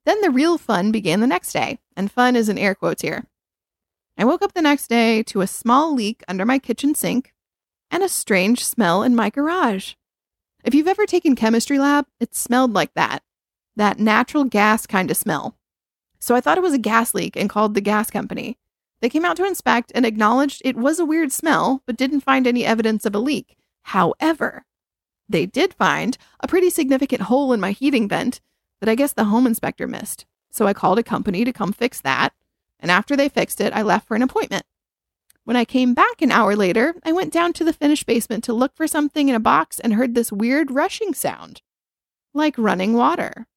Then 0.06 0.22
the 0.22 0.32
real 0.32 0.58
fun 0.58 0.92
began 0.92 1.20
the 1.20 1.28
next 1.28 1.52
day, 1.54 1.80
and 1.96 2.12
fun 2.12 2.36
is 2.36 2.50
in 2.50 2.58
air 2.58 2.76
quotes 2.76 3.02
here. 3.02 3.26
I 4.18 4.26
woke 4.26 4.42
up 4.42 4.54
the 4.54 4.62
next 4.62 4.88
day 4.88 5.24
to 5.24 5.42
a 5.42 5.48
small 5.48 5.94
leak 5.94 6.24
under 6.28 6.46
my 6.46 6.60
kitchen 6.60 6.94
sink 6.94 7.34
and 7.92 8.04
a 8.04 8.10
strange 8.10 8.66
smell 8.66 9.04
in 9.04 9.16
my 9.16 9.30
garage. 9.30 9.94
If 10.64 10.76
you've 10.76 10.88
ever 10.88 11.06
taken 11.06 11.36
chemistry 11.36 11.80
lab, 11.80 12.06
it 12.20 12.36
smelled 12.36 12.74
like 12.74 12.94
that. 12.96 13.24
That 13.76 14.00
natural 14.00 14.44
gas 14.44 14.86
kind 14.86 15.10
of 15.10 15.18
smell. 15.18 15.58
So 16.20 16.36
I 16.36 16.42
thought 16.42 16.58
it 16.58 16.64
was 16.64 16.74
a 16.74 16.78
gas 16.80 17.14
leak 17.14 17.38
and 17.38 17.50
called 17.50 17.74
the 17.74 17.82
gas 17.82 18.10
company. 18.12 18.58
They 19.02 19.10
came 19.10 19.24
out 19.24 19.38
to 19.38 19.46
inspect 19.46 19.92
and 19.96 20.06
acknowledged 20.06 20.62
it 20.66 20.76
was 20.76 21.00
a 21.00 21.06
weird 21.06 21.32
smell, 21.32 21.82
but 21.86 21.96
didn't 21.96 22.22
find 22.22 22.46
any 22.46 22.66
evidence 22.66 23.06
of 23.06 23.16
a 23.16 23.20
leak. 23.20 23.56
However, 23.84 24.66
they 25.30 25.46
did 25.46 25.74
find 25.74 26.18
a 26.42 26.48
pretty 26.48 26.70
significant 26.70 27.24
hole 27.24 27.54
in 27.54 27.62
my 27.62 27.72
heating 27.72 28.10
vent 28.10 28.42
that 28.80 28.89
I 28.89 28.96
guess 28.96 29.13
the 29.13 29.26
home 29.26 29.48
inspector 29.48 29.88
missed. 29.88 30.26
So 30.52 30.68
I 30.68 30.74
called 30.74 31.00
a 31.00 31.04
company 31.04 31.46
to 31.46 31.54
come 31.54 31.74
fix 31.74 32.02
that. 32.02 32.34
And 32.80 32.89
after 32.89 33.15
they 33.15 33.30
fixed 33.30 33.62
it, 33.62 33.74
I 33.74 33.82
left 33.82 34.08
for 34.08 34.15
an 34.15 34.22
appointment. 34.22 34.65
When 35.44 35.58
I 35.58 35.65
came 35.65 35.94
back 35.94 36.22
an 36.22 36.32
hour 36.32 36.56
later, 36.56 36.96
I 37.04 37.12
went 37.12 37.34
down 37.34 37.54
to 37.54 37.63
the 37.63 37.74
finished 37.74 38.06
basement 38.06 38.44
to 38.46 38.54
look 38.54 38.76
for 38.76 38.88
something 38.88 39.30
in 39.30 39.36
a 39.36 39.39
box 39.39 39.80
and 39.80 39.94
heard 39.94 40.13
this 40.13 40.32
weird 40.32 40.72
rushing 40.72 41.13
sound 41.13 41.62
like 42.34 42.58
running 42.58 42.94
water. 42.94 43.48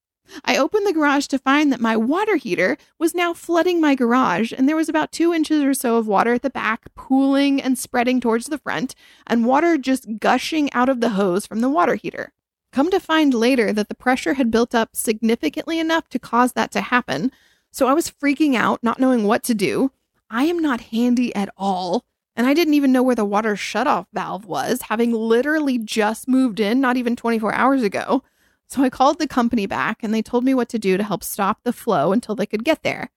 I 0.44 0.56
opened 0.56 0.86
the 0.86 0.92
garage 0.92 1.26
to 1.26 1.38
find 1.38 1.72
that 1.72 1.80
my 1.80 1.96
water 1.96 2.36
heater 2.36 2.78
was 2.98 3.14
now 3.14 3.34
flooding 3.34 3.80
my 3.80 3.94
garage, 3.94 4.52
and 4.52 4.68
there 4.68 4.76
was 4.76 4.88
about 4.88 5.12
two 5.12 5.34
inches 5.34 5.62
or 5.62 5.74
so 5.74 5.96
of 5.96 6.06
water 6.06 6.34
at 6.34 6.42
the 6.42 6.50
back, 6.50 6.86
pooling 6.94 7.60
and 7.60 7.76
spreading 7.76 8.20
towards 8.20 8.46
the 8.46 8.58
front, 8.58 8.94
and 9.26 9.44
water 9.44 9.76
just 9.76 10.18
gushing 10.18 10.72
out 10.72 10.88
of 10.88 11.00
the 11.00 11.10
hose 11.10 11.44
from 11.44 11.60
the 11.60 11.68
water 11.68 11.96
heater. 11.96 12.32
Come 12.72 12.90
to 12.90 13.00
find 13.00 13.34
later 13.34 13.70
that 13.72 13.88
the 13.88 13.94
pressure 13.94 14.34
had 14.34 14.50
built 14.50 14.74
up 14.74 14.96
significantly 14.96 15.78
enough 15.78 16.08
to 16.08 16.18
cause 16.18 16.54
that 16.54 16.70
to 16.72 16.80
happen, 16.80 17.30
so 17.70 17.86
I 17.86 17.92
was 17.92 18.10
freaking 18.10 18.54
out, 18.54 18.82
not 18.82 18.98
knowing 18.98 19.24
what 19.24 19.42
to 19.44 19.54
do. 19.54 19.92
I 20.30 20.44
am 20.44 20.58
not 20.58 20.80
handy 20.80 21.34
at 21.34 21.50
all, 21.56 22.06
and 22.34 22.46
I 22.46 22.54
didn't 22.54 22.74
even 22.74 22.90
know 22.90 23.02
where 23.02 23.14
the 23.14 23.26
water 23.26 23.56
shutoff 23.56 24.06
valve 24.14 24.46
was, 24.46 24.82
having 24.82 25.12
literally 25.12 25.76
just 25.76 26.26
moved 26.26 26.60
in 26.60 26.80
not 26.80 26.96
even 26.96 27.14
24 27.14 27.54
hours 27.54 27.82
ago. 27.82 28.22
So 28.68 28.82
I 28.82 28.88
called 28.88 29.18
the 29.18 29.28
company 29.28 29.66
back 29.66 30.02
and 30.02 30.14
they 30.14 30.22
told 30.22 30.44
me 30.44 30.54
what 30.54 30.70
to 30.70 30.78
do 30.78 30.96
to 30.96 31.02
help 31.02 31.22
stop 31.22 31.60
the 31.62 31.74
flow 31.74 32.10
until 32.10 32.34
they 32.34 32.46
could 32.46 32.64
get 32.64 32.82
there. 32.82 33.10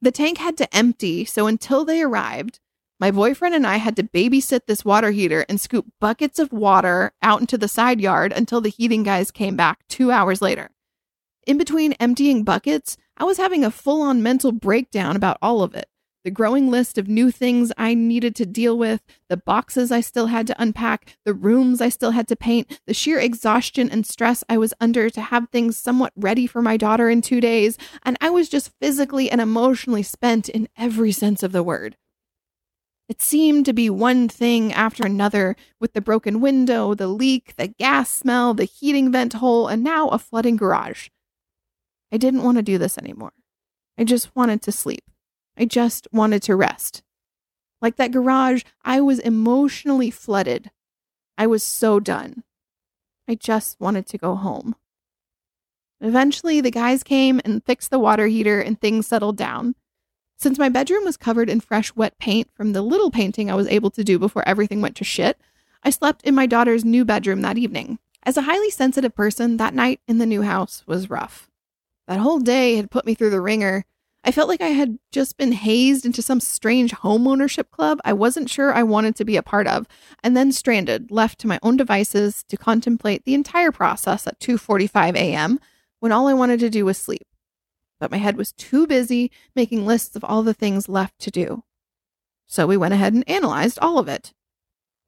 The 0.00 0.12
tank 0.12 0.38
had 0.38 0.56
to 0.56 0.74
empty, 0.74 1.26
so 1.26 1.46
until 1.46 1.84
they 1.84 2.00
arrived, 2.00 2.58
my 3.00 3.10
boyfriend 3.10 3.54
and 3.54 3.66
I 3.66 3.76
had 3.76 3.96
to 3.96 4.02
babysit 4.02 4.66
this 4.66 4.84
water 4.84 5.10
heater 5.10 5.44
and 5.48 5.60
scoop 5.60 5.86
buckets 6.00 6.38
of 6.38 6.52
water 6.52 7.12
out 7.22 7.40
into 7.40 7.58
the 7.58 7.68
side 7.68 8.00
yard 8.00 8.32
until 8.32 8.60
the 8.60 8.68
heating 8.68 9.02
guys 9.02 9.30
came 9.30 9.56
back 9.56 9.80
two 9.88 10.10
hours 10.10 10.40
later. 10.40 10.70
In 11.46 11.58
between 11.58 11.92
emptying 11.94 12.44
buckets, 12.44 12.96
I 13.16 13.24
was 13.24 13.36
having 13.36 13.64
a 13.64 13.70
full 13.70 14.02
on 14.02 14.22
mental 14.22 14.52
breakdown 14.52 15.16
about 15.16 15.38
all 15.42 15.62
of 15.62 15.74
it 15.74 15.88
the 16.24 16.30
growing 16.30 16.70
list 16.70 16.96
of 16.96 17.06
new 17.06 17.30
things 17.30 17.70
I 17.76 17.92
needed 17.94 18.34
to 18.36 18.46
deal 18.46 18.76
with, 18.76 19.02
the 19.28 19.36
boxes 19.36 19.92
I 19.92 20.00
still 20.00 20.28
had 20.28 20.46
to 20.46 20.60
unpack, 20.60 21.16
the 21.24 21.34
rooms 21.34 21.82
I 21.82 21.90
still 21.90 22.12
had 22.12 22.26
to 22.28 22.36
paint, 22.36 22.80
the 22.86 22.94
sheer 22.94 23.20
exhaustion 23.20 23.90
and 23.90 24.06
stress 24.06 24.42
I 24.48 24.56
was 24.56 24.72
under 24.80 25.10
to 25.10 25.20
have 25.20 25.50
things 25.50 25.76
somewhat 25.76 26.14
ready 26.16 26.46
for 26.46 26.62
my 26.62 26.78
daughter 26.78 27.10
in 27.10 27.20
two 27.20 27.40
days, 27.40 27.76
and 28.02 28.16
I 28.20 28.30
was 28.30 28.48
just 28.48 28.72
physically 28.80 29.30
and 29.30 29.40
emotionally 29.40 30.02
spent 30.02 30.48
in 30.48 30.68
every 30.78 31.12
sense 31.12 31.42
of 31.42 31.52
the 31.52 31.62
word. 31.62 31.96
It 33.08 33.20
seemed 33.20 33.66
to 33.66 33.74
be 33.74 33.90
one 33.90 34.28
thing 34.28 34.72
after 34.72 35.04
another, 35.04 35.56
with 35.78 35.92
the 35.92 36.00
broken 36.00 36.40
window, 36.40 36.94
the 36.94 37.06
leak, 37.06 37.54
the 37.56 37.68
gas 37.68 38.10
smell, 38.10 38.54
the 38.54 38.64
heating 38.64 39.12
vent 39.12 39.34
hole, 39.34 39.68
and 39.68 39.84
now 39.84 40.08
a 40.08 40.18
flooding 40.18 40.56
garage. 40.56 41.08
I 42.10 42.16
didn't 42.16 42.42
want 42.42 42.56
to 42.56 42.62
do 42.62 42.78
this 42.78 42.96
anymore. 42.96 43.34
I 43.98 44.04
just 44.04 44.34
wanted 44.34 44.62
to 44.62 44.72
sleep. 44.72 45.04
I 45.56 45.66
just 45.66 46.08
wanted 46.12 46.42
to 46.44 46.56
rest. 46.56 47.02
Like 47.82 47.96
that 47.96 48.12
garage, 48.12 48.62
I 48.84 49.00
was 49.02 49.18
emotionally 49.18 50.10
flooded. 50.10 50.70
I 51.36 51.46
was 51.46 51.62
so 51.62 52.00
done. 52.00 52.42
I 53.28 53.34
just 53.34 53.78
wanted 53.78 54.06
to 54.06 54.18
go 54.18 54.34
home. 54.34 54.76
Eventually, 56.00 56.60
the 56.60 56.70
guys 56.70 57.02
came 57.02 57.40
and 57.44 57.64
fixed 57.64 57.90
the 57.90 57.98
water 57.98 58.26
heater 58.26 58.60
and 58.60 58.80
things 58.80 59.06
settled 59.06 59.36
down. 59.36 59.74
Since 60.36 60.58
my 60.58 60.68
bedroom 60.68 61.04
was 61.04 61.16
covered 61.16 61.48
in 61.48 61.60
fresh, 61.60 61.94
wet 61.94 62.18
paint 62.18 62.48
from 62.54 62.72
the 62.72 62.82
little 62.82 63.10
painting 63.10 63.50
I 63.50 63.54
was 63.54 63.68
able 63.68 63.90
to 63.90 64.04
do 64.04 64.18
before 64.18 64.46
everything 64.46 64.80
went 64.80 64.96
to 64.96 65.04
shit, 65.04 65.38
I 65.82 65.90
slept 65.90 66.22
in 66.24 66.34
my 66.34 66.46
daughter's 66.46 66.84
new 66.84 67.04
bedroom 67.04 67.42
that 67.42 67.58
evening. 67.58 67.98
As 68.22 68.36
a 68.36 68.42
highly 68.42 68.70
sensitive 68.70 69.14
person, 69.14 69.58
that 69.58 69.74
night 69.74 70.00
in 70.08 70.18
the 70.18 70.26
new 70.26 70.42
house 70.42 70.82
was 70.86 71.10
rough. 71.10 71.50
That 72.08 72.20
whole 72.20 72.40
day 72.40 72.76
had 72.76 72.90
put 72.90 73.06
me 73.06 73.14
through 73.14 73.30
the 73.30 73.40
ringer, 73.40 73.84
I 74.26 74.32
felt 74.32 74.48
like 74.48 74.62
I 74.62 74.68
had 74.68 74.98
just 75.12 75.36
been 75.36 75.52
hazed 75.52 76.06
into 76.06 76.22
some 76.22 76.40
strange 76.40 76.92
homeownership 76.92 77.70
club 77.70 78.00
I 78.06 78.14
wasn't 78.14 78.48
sure 78.48 78.72
I 78.72 78.82
wanted 78.82 79.16
to 79.16 79.24
be 79.24 79.36
a 79.36 79.42
part 79.42 79.66
of, 79.66 79.86
and 80.22 80.34
then 80.34 80.50
stranded, 80.50 81.10
left 81.10 81.38
to 81.40 81.46
my 81.46 81.58
own 81.62 81.76
devices 81.76 82.42
to 82.48 82.56
contemplate 82.56 83.24
the 83.24 83.34
entire 83.34 83.70
process 83.70 84.26
at 84.26 84.40
2:45 84.40 85.14
a.m. 85.14 85.60
when 86.00 86.10
all 86.10 86.26
I 86.26 86.34
wanted 86.34 86.60
to 86.60 86.70
do 86.70 86.86
was 86.86 86.96
sleep. 86.96 87.26
But 88.04 88.10
my 88.10 88.18
head 88.18 88.36
was 88.36 88.52
too 88.52 88.86
busy 88.86 89.30
making 89.56 89.86
lists 89.86 90.14
of 90.14 90.22
all 90.22 90.42
the 90.42 90.52
things 90.52 90.90
left 90.90 91.18
to 91.20 91.30
do. 91.30 91.64
So 92.46 92.66
we 92.66 92.76
went 92.76 92.92
ahead 92.92 93.14
and 93.14 93.26
analyzed 93.26 93.78
all 93.80 93.98
of 93.98 94.08
it. 94.08 94.34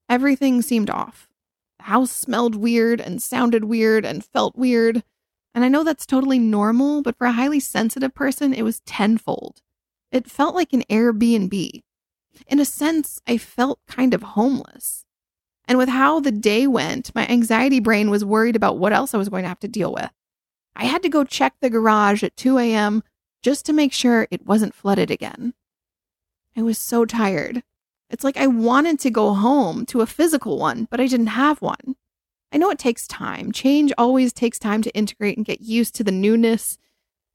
Everything 0.09 0.63
seemed 0.63 0.89
off. 0.89 1.29
The 1.77 1.85
house 1.85 2.11
smelled 2.11 2.55
weird 2.55 2.99
and 3.03 3.23
sounded 3.23 3.65
weird 3.65 4.07
and 4.07 4.25
felt 4.25 4.57
weird. 4.57 5.05
And 5.55 5.63
I 5.63 5.69
know 5.69 5.85
that's 5.85 6.07
totally 6.07 6.39
normal, 6.39 7.03
but 7.03 7.19
for 7.19 7.27
a 7.27 7.33
highly 7.33 7.61
sensitive 7.61 8.15
person, 8.15 8.55
it 8.55 8.63
was 8.63 8.81
tenfold. 8.87 9.61
It 10.11 10.31
felt 10.31 10.55
like 10.55 10.73
an 10.73 10.85
Airbnb. 10.89 11.83
In 12.47 12.61
a 12.61 12.65
sense, 12.65 13.21
I 13.27 13.37
felt 13.37 13.79
kind 13.87 14.15
of 14.15 14.23
homeless. 14.23 15.05
And 15.69 15.77
with 15.77 15.91
how 15.91 16.21
the 16.21 16.33
day 16.33 16.67
went, 16.67 17.15
my 17.15 17.27
anxiety 17.27 17.79
brain 17.79 18.09
was 18.09 18.25
worried 18.25 18.57
about 18.57 18.79
what 18.79 18.95
else 18.95 19.13
I 19.13 19.19
was 19.19 19.29
going 19.29 19.43
to 19.43 19.51
have 19.51 19.61
to 19.61 19.69
deal 19.69 19.93
with. 19.93 20.11
I 20.77 20.85
had 20.85 21.03
to 21.03 21.09
go 21.09 21.25
check 21.25 21.55
the 21.61 21.71
garage 21.71 22.23
at 22.23 22.37
2 22.37 22.59
a.m. 22.59 23.03
just 23.43 23.65
to 23.67 23.73
make 23.73 23.93
sure 23.93 24.29
it 24.31 24.47
wasn't 24.47 24.75
flooded 24.75 25.11
again. 25.11 25.55
I 26.57 26.63
was 26.63 26.79
so 26.79 27.05
tired. 27.05 27.63
It's 28.11 28.25
like 28.25 28.37
I 28.37 28.47
wanted 28.47 29.01
to 29.01 29.11
go 29.11 29.35
home 29.35 29.85
to 29.87 30.01
a 30.01 30.07
physical 30.07 30.59
one, 30.59 30.87
but 30.91 31.01
I 31.01 31.07
didn't 31.07 31.29
have 31.29 31.61
one. 31.61 31.97
I 32.53 32.59
know 32.59 32.71
it 32.71 32.79
takes 32.79 33.07
time. 33.07 33.53
Change 33.53 33.93
always 33.99 34.33
takes 34.33 34.59
time 34.59 34.83
to 34.83 34.95
integrate 34.95 35.37
and 35.37 35.45
get 35.45 35.61
used 35.61 35.95
to 35.97 36.05
the 36.05 36.13
newness, 36.13 36.79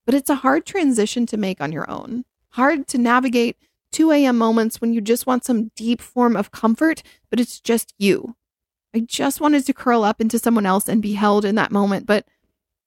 but 0.06 0.16
it's 0.16 0.30
a 0.30 0.36
hard 0.36 0.66
transition 0.66 1.26
to 1.28 1.38
make 1.38 1.60
on 1.60 1.72
your 1.72 1.90
own. 1.90 2.24
Hard 2.52 2.88
to 2.88 2.98
navigate 2.98 3.58
2 3.92 4.12
a.m. 4.12 4.38
moments 4.38 4.80
when 4.80 4.94
you 4.94 5.02
just 5.02 5.28
want 5.28 5.44
some 5.44 5.72
deep 5.76 6.02
form 6.02 6.36
of 6.36 6.52
comfort, 6.52 7.04
but 7.30 7.40
it's 7.40 7.60
just 7.60 7.94
you. 7.98 8.36
I 8.94 9.00
just 9.02 9.42
wanted 9.42 9.66
to 9.66 9.74
curl 9.74 10.04
up 10.04 10.22
into 10.22 10.40
someone 10.40 10.66
else 10.66 10.88
and 10.88 11.02
be 11.02 11.14
held 11.14 11.46
in 11.46 11.56
that 11.56 11.72
moment, 11.72 12.06
but 12.06 12.26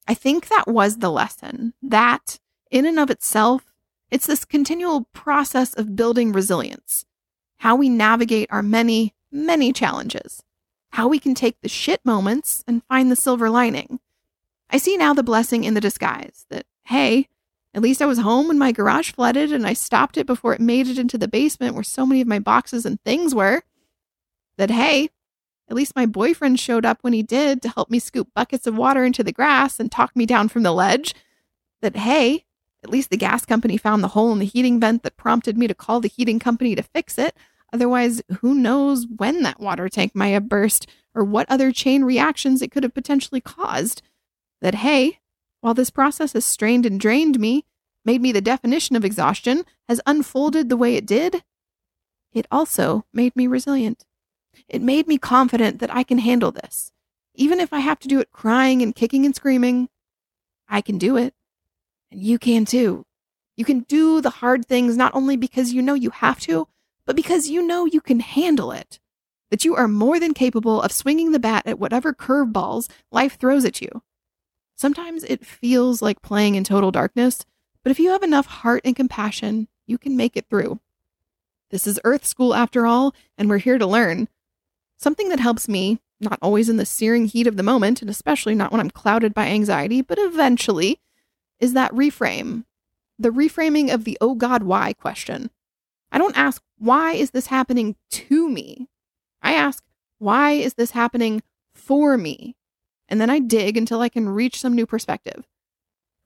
I 0.07 0.14
think 0.14 0.49
that 0.49 0.69
was 0.69 0.99
the 0.99 1.11
lesson. 1.11 1.75
That, 1.83 2.38
in 2.71 2.87
and 2.87 2.99
of 2.99 3.11
itself, 3.11 3.73
it's 4.11 4.27
this 4.27 4.45
continual 4.45 5.09
process 5.12 5.75
of 5.75 5.97
building 5.97 6.33
resilience, 6.33 7.05
how 7.59 7.77
we 7.77 7.88
navigate 7.88 8.49
our 8.51 8.62
many, 8.62 9.14
many 9.33 9.73
challenges 9.73 10.43
how 10.95 11.09
we 11.09 11.19
can 11.19 11.35
take 11.35 11.61
the 11.61 11.69
shit 11.69 12.01
moments 12.05 12.62
and 12.69 12.85
find 12.85 13.11
the 13.11 13.17
silver 13.17 13.51
lining. 13.51 13.99
I 14.71 14.77
see 14.77 14.97
now 14.97 15.12
the 15.12 15.25
blessing 15.25 15.64
in 15.64 15.75
the 15.75 15.81
disguise 15.81 16.47
that, 16.51 16.67
hey, 16.85 17.29
at 17.75 17.83
least 17.83 18.01
I 18.01 18.07
was 18.07 18.19
home 18.19 18.47
when 18.47 18.61
my 18.61 18.71
garage 18.71 19.11
flooded 19.11 19.53
and 19.53 19.67
I 19.67 19.73
stopped 19.73 20.17
it 20.17 20.27
before 20.27 20.55
it 20.55 20.61
made 20.61 20.87
it 20.87 20.97
into 20.97 21.19
the 21.19 21.27
basement 21.27 21.75
where 21.75 21.83
so 21.83 22.07
many 22.07 22.21
of 22.21 22.29
my 22.29 22.38
boxes 22.38 22.87
and 22.87 23.01
things 23.01 23.35
were. 23.35 23.64
That, 24.57 24.71
hey, 24.71 25.11
at 25.68 25.77
least 25.77 25.96
my 25.96 26.07
boyfriend 26.07 26.61
showed 26.61 26.85
up 26.85 26.98
when 27.00 27.12
he 27.12 27.22
did 27.22 27.62
to 27.62 27.70
help 27.70 27.90
me 27.90 27.98
scoop 27.98 28.29
buckets 28.35 28.66
of 28.66 28.77
water 28.77 29.05
into 29.05 29.24
the 29.24 29.33
grass 29.33 29.81
and 29.81 29.90
talk 29.90 30.14
me 30.14 30.27
down 30.27 30.48
from 30.48 30.62
the 30.62 30.72
ledge. 30.72 31.14
That, 31.81 31.96
hey, 31.96 32.44
at 32.83 32.90
least 32.90 33.11
the 33.11 33.16
gas 33.16 33.44
company 33.44 33.77
found 33.77 34.03
the 34.03 34.09
hole 34.09 34.33
in 34.33 34.38
the 34.38 34.44
heating 34.44 34.79
vent 34.79 35.03
that 35.03 35.16
prompted 35.16 35.57
me 35.57 35.66
to 35.66 35.74
call 35.74 36.00
the 36.00 36.09
heating 36.09 36.38
company 36.38 36.74
to 36.74 36.83
fix 36.83 37.18
it. 37.18 37.37
Otherwise, 37.72 38.22
who 38.40 38.55
knows 38.55 39.07
when 39.16 39.42
that 39.42 39.59
water 39.59 39.88
tank 39.88 40.14
might 40.14 40.29
have 40.29 40.48
burst 40.48 40.87
or 41.14 41.24
what 41.24 41.50
other 41.50 41.72
chain 41.72 42.05
reactions 42.05 42.61
it 42.61 42.70
could 42.70 42.83
have 42.83 42.94
potentially 42.94 43.40
caused. 43.40 44.03
That, 44.61 44.77
hey, 44.77 45.20
while 45.61 45.74
this 45.74 45.90
process 45.90 46.35
has 46.35 46.44
strained 46.44 46.85
and 46.85 47.00
drained 47.00 47.40
me, 47.40 47.64
made 48.05 48.20
me 48.20 48.33
the 48.33 48.40
definition 48.40 48.96
of 48.96 49.05
exhaustion, 49.05 49.64
has 49.88 50.00
unfolded 50.07 50.68
the 50.68 50.77
way 50.77 50.94
it 50.94 51.07
did, 51.07 51.42
it 52.33 52.46
also 52.50 53.07
made 53.12 53.35
me 53.35 53.46
resilient. 53.46 54.05
It 54.69 54.83
made 54.83 55.07
me 55.07 55.19
confident 55.19 55.79
that 55.81 55.95
I 55.95 56.03
can 56.03 56.19
handle 56.19 56.53
this. 56.53 56.93
Even 57.35 57.61
if 57.61 57.73
I 57.73 57.81
have 57.81 57.99
to 58.01 58.09
do 58.09 58.21
it 58.21 58.31
crying 58.31 58.83
and 58.83 58.95
kicking 58.95 59.25
and 59.25 59.35
screaming, 59.35 59.88
I 60.69 60.81
can 60.81 60.99
do 60.99 61.17
it. 61.17 61.35
And 62.11 62.23
you 62.23 62.38
can 62.38 62.64
too. 62.64 63.05
You 63.57 63.64
can 63.64 63.81
do 63.81 64.21
the 64.21 64.31
hard 64.31 64.67
things 64.67 64.97
not 64.97 65.14
only 65.14 65.37
because 65.37 65.73
you 65.73 65.83
know 65.83 65.95
you 65.95 66.11
have 66.11 66.40
to, 66.40 66.69
but 67.07 67.17
because 67.17 67.49
you 67.49 67.67
know 67.67 67.85
you 67.85 68.01
can 68.01 68.21
handle 68.21 68.73
it. 68.73 68.99
That 69.51 69.64
you 69.64 69.77
are 69.77 69.88
more 69.88 70.19
than 70.19 70.35
capable 70.35 70.83
of 70.83 70.93
swinging 70.93 71.33
the 71.33 71.38
bat 71.38 71.67
at 71.67 71.79
whatever 71.79 72.12
curveballs 72.12 72.88
life 73.12 73.38
throws 73.38 73.64
at 73.64 73.81
you. 73.81 74.03
Sometimes 74.75 75.23
it 75.25 75.47
feels 75.47 76.03
like 76.03 76.23
playing 76.23 76.57
in 76.57 76.64
total 76.64 76.90
darkness, 76.90 77.45
but 77.83 77.90
if 77.90 78.01
you 78.01 78.11
have 78.11 78.23
enough 78.23 78.47
heart 78.47 78.81
and 78.85 78.97
compassion, 78.97 79.69
you 79.87 79.99
can 79.99 80.17
make 80.17 80.37
it 80.37 80.47
through. 80.49 80.81
This 81.71 81.87
is 81.87 82.01
Earth 82.05 82.25
School 82.25 82.55
after 82.55 82.87
all, 82.87 83.14
and 83.38 83.49
we're 83.49 83.59
here 83.59 83.79
to 83.79 83.87
learn. 83.87 84.29
Something 84.97 85.29
that 85.29 85.41
helps 85.41 85.69
me, 85.69 85.99
not 86.21 86.39
always 86.41 86.69
in 86.69 86.77
the 86.77 86.87
searing 86.87 87.27
heat 87.27 87.47
of 87.47 87.57
the 87.57 87.63
moment, 87.63 88.01
and 88.01 88.11
especially 88.11 88.55
not 88.55 88.73
when 88.73 88.81
I'm 88.81 88.91
clouded 88.91 89.35
by 89.35 89.47
anxiety, 89.47 90.01
but 90.03 90.19
eventually, 90.19 91.01
is 91.61 91.73
that 91.73 91.93
reframe. 91.93 92.65
The 93.19 93.31
reframing 93.31 93.93
of 93.93 94.05
the 94.05 94.19
oh 94.21 94.35
God, 94.35 94.63
why 94.63 94.93
question. 94.93 95.51
I 96.11 96.19
don't 96.19 96.37
ask, 96.37 96.63
why 96.79 97.13
is 97.13 97.33
this 97.33 97.47
happening 97.47 97.97
to 98.11 98.49
me? 98.49 98.89
I 99.43 99.55
ask, 99.55 99.85
why 100.19 100.53
is 100.53 100.75
this 100.75 100.93
happening 100.93 101.43
for 101.75 102.17
me? 102.17 102.57
And 103.09 103.21
then 103.21 103.31
I 103.31 103.39
dig 103.39 103.77
until 103.77 104.01
I 104.01 104.09
can 104.09 104.29
reach 104.29 104.61
some 104.61 104.75
new 104.75 104.87
perspective. 104.87 105.45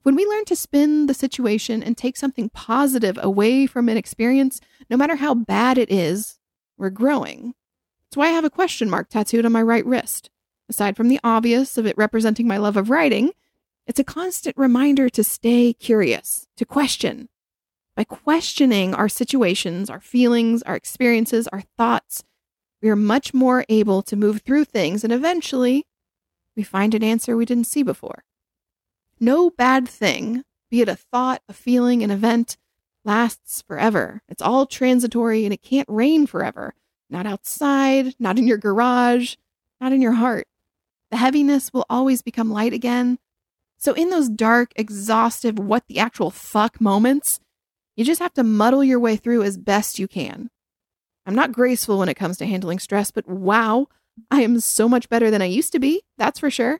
When 0.03 0.15
we 0.15 0.25
learn 0.25 0.45
to 0.45 0.55
spin 0.55 1.07
the 1.07 1.13
situation 1.13 1.83
and 1.83 1.97
take 1.97 2.15
something 2.15 2.49
positive 2.49 3.19
away 3.21 3.65
from 3.65 3.89
an 3.89 3.97
experience, 3.97 4.61
no 4.89 4.95
matter 4.95 5.17
how 5.17 5.33
bad 5.33 5.77
it 5.77 5.91
is, 5.91 6.39
we're 6.77 6.89
growing. 6.89 7.53
That's 8.09 8.17
why 8.17 8.29
I 8.29 8.31
have 8.31 8.45
a 8.45 8.49
question 8.49 8.89
mark 8.89 9.09
tattooed 9.09 9.45
on 9.45 9.51
my 9.51 9.61
right 9.61 9.85
wrist. 9.85 10.31
Aside 10.67 10.97
from 10.97 11.09
the 11.09 11.19
obvious 11.23 11.77
of 11.77 11.85
it 11.85 11.95
representing 11.95 12.47
my 12.47 12.57
love 12.57 12.75
of 12.75 12.89
writing, 12.89 13.33
it's 13.85 13.99
a 13.99 14.03
constant 14.03 14.57
reminder 14.57 15.09
to 15.09 15.23
stay 15.23 15.73
curious, 15.73 16.47
to 16.57 16.65
question. 16.65 17.29
By 17.95 18.03
questioning 18.05 18.95
our 18.95 19.09
situations, 19.09 19.91
our 19.91 19.99
feelings, 19.99 20.63
our 20.63 20.75
experiences, 20.75 21.47
our 21.49 21.61
thoughts, 21.77 22.23
we 22.81 22.89
are 22.89 22.95
much 22.95 23.31
more 23.31 23.63
able 23.69 24.01
to 24.03 24.15
move 24.15 24.41
through 24.41 24.65
things 24.65 25.03
and 25.03 25.13
eventually 25.13 25.85
we 26.55 26.63
find 26.63 26.95
an 26.95 27.03
answer 27.03 27.37
we 27.37 27.45
didn't 27.45 27.67
see 27.67 27.83
before. 27.83 28.23
No 29.19 29.51
bad 29.51 29.87
thing, 29.87 30.43
be 30.71 30.81
it 30.81 30.89
a 30.89 30.95
thought, 30.95 31.43
a 31.47 31.53
feeling, 31.53 32.01
an 32.01 32.09
event, 32.09 32.57
lasts 33.05 33.61
forever. 33.61 34.23
It's 34.27 34.41
all 34.41 34.65
transitory 34.65 35.43
and 35.43 35.53
it 35.53 35.61
can't 35.61 35.87
rain 35.87 36.25
forever. 36.25 36.73
Not 37.09 37.25
outside, 37.25 38.13
not 38.19 38.37
in 38.37 38.47
your 38.47 38.57
garage, 38.57 39.35
not 39.81 39.93
in 39.93 40.01
your 40.01 40.13
heart. 40.13 40.47
The 41.11 41.17
heaviness 41.17 41.73
will 41.73 41.85
always 41.89 42.21
become 42.21 42.51
light 42.51 42.73
again. 42.73 43.17
So, 43.77 43.93
in 43.93 44.09
those 44.09 44.29
dark, 44.29 44.71
exhaustive, 44.75 45.57
what 45.57 45.87
the 45.87 45.99
actual 45.99 46.31
fuck 46.31 46.79
moments, 46.81 47.39
you 47.95 48.03
just 48.05 48.21
have 48.21 48.33
to 48.33 48.43
muddle 48.43 48.83
your 48.83 48.99
way 48.99 49.15
through 49.15 49.43
as 49.43 49.57
best 49.57 49.97
you 49.97 50.07
can. 50.07 50.49
I'm 51.25 51.35
not 51.35 51.51
graceful 51.51 51.97
when 51.97 52.09
it 52.09 52.15
comes 52.15 52.37
to 52.37 52.45
handling 52.45 52.79
stress, 52.79 53.11
but 53.11 53.27
wow, 53.27 53.87
I 54.29 54.41
am 54.41 54.59
so 54.59 54.89
much 54.89 55.09
better 55.09 55.31
than 55.31 55.41
I 55.41 55.45
used 55.45 55.71
to 55.73 55.79
be, 55.79 56.03
that's 56.17 56.39
for 56.39 56.49
sure. 56.49 56.79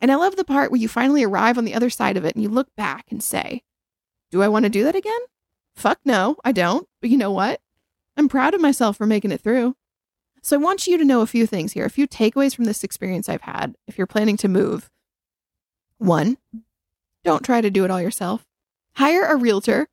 And 0.00 0.12
I 0.12 0.16
love 0.16 0.36
the 0.36 0.44
part 0.44 0.70
where 0.70 0.80
you 0.80 0.88
finally 0.88 1.24
arrive 1.24 1.56
on 1.58 1.64
the 1.64 1.74
other 1.74 1.90
side 1.90 2.16
of 2.16 2.24
it 2.24 2.34
and 2.34 2.42
you 2.42 2.48
look 2.48 2.68
back 2.76 3.06
and 3.10 3.22
say, 3.22 3.62
Do 4.30 4.42
I 4.42 4.48
want 4.48 4.64
to 4.64 4.70
do 4.70 4.84
that 4.84 4.94
again? 4.94 5.20
Fuck 5.74 6.00
no, 6.04 6.36
I 6.44 6.52
don't. 6.52 6.86
But 7.00 7.10
you 7.10 7.16
know 7.16 7.30
what? 7.30 7.60
I'm 8.16 8.28
proud 8.28 8.54
of 8.54 8.60
myself 8.60 8.96
for 8.96 9.06
making 9.06 9.32
it 9.32 9.40
through. 9.40 9.74
So 10.42 10.56
I 10.56 10.62
want 10.62 10.86
you 10.86 10.98
to 10.98 11.04
know 11.04 11.22
a 11.22 11.26
few 11.26 11.46
things 11.46 11.72
here, 11.72 11.86
a 11.86 11.90
few 11.90 12.06
takeaways 12.06 12.54
from 12.54 12.66
this 12.66 12.84
experience 12.84 13.28
I've 13.28 13.42
had 13.42 13.74
if 13.86 13.96
you're 13.96 14.06
planning 14.06 14.36
to 14.38 14.48
move. 14.48 14.90
One, 15.98 16.36
don't 17.24 17.44
try 17.44 17.60
to 17.60 17.70
do 17.70 17.84
it 17.84 17.90
all 17.90 18.00
yourself. 18.00 18.44
Hire 18.96 19.24
a 19.24 19.36
realtor. 19.36 19.88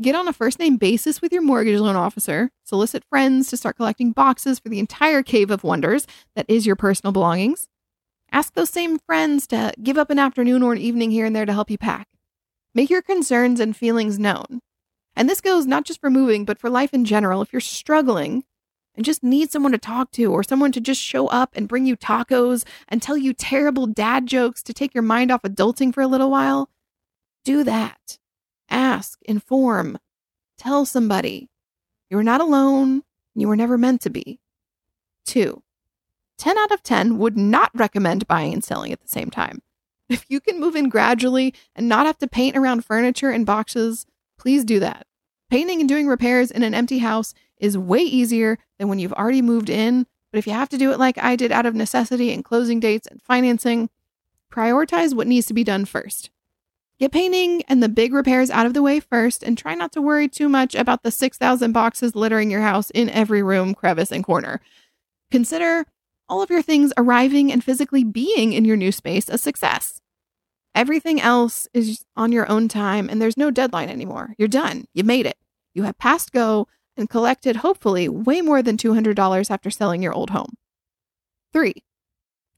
Get 0.00 0.14
on 0.14 0.28
a 0.28 0.32
first 0.32 0.58
name 0.58 0.76
basis 0.76 1.20
with 1.20 1.32
your 1.32 1.42
mortgage 1.42 1.78
loan 1.78 1.96
officer. 1.96 2.50
Solicit 2.64 3.04
friends 3.08 3.48
to 3.48 3.56
start 3.56 3.76
collecting 3.76 4.12
boxes 4.12 4.58
for 4.58 4.68
the 4.68 4.78
entire 4.78 5.22
cave 5.22 5.50
of 5.50 5.64
wonders 5.64 6.06
that 6.36 6.46
is 6.48 6.66
your 6.66 6.76
personal 6.76 7.12
belongings. 7.12 7.66
Ask 8.30 8.54
those 8.54 8.70
same 8.70 8.98
friends 8.98 9.46
to 9.48 9.72
give 9.82 9.96
up 9.96 10.10
an 10.10 10.18
afternoon 10.18 10.62
or 10.62 10.72
an 10.72 10.78
evening 10.78 11.10
here 11.10 11.24
and 11.24 11.34
there 11.34 11.46
to 11.46 11.52
help 11.52 11.70
you 11.70 11.78
pack. 11.78 12.08
Make 12.74 12.90
your 12.90 13.02
concerns 13.02 13.60
and 13.60 13.76
feelings 13.76 14.18
known. 14.18 14.60
And 15.16 15.28
this 15.28 15.40
goes 15.40 15.66
not 15.66 15.84
just 15.84 16.00
for 16.00 16.10
moving, 16.10 16.44
but 16.44 16.58
for 16.58 16.68
life 16.68 16.92
in 16.92 17.04
general. 17.04 17.42
If 17.42 17.52
you're 17.52 17.60
struggling 17.60 18.44
and 18.94 19.04
just 19.04 19.22
need 19.22 19.50
someone 19.50 19.72
to 19.72 19.78
talk 19.78 20.10
to 20.12 20.26
or 20.32 20.42
someone 20.42 20.72
to 20.72 20.80
just 20.80 21.00
show 21.00 21.26
up 21.28 21.50
and 21.54 21.68
bring 21.68 21.86
you 21.86 21.96
tacos 21.96 22.64
and 22.88 23.00
tell 23.00 23.16
you 23.16 23.32
terrible 23.32 23.86
dad 23.86 24.26
jokes 24.26 24.62
to 24.64 24.72
take 24.72 24.94
your 24.94 25.02
mind 25.02 25.30
off 25.30 25.42
adulting 25.42 25.92
for 25.92 26.00
a 26.00 26.06
little 26.06 26.30
while, 26.30 26.70
do 27.44 27.64
that. 27.64 28.18
Ask, 28.70 29.20
inform, 29.22 29.98
tell 30.58 30.86
somebody. 30.86 31.48
You 32.10 32.18
are 32.18 32.24
not 32.24 32.40
alone. 32.40 33.02
You 33.34 33.48
were 33.48 33.56
never 33.56 33.76
meant 33.76 34.00
to 34.02 34.10
be. 34.10 34.40
Two, 35.26 35.62
10 36.38 36.58
out 36.58 36.72
of 36.72 36.82
10 36.82 37.18
would 37.18 37.36
not 37.36 37.70
recommend 37.74 38.26
buying 38.26 38.52
and 38.52 38.64
selling 38.64 38.92
at 38.92 39.00
the 39.00 39.08
same 39.08 39.30
time. 39.30 39.62
If 40.08 40.26
you 40.28 40.40
can 40.40 40.60
move 40.60 40.76
in 40.76 40.88
gradually 40.90 41.54
and 41.74 41.88
not 41.88 42.06
have 42.06 42.18
to 42.18 42.26
paint 42.26 42.56
around 42.56 42.84
furniture 42.84 43.30
and 43.30 43.46
boxes, 43.46 44.06
please 44.44 44.62
do 44.62 44.78
that. 44.78 45.06
Painting 45.48 45.80
and 45.80 45.88
doing 45.88 46.06
repairs 46.06 46.50
in 46.50 46.62
an 46.62 46.74
empty 46.74 46.98
house 46.98 47.32
is 47.56 47.78
way 47.78 48.00
easier 48.00 48.58
than 48.78 48.88
when 48.88 48.98
you've 48.98 49.14
already 49.14 49.40
moved 49.40 49.70
in. 49.70 50.06
But 50.30 50.38
if 50.38 50.46
you 50.46 50.52
have 50.52 50.68
to 50.68 50.76
do 50.76 50.92
it 50.92 50.98
like 50.98 51.16
I 51.16 51.34
did 51.34 51.50
out 51.50 51.64
of 51.64 51.74
necessity 51.74 52.30
and 52.30 52.44
closing 52.44 52.78
dates 52.78 53.06
and 53.06 53.22
financing, 53.22 53.88
prioritize 54.52 55.14
what 55.14 55.26
needs 55.26 55.46
to 55.46 55.54
be 55.54 55.64
done 55.64 55.86
first. 55.86 56.28
Get 56.98 57.10
painting 57.10 57.62
and 57.68 57.82
the 57.82 57.88
big 57.88 58.12
repairs 58.12 58.50
out 58.50 58.66
of 58.66 58.74
the 58.74 58.82
way 58.82 59.00
first 59.00 59.42
and 59.42 59.56
try 59.56 59.74
not 59.74 59.92
to 59.92 60.02
worry 60.02 60.28
too 60.28 60.50
much 60.50 60.74
about 60.74 61.02
the 61.02 61.10
6,000 61.10 61.72
boxes 61.72 62.14
littering 62.14 62.50
your 62.50 62.60
house 62.60 62.90
in 62.90 63.08
every 63.08 63.42
room, 63.42 63.74
crevice, 63.74 64.12
and 64.12 64.22
corner. 64.22 64.60
Consider 65.30 65.86
all 66.28 66.42
of 66.42 66.50
your 66.50 66.62
things 66.62 66.92
arriving 66.98 67.50
and 67.50 67.64
physically 67.64 68.04
being 68.04 68.52
in 68.52 68.66
your 68.66 68.76
new 68.76 68.92
space 68.92 69.30
a 69.30 69.38
success. 69.38 70.02
Everything 70.74 71.20
else 71.20 71.68
is 71.72 72.04
on 72.16 72.32
your 72.32 72.50
own 72.50 72.68
time 72.68 73.08
and 73.08 73.22
there's 73.22 73.36
no 73.36 73.50
deadline 73.50 73.88
anymore. 73.88 74.34
You're 74.38 74.48
done. 74.48 74.86
You 74.92 75.04
made 75.04 75.26
it. 75.26 75.36
You 75.72 75.84
have 75.84 75.98
passed 75.98 76.32
go 76.32 76.66
and 76.96 77.08
collected, 77.08 77.56
hopefully, 77.56 78.08
way 78.08 78.40
more 78.40 78.62
than 78.62 78.76
$200 78.76 79.50
after 79.50 79.70
selling 79.70 80.02
your 80.02 80.12
old 80.12 80.30
home. 80.30 80.54
Three, 81.52 81.84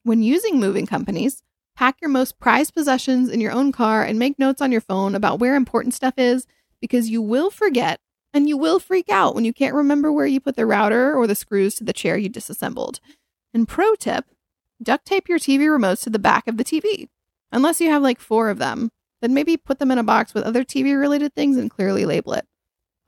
when 0.02 0.22
using 0.22 0.60
moving 0.60 0.86
companies, 0.86 1.42
pack 1.74 1.96
your 2.00 2.10
most 2.10 2.38
prized 2.38 2.74
possessions 2.74 3.28
in 3.28 3.40
your 3.40 3.52
own 3.52 3.72
car 3.72 4.02
and 4.02 4.18
make 4.18 4.38
notes 4.38 4.62
on 4.62 4.72
your 4.72 4.80
phone 4.80 5.14
about 5.14 5.38
where 5.38 5.54
important 5.54 5.94
stuff 5.94 6.14
is 6.16 6.46
because 6.80 7.10
you 7.10 7.20
will 7.20 7.50
forget 7.50 8.00
and 8.32 8.48
you 8.48 8.56
will 8.56 8.78
freak 8.78 9.08
out 9.08 9.34
when 9.34 9.44
you 9.44 9.52
can't 9.52 9.74
remember 9.74 10.12
where 10.12 10.26
you 10.26 10.40
put 10.40 10.56
the 10.56 10.66
router 10.66 11.14
or 11.14 11.26
the 11.26 11.34
screws 11.34 11.74
to 11.74 11.84
the 11.84 11.92
chair 11.92 12.16
you 12.16 12.28
disassembled. 12.28 13.00
And 13.52 13.66
pro 13.66 13.94
tip 13.94 14.26
duct 14.82 15.06
tape 15.06 15.28
your 15.28 15.38
TV 15.38 15.60
remotes 15.60 16.02
to 16.02 16.10
the 16.10 16.18
back 16.18 16.46
of 16.46 16.58
the 16.58 16.64
TV. 16.64 17.08
Unless 17.56 17.80
you 17.80 17.88
have 17.88 18.02
like 18.02 18.20
four 18.20 18.50
of 18.50 18.58
them, 18.58 18.90
then 19.22 19.32
maybe 19.32 19.56
put 19.56 19.78
them 19.78 19.90
in 19.90 19.96
a 19.96 20.02
box 20.02 20.34
with 20.34 20.44
other 20.44 20.62
TV 20.62 20.94
related 20.94 21.34
things 21.34 21.56
and 21.56 21.70
clearly 21.70 22.04
label 22.04 22.34
it. 22.34 22.46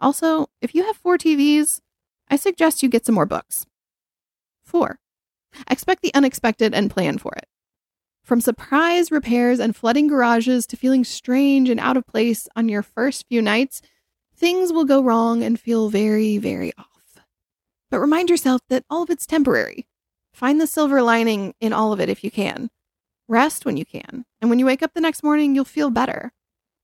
Also, 0.01 0.47
if 0.63 0.75
you 0.75 0.85
have 0.85 0.97
four 0.97 1.19
TVs, 1.19 1.81
I 2.31 2.37
suggest 2.37 2.83
you 2.83 2.89
get 2.89 3.05
some 3.05 3.15
more 3.15 3.27
books. 3.27 3.67
Four, 4.65 5.01
expect 5.71 6.01
the 6.01 6.15
unexpected 6.15 6.73
and 6.73 6.91
plan 6.91 7.19
for 7.19 7.35
it. 7.37 7.45
From 8.25 8.41
surprise 8.41 9.11
repairs 9.11 9.61
and 9.61 9.77
flooding 9.77 10.07
garages 10.09 10.67
to 10.69 10.79
feeling 10.79 11.05
strange 11.05 11.69
and 11.69 11.79
out 11.79 11.99
of 11.99 12.07
place 12.07 12.49
on 12.57 12.71
your 12.71 12.83
first 12.83 13.27
few 13.29 13.43
nights, 13.43 13.83
things 14.35 14.73
will 14.73 14.87
go 14.87 15.03
wrong 15.03 15.43
and 15.43 15.61
feel 15.61 15.91
very, 15.91 16.39
very 16.39 16.73
off. 16.79 17.21
But 17.91 18.01
remind 18.01 18.31
yourself 18.31 18.63
that 18.71 18.87
all 18.89 19.03
of 19.03 19.11
it's 19.11 19.27
temporary. 19.27 19.87
Find 20.33 20.59
the 20.59 20.67
silver 20.67 21.03
lining 21.03 21.53
in 21.61 21.75
all 21.75 21.93
of 21.93 22.01
it 22.01 22.09
if 22.09 22.25
you 22.25 22.31
can. 22.31 22.71
Rest 23.29 23.65
when 23.65 23.77
you 23.77 23.85
can. 23.85 24.25
And 24.41 24.49
when 24.49 24.59
you 24.59 24.67
wake 24.67 24.83
up 24.83 24.95
the 24.95 25.01
next 25.01 25.23
morning, 25.23 25.55
you'll 25.55 25.65
feel 25.65 25.91
better. 25.91 26.33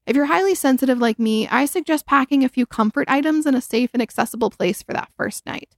If 0.07 0.15
you're 0.15 0.27
highly 0.27 0.55
sensitive 0.55 0.99
like 0.99 1.19
me, 1.19 1.49
I 1.49 1.65
suggest 1.65 2.07
packing 2.07 2.45
a 2.45 2.49
few 2.49 2.67
comfort 2.67 3.09
items 3.09 3.47
in 3.47 3.55
a 3.55 3.61
safe 3.63 3.91
and 3.95 4.03
accessible 4.03 4.51
place 4.51 4.83
for 4.83 4.93
that 4.93 5.11
first 5.17 5.47
night. 5.47 5.75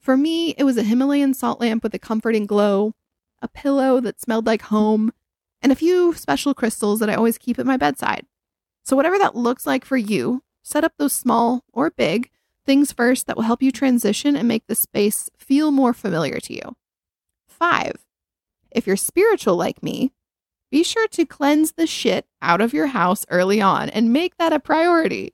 For 0.00 0.16
me, 0.16 0.50
it 0.58 0.64
was 0.64 0.76
a 0.76 0.82
Himalayan 0.82 1.34
salt 1.34 1.60
lamp 1.60 1.84
with 1.84 1.94
a 1.94 1.98
comforting 1.98 2.46
glow, 2.46 2.94
a 3.40 3.46
pillow 3.48 4.00
that 4.00 4.20
smelled 4.20 4.46
like 4.46 4.62
home, 4.62 5.12
and 5.62 5.70
a 5.70 5.76
few 5.76 6.12
special 6.14 6.54
crystals 6.54 6.98
that 6.98 7.10
I 7.10 7.14
always 7.14 7.38
keep 7.38 7.58
at 7.58 7.66
my 7.66 7.76
bedside. 7.76 8.26
So, 8.82 8.96
whatever 8.96 9.18
that 9.18 9.36
looks 9.36 9.66
like 9.66 9.84
for 9.84 9.96
you, 9.96 10.42
set 10.62 10.82
up 10.82 10.94
those 10.98 11.12
small 11.12 11.64
or 11.72 11.90
big 11.90 12.30
things 12.66 12.90
first 12.90 13.26
that 13.26 13.36
will 13.36 13.44
help 13.44 13.62
you 13.62 13.70
transition 13.70 14.34
and 14.34 14.48
make 14.48 14.66
the 14.66 14.74
space 14.74 15.30
feel 15.36 15.70
more 15.70 15.94
familiar 15.94 16.40
to 16.40 16.54
you 16.54 16.76
five. 17.46 18.07
If 18.70 18.86
you're 18.86 18.96
spiritual 18.96 19.56
like 19.56 19.82
me, 19.82 20.12
be 20.70 20.82
sure 20.82 21.08
to 21.08 21.24
cleanse 21.24 21.72
the 21.72 21.86
shit 21.86 22.26
out 22.42 22.60
of 22.60 22.74
your 22.74 22.88
house 22.88 23.24
early 23.30 23.60
on 23.60 23.88
and 23.88 24.12
make 24.12 24.36
that 24.36 24.52
a 24.52 24.60
priority. 24.60 25.32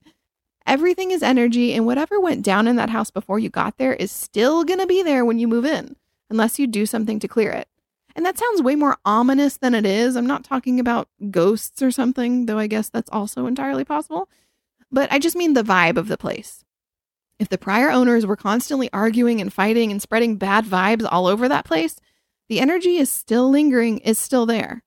Everything 0.67 1.11
is 1.11 1.23
energy, 1.23 1.75
and 1.75 1.85
whatever 1.85 2.19
went 2.19 2.45
down 2.45 2.67
in 2.67 2.77
that 2.77 2.91
house 2.91 3.11
before 3.11 3.39
you 3.39 3.51
got 3.51 3.77
there 3.77 3.95
is 3.95 4.11
still 4.11 4.65
to 4.65 4.87
be 4.87 5.03
there 5.03 5.25
when 5.25 5.39
you 5.39 5.47
move 5.47 5.67
in, 5.67 5.97
unless 6.31 6.59
you 6.59 6.67
do 6.67 6.87
something 6.87 7.19
to 7.21 7.29
clear 7.29 7.51
it. 7.51 7.69
And 8.17 8.25
that 8.25 8.39
sounds 8.39 8.63
way 8.63 8.77
more 8.77 8.97
ominous 9.05 9.57
than 9.57 9.75
it 9.75 9.85
is. 9.85 10.17
I'm 10.17 10.27
not 10.27 10.45
talking 10.45 10.79
about 10.79 11.09
ghosts 11.31 11.83
or 11.83 11.91
something, 11.91 12.47
though 12.47 12.59
I 12.59 12.67
guess 12.67 12.89
that's 12.89 13.11
also 13.11 13.47
entirely 13.47 13.85
possible. 13.85 14.29
But 14.91 15.13
I 15.13 15.19
just 15.19 15.37
mean 15.37 15.55
the 15.55 15.65
vibe 15.65 15.97
of 15.97 16.09
the 16.09 16.17
place. 16.17 16.65
If 17.39 17.49
the 17.49 17.59
prior 17.59 17.91
owners 17.91 18.25
were 18.25 18.37
constantly 18.37 18.89
arguing 18.93 19.41
and 19.41 19.53
fighting 19.53 19.91
and 19.91 20.01
spreading 20.01 20.37
bad 20.37 20.65
vibes 20.65 21.07
all 21.11 21.27
over 21.27 21.49
that 21.49 21.65
place, 21.65 21.97
the 22.49 22.61
energy 22.61 22.97
is 22.97 23.11
still 23.11 23.51
lingering, 23.51 23.99
is 23.99 24.19
still 24.19 24.47
there. 24.47 24.83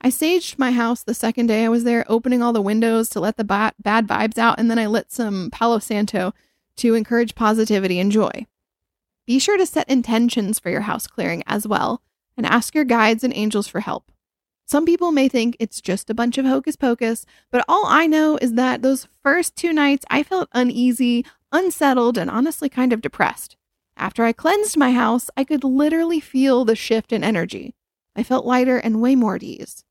I 0.00 0.08
saged 0.08 0.58
my 0.58 0.72
house 0.72 1.02
the 1.02 1.14
second 1.14 1.46
day 1.46 1.64
I 1.64 1.68
was 1.68 1.84
there, 1.84 2.04
opening 2.08 2.42
all 2.42 2.52
the 2.52 2.60
windows 2.60 3.08
to 3.10 3.20
let 3.20 3.36
the 3.36 3.44
ba- 3.44 3.74
bad 3.78 4.06
vibes 4.06 4.38
out, 4.38 4.58
and 4.58 4.70
then 4.70 4.78
I 4.78 4.86
lit 4.86 5.12
some 5.12 5.50
Palo 5.50 5.78
Santo 5.78 6.34
to 6.78 6.94
encourage 6.94 7.34
positivity 7.34 8.00
and 8.00 8.10
joy. 8.10 8.46
Be 9.26 9.38
sure 9.38 9.56
to 9.56 9.66
set 9.66 9.88
intentions 9.88 10.58
for 10.58 10.70
your 10.70 10.82
house 10.82 11.06
clearing 11.06 11.42
as 11.46 11.66
well, 11.66 12.02
and 12.36 12.44
ask 12.44 12.74
your 12.74 12.84
guides 12.84 13.22
and 13.24 13.34
angels 13.34 13.68
for 13.68 13.80
help. 13.80 14.10
Some 14.66 14.84
people 14.84 15.12
may 15.12 15.28
think 15.28 15.56
it's 15.60 15.80
just 15.80 16.10
a 16.10 16.14
bunch 16.14 16.38
of 16.38 16.44
hocus 16.44 16.74
pocus, 16.74 17.24
but 17.52 17.64
all 17.68 17.84
I 17.86 18.08
know 18.08 18.36
is 18.42 18.54
that 18.54 18.82
those 18.82 19.06
first 19.22 19.54
two 19.54 19.72
nights 19.72 20.04
I 20.10 20.24
felt 20.24 20.48
uneasy, 20.52 21.24
unsettled, 21.52 22.18
and 22.18 22.28
honestly 22.28 22.68
kind 22.68 22.92
of 22.92 23.00
depressed. 23.00 23.55
After 23.96 24.24
I 24.24 24.32
cleansed 24.32 24.76
my 24.76 24.92
house, 24.92 25.30
I 25.36 25.44
could 25.44 25.64
literally 25.64 26.20
feel 26.20 26.64
the 26.64 26.76
shift 26.76 27.12
in 27.12 27.24
energy. 27.24 27.74
I 28.14 28.22
felt 28.22 28.44
lighter 28.44 28.76
and 28.76 29.00
way 29.00 29.14
more 29.14 29.36
at 29.36 29.42
ease. 29.42 29.84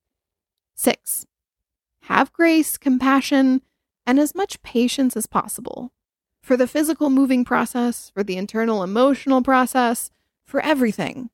Six, 0.75 1.25
have 2.03 2.33
grace, 2.33 2.77
compassion, 2.77 3.61
and 4.05 4.19
as 4.19 4.35
much 4.35 4.61
patience 4.61 5.17
as 5.17 5.25
possible 5.25 5.91
for 6.43 6.55
the 6.55 6.67
physical 6.67 7.09
moving 7.09 7.43
process, 7.43 8.11
for 8.13 8.23
the 8.23 8.37
internal 8.37 8.83
emotional 8.83 9.41
process, 9.41 10.11
for 10.45 10.61
everything. 10.61 11.31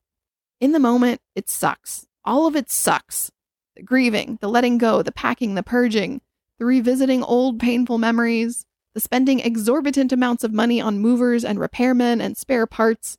In 0.62 0.72
the 0.72 0.80
moment, 0.80 1.20
it 1.36 1.50
sucks. 1.50 2.08
All 2.24 2.48
of 2.48 2.56
it 2.56 2.70
sucks. 2.70 3.32
The 3.76 3.84
grieving, 3.84 4.38
the 4.40 4.48
letting 4.48 4.78
go, 4.78 5.02
the 5.02 5.12
packing, 5.12 5.56
the 5.56 5.64
purging, 5.64 6.22
the 6.60 6.66
revisiting 6.66 7.24
old 7.24 7.60
painful 7.60 7.98
memories, 7.98 8.66
the 8.94 9.00
spending 9.00 9.40
exorbitant 9.40 10.12
amounts 10.12 10.44
of 10.44 10.54
money 10.54 10.82
on 10.82 11.00
movers 11.00 11.46
and 11.46 11.60
repairmen 11.60 12.22
and 12.22 12.38
spare 12.38 12.66
parts, 12.66 13.18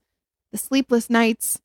the 0.51 0.59
sleepless 0.59 1.09
nights, 1.09 1.61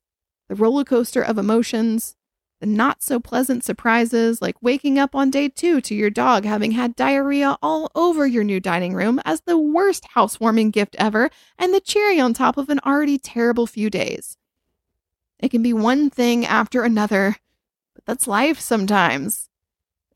the 0.48 0.54
roller 0.54 0.84
coaster 0.84 1.22
of 1.22 1.38
emotions, 1.38 2.16
the 2.60 2.66
not 2.66 3.02
so 3.02 3.20
pleasant 3.20 3.62
surprises 3.62 4.42
like 4.42 4.56
waking 4.60 4.98
up 4.98 5.14
on 5.14 5.30
day 5.30 5.48
two 5.48 5.80
to 5.82 5.94
your 5.94 6.10
dog 6.10 6.44
having 6.44 6.72
had 6.72 6.96
diarrhea 6.96 7.56
all 7.62 7.90
over 7.94 8.26
your 8.26 8.42
new 8.42 8.58
dining 8.58 8.94
room 8.94 9.20
as 9.24 9.42
the 9.42 9.58
worst 9.58 10.06
housewarming 10.14 10.70
gift 10.70 10.96
ever, 10.98 11.30
and 11.58 11.72
the 11.72 11.80
cherry 11.80 12.18
on 12.18 12.34
top 12.34 12.56
of 12.56 12.68
an 12.68 12.80
already 12.84 13.18
terrible 13.18 13.66
few 13.66 13.90
days. 13.90 14.36
It 15.38 15.50
can 15.50 15.62
be 15.62 15.72
one 15.72 16.10
thing 16.10 16.44
after 16.44 16.82
another, 16.82 17.36
but 17.94 18.04
that's 18.04 18.26
life 18.26 18.58
sometimes. 18.58 19.48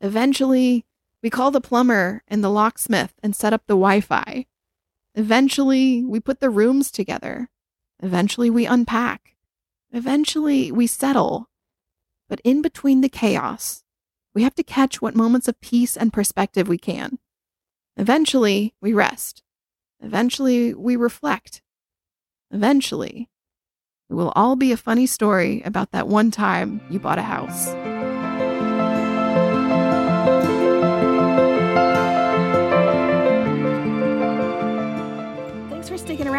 Eventually, 0.01 0.85
we 1.23 1.31
call 1.31 1.49
the 1.49 1.61
plumber 1.61 2.21
and 2.27 2.43
the 2.43 2.49
locksmith 2.49 3.13
and 3.23 3.35
set 3.35 3.53
up 3.53 3.63
the 3.65 3.73
Wi 3.73 4.01
Fi. 4.01 4.45
Eventually, 5.15 6.03
we 6.03 6.19
put 6.19 6.39
the 6.39 6.49
rooms 6.49 6.91
together. 6.91 7.49
Eventually, 8.01 8.49
we 8.49 8.67
unpack. 8.67 9.35
Eventually, 9.91 10.71
we 10.71 10.85
settle 10.85 11.49
but 12.33 12.41
in 12.43 12.63
between 12.63 13.01
the 13.01 13.09
chaos, 13.09 13.83
we 14.33 14.41
have 14.41 14.55
to 14.55 14.63
catch 14.63 14.99
what 14.99 15.15
moments 15.15 15.47
of 15.47 15.61
peace 15.61 15.95
and 15.95 16.11
perspective 16.11 16.67
we 16.67 16.79
can. 16.79 17.19
Eventually, 17.95 18.73
we 18.81 18.91
rest. 18.91 19.43
Eventually, 20.01 20.73
we 20.73 20.95
reflect. 20.95 21.61
Eventually, 22.49 23.29
it 24.09 24.15
will 24.15 24.33
all 24.35 24.55
be 24.55 24.71
a 24.71 24.77
funny 24.77 25.05
story 25.05 25.61
about 25.63 25.91
that 25.91 26.07
one 26.07 26.31
time 26.31 26.81
you 26.89 26.99
bought 26.99 27.19
a 27.19 27.21
house. 27.21 27.92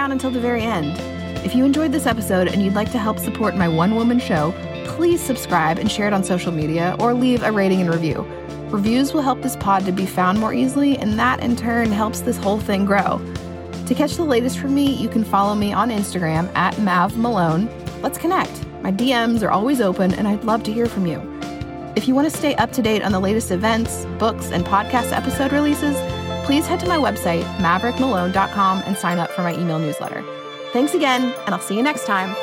Around 0.05 0.13
until 0.13 0.31
the 0.31 0.41
very 0.41 0.63
end. 0.63 0.99
If 1.47 1.55
you 1.55 1.65
enjoyed 1.65 1.91
this 1.91 2.05
episode 2.05 2.49
and 2.49 2.63
you'd 2.63 2.75
like 2.75 2.93
to 2.93 2.99
help 2.99 3.19
support 3.19 3.57
my 3.57 3.69
one 3.69 3.95
woman 3.95 4.19
show, 4.19 4.53
please 4.85 5.19
subscribe 5.19 5.79
and 5.79 5.91
share 5.91 6.07
it 6.07 6.13
on 6.13 6.23
social 6.23 6.53
media 6.53 6.95
or 7.01 7.15
leave 7.15 7.43
a 7.43 7.51
rating 7.51 7.81
and 7.81 7.89
review. 7.89 8.21
Reviews 8.69 9.15
will 9.15 9.23
help 9.23 9.41
this 9.41 9.57
pod 9.57 9.87
to 9.87 9.93
be 9.93 10.05
found 10.05 10.39
more 10.39 10.53
easily, 10.53 10.99
and 10.99 11.19
that 11.19 11.43
in 11.43 11.57
turn 11.57 11.91
helps 11.91 12.21
this 12.21 12.37
whole 12.37 12.61
thing 12.61 12.85
grow. 12.85 13.19
To 13.87 13.95
catch 13.95 14.17
the 14.17 14.25
latest 14.25 14.59
from 14.59 14.75
me, 14.75 14.93
you 14.93 15.09
can 15.09 15.25
follow 15.25 15.55
me 15.55 15.73
on 15.73 15.89
Instagram 15.89 16.55
at 16.55 16.79
Mav 16.81 17.17
Malone. 17.17 17.71
Let's 18.03 18.19
connect. 18.19 18.53
My 18.83 18.93
DMs 18.93 19.43
are 19.43 19.51
always 19.51 19.81
open, 19.81 20.13
and 20.15 20.29
I'd 20.29 20.45
love 20.45 20.65
to 20.65 20.73
hear 20.73 20.87
from 20.87 21.07
you. 21.07 21.19
If 21.97 22.07
you 22.07 22.15
want 22.15 22.31
to 22.31 22.37
stay 22.37 22.55
up 22.57 22.73
to 22.73 22.83
date 22.83 23.03
on 23.03 23.13
the 23.13 23.21
latest 23.21 23.51
events, 23.51 24.05
books, 24.19 24.51
and 24.51 24.67
podcast 24.67 25.13
episode 25.13 25.53
releases, 25.53 25.97
please 26.45 26.67
head 26.67 26.81
to 26.81 26.87
my 26.87 26.97
website, 26.99 27.45
maverickmalone.com, 27.57 28.83
and 28.87 28.97
sign 28.97 29.19
up 29.19 29.31
for 29.31 29.43
my 29.43 29.55
email 29.55 29.79
newsletter. 29.79 30.25
Thanks 30.73 30.95
again, 30.95 31.35
and 31.47 31.55
I'll 31.55 31.61
see 31.61 31.77
you 31.77 31.83
next 31.83 32.07
time. 32.07 32.35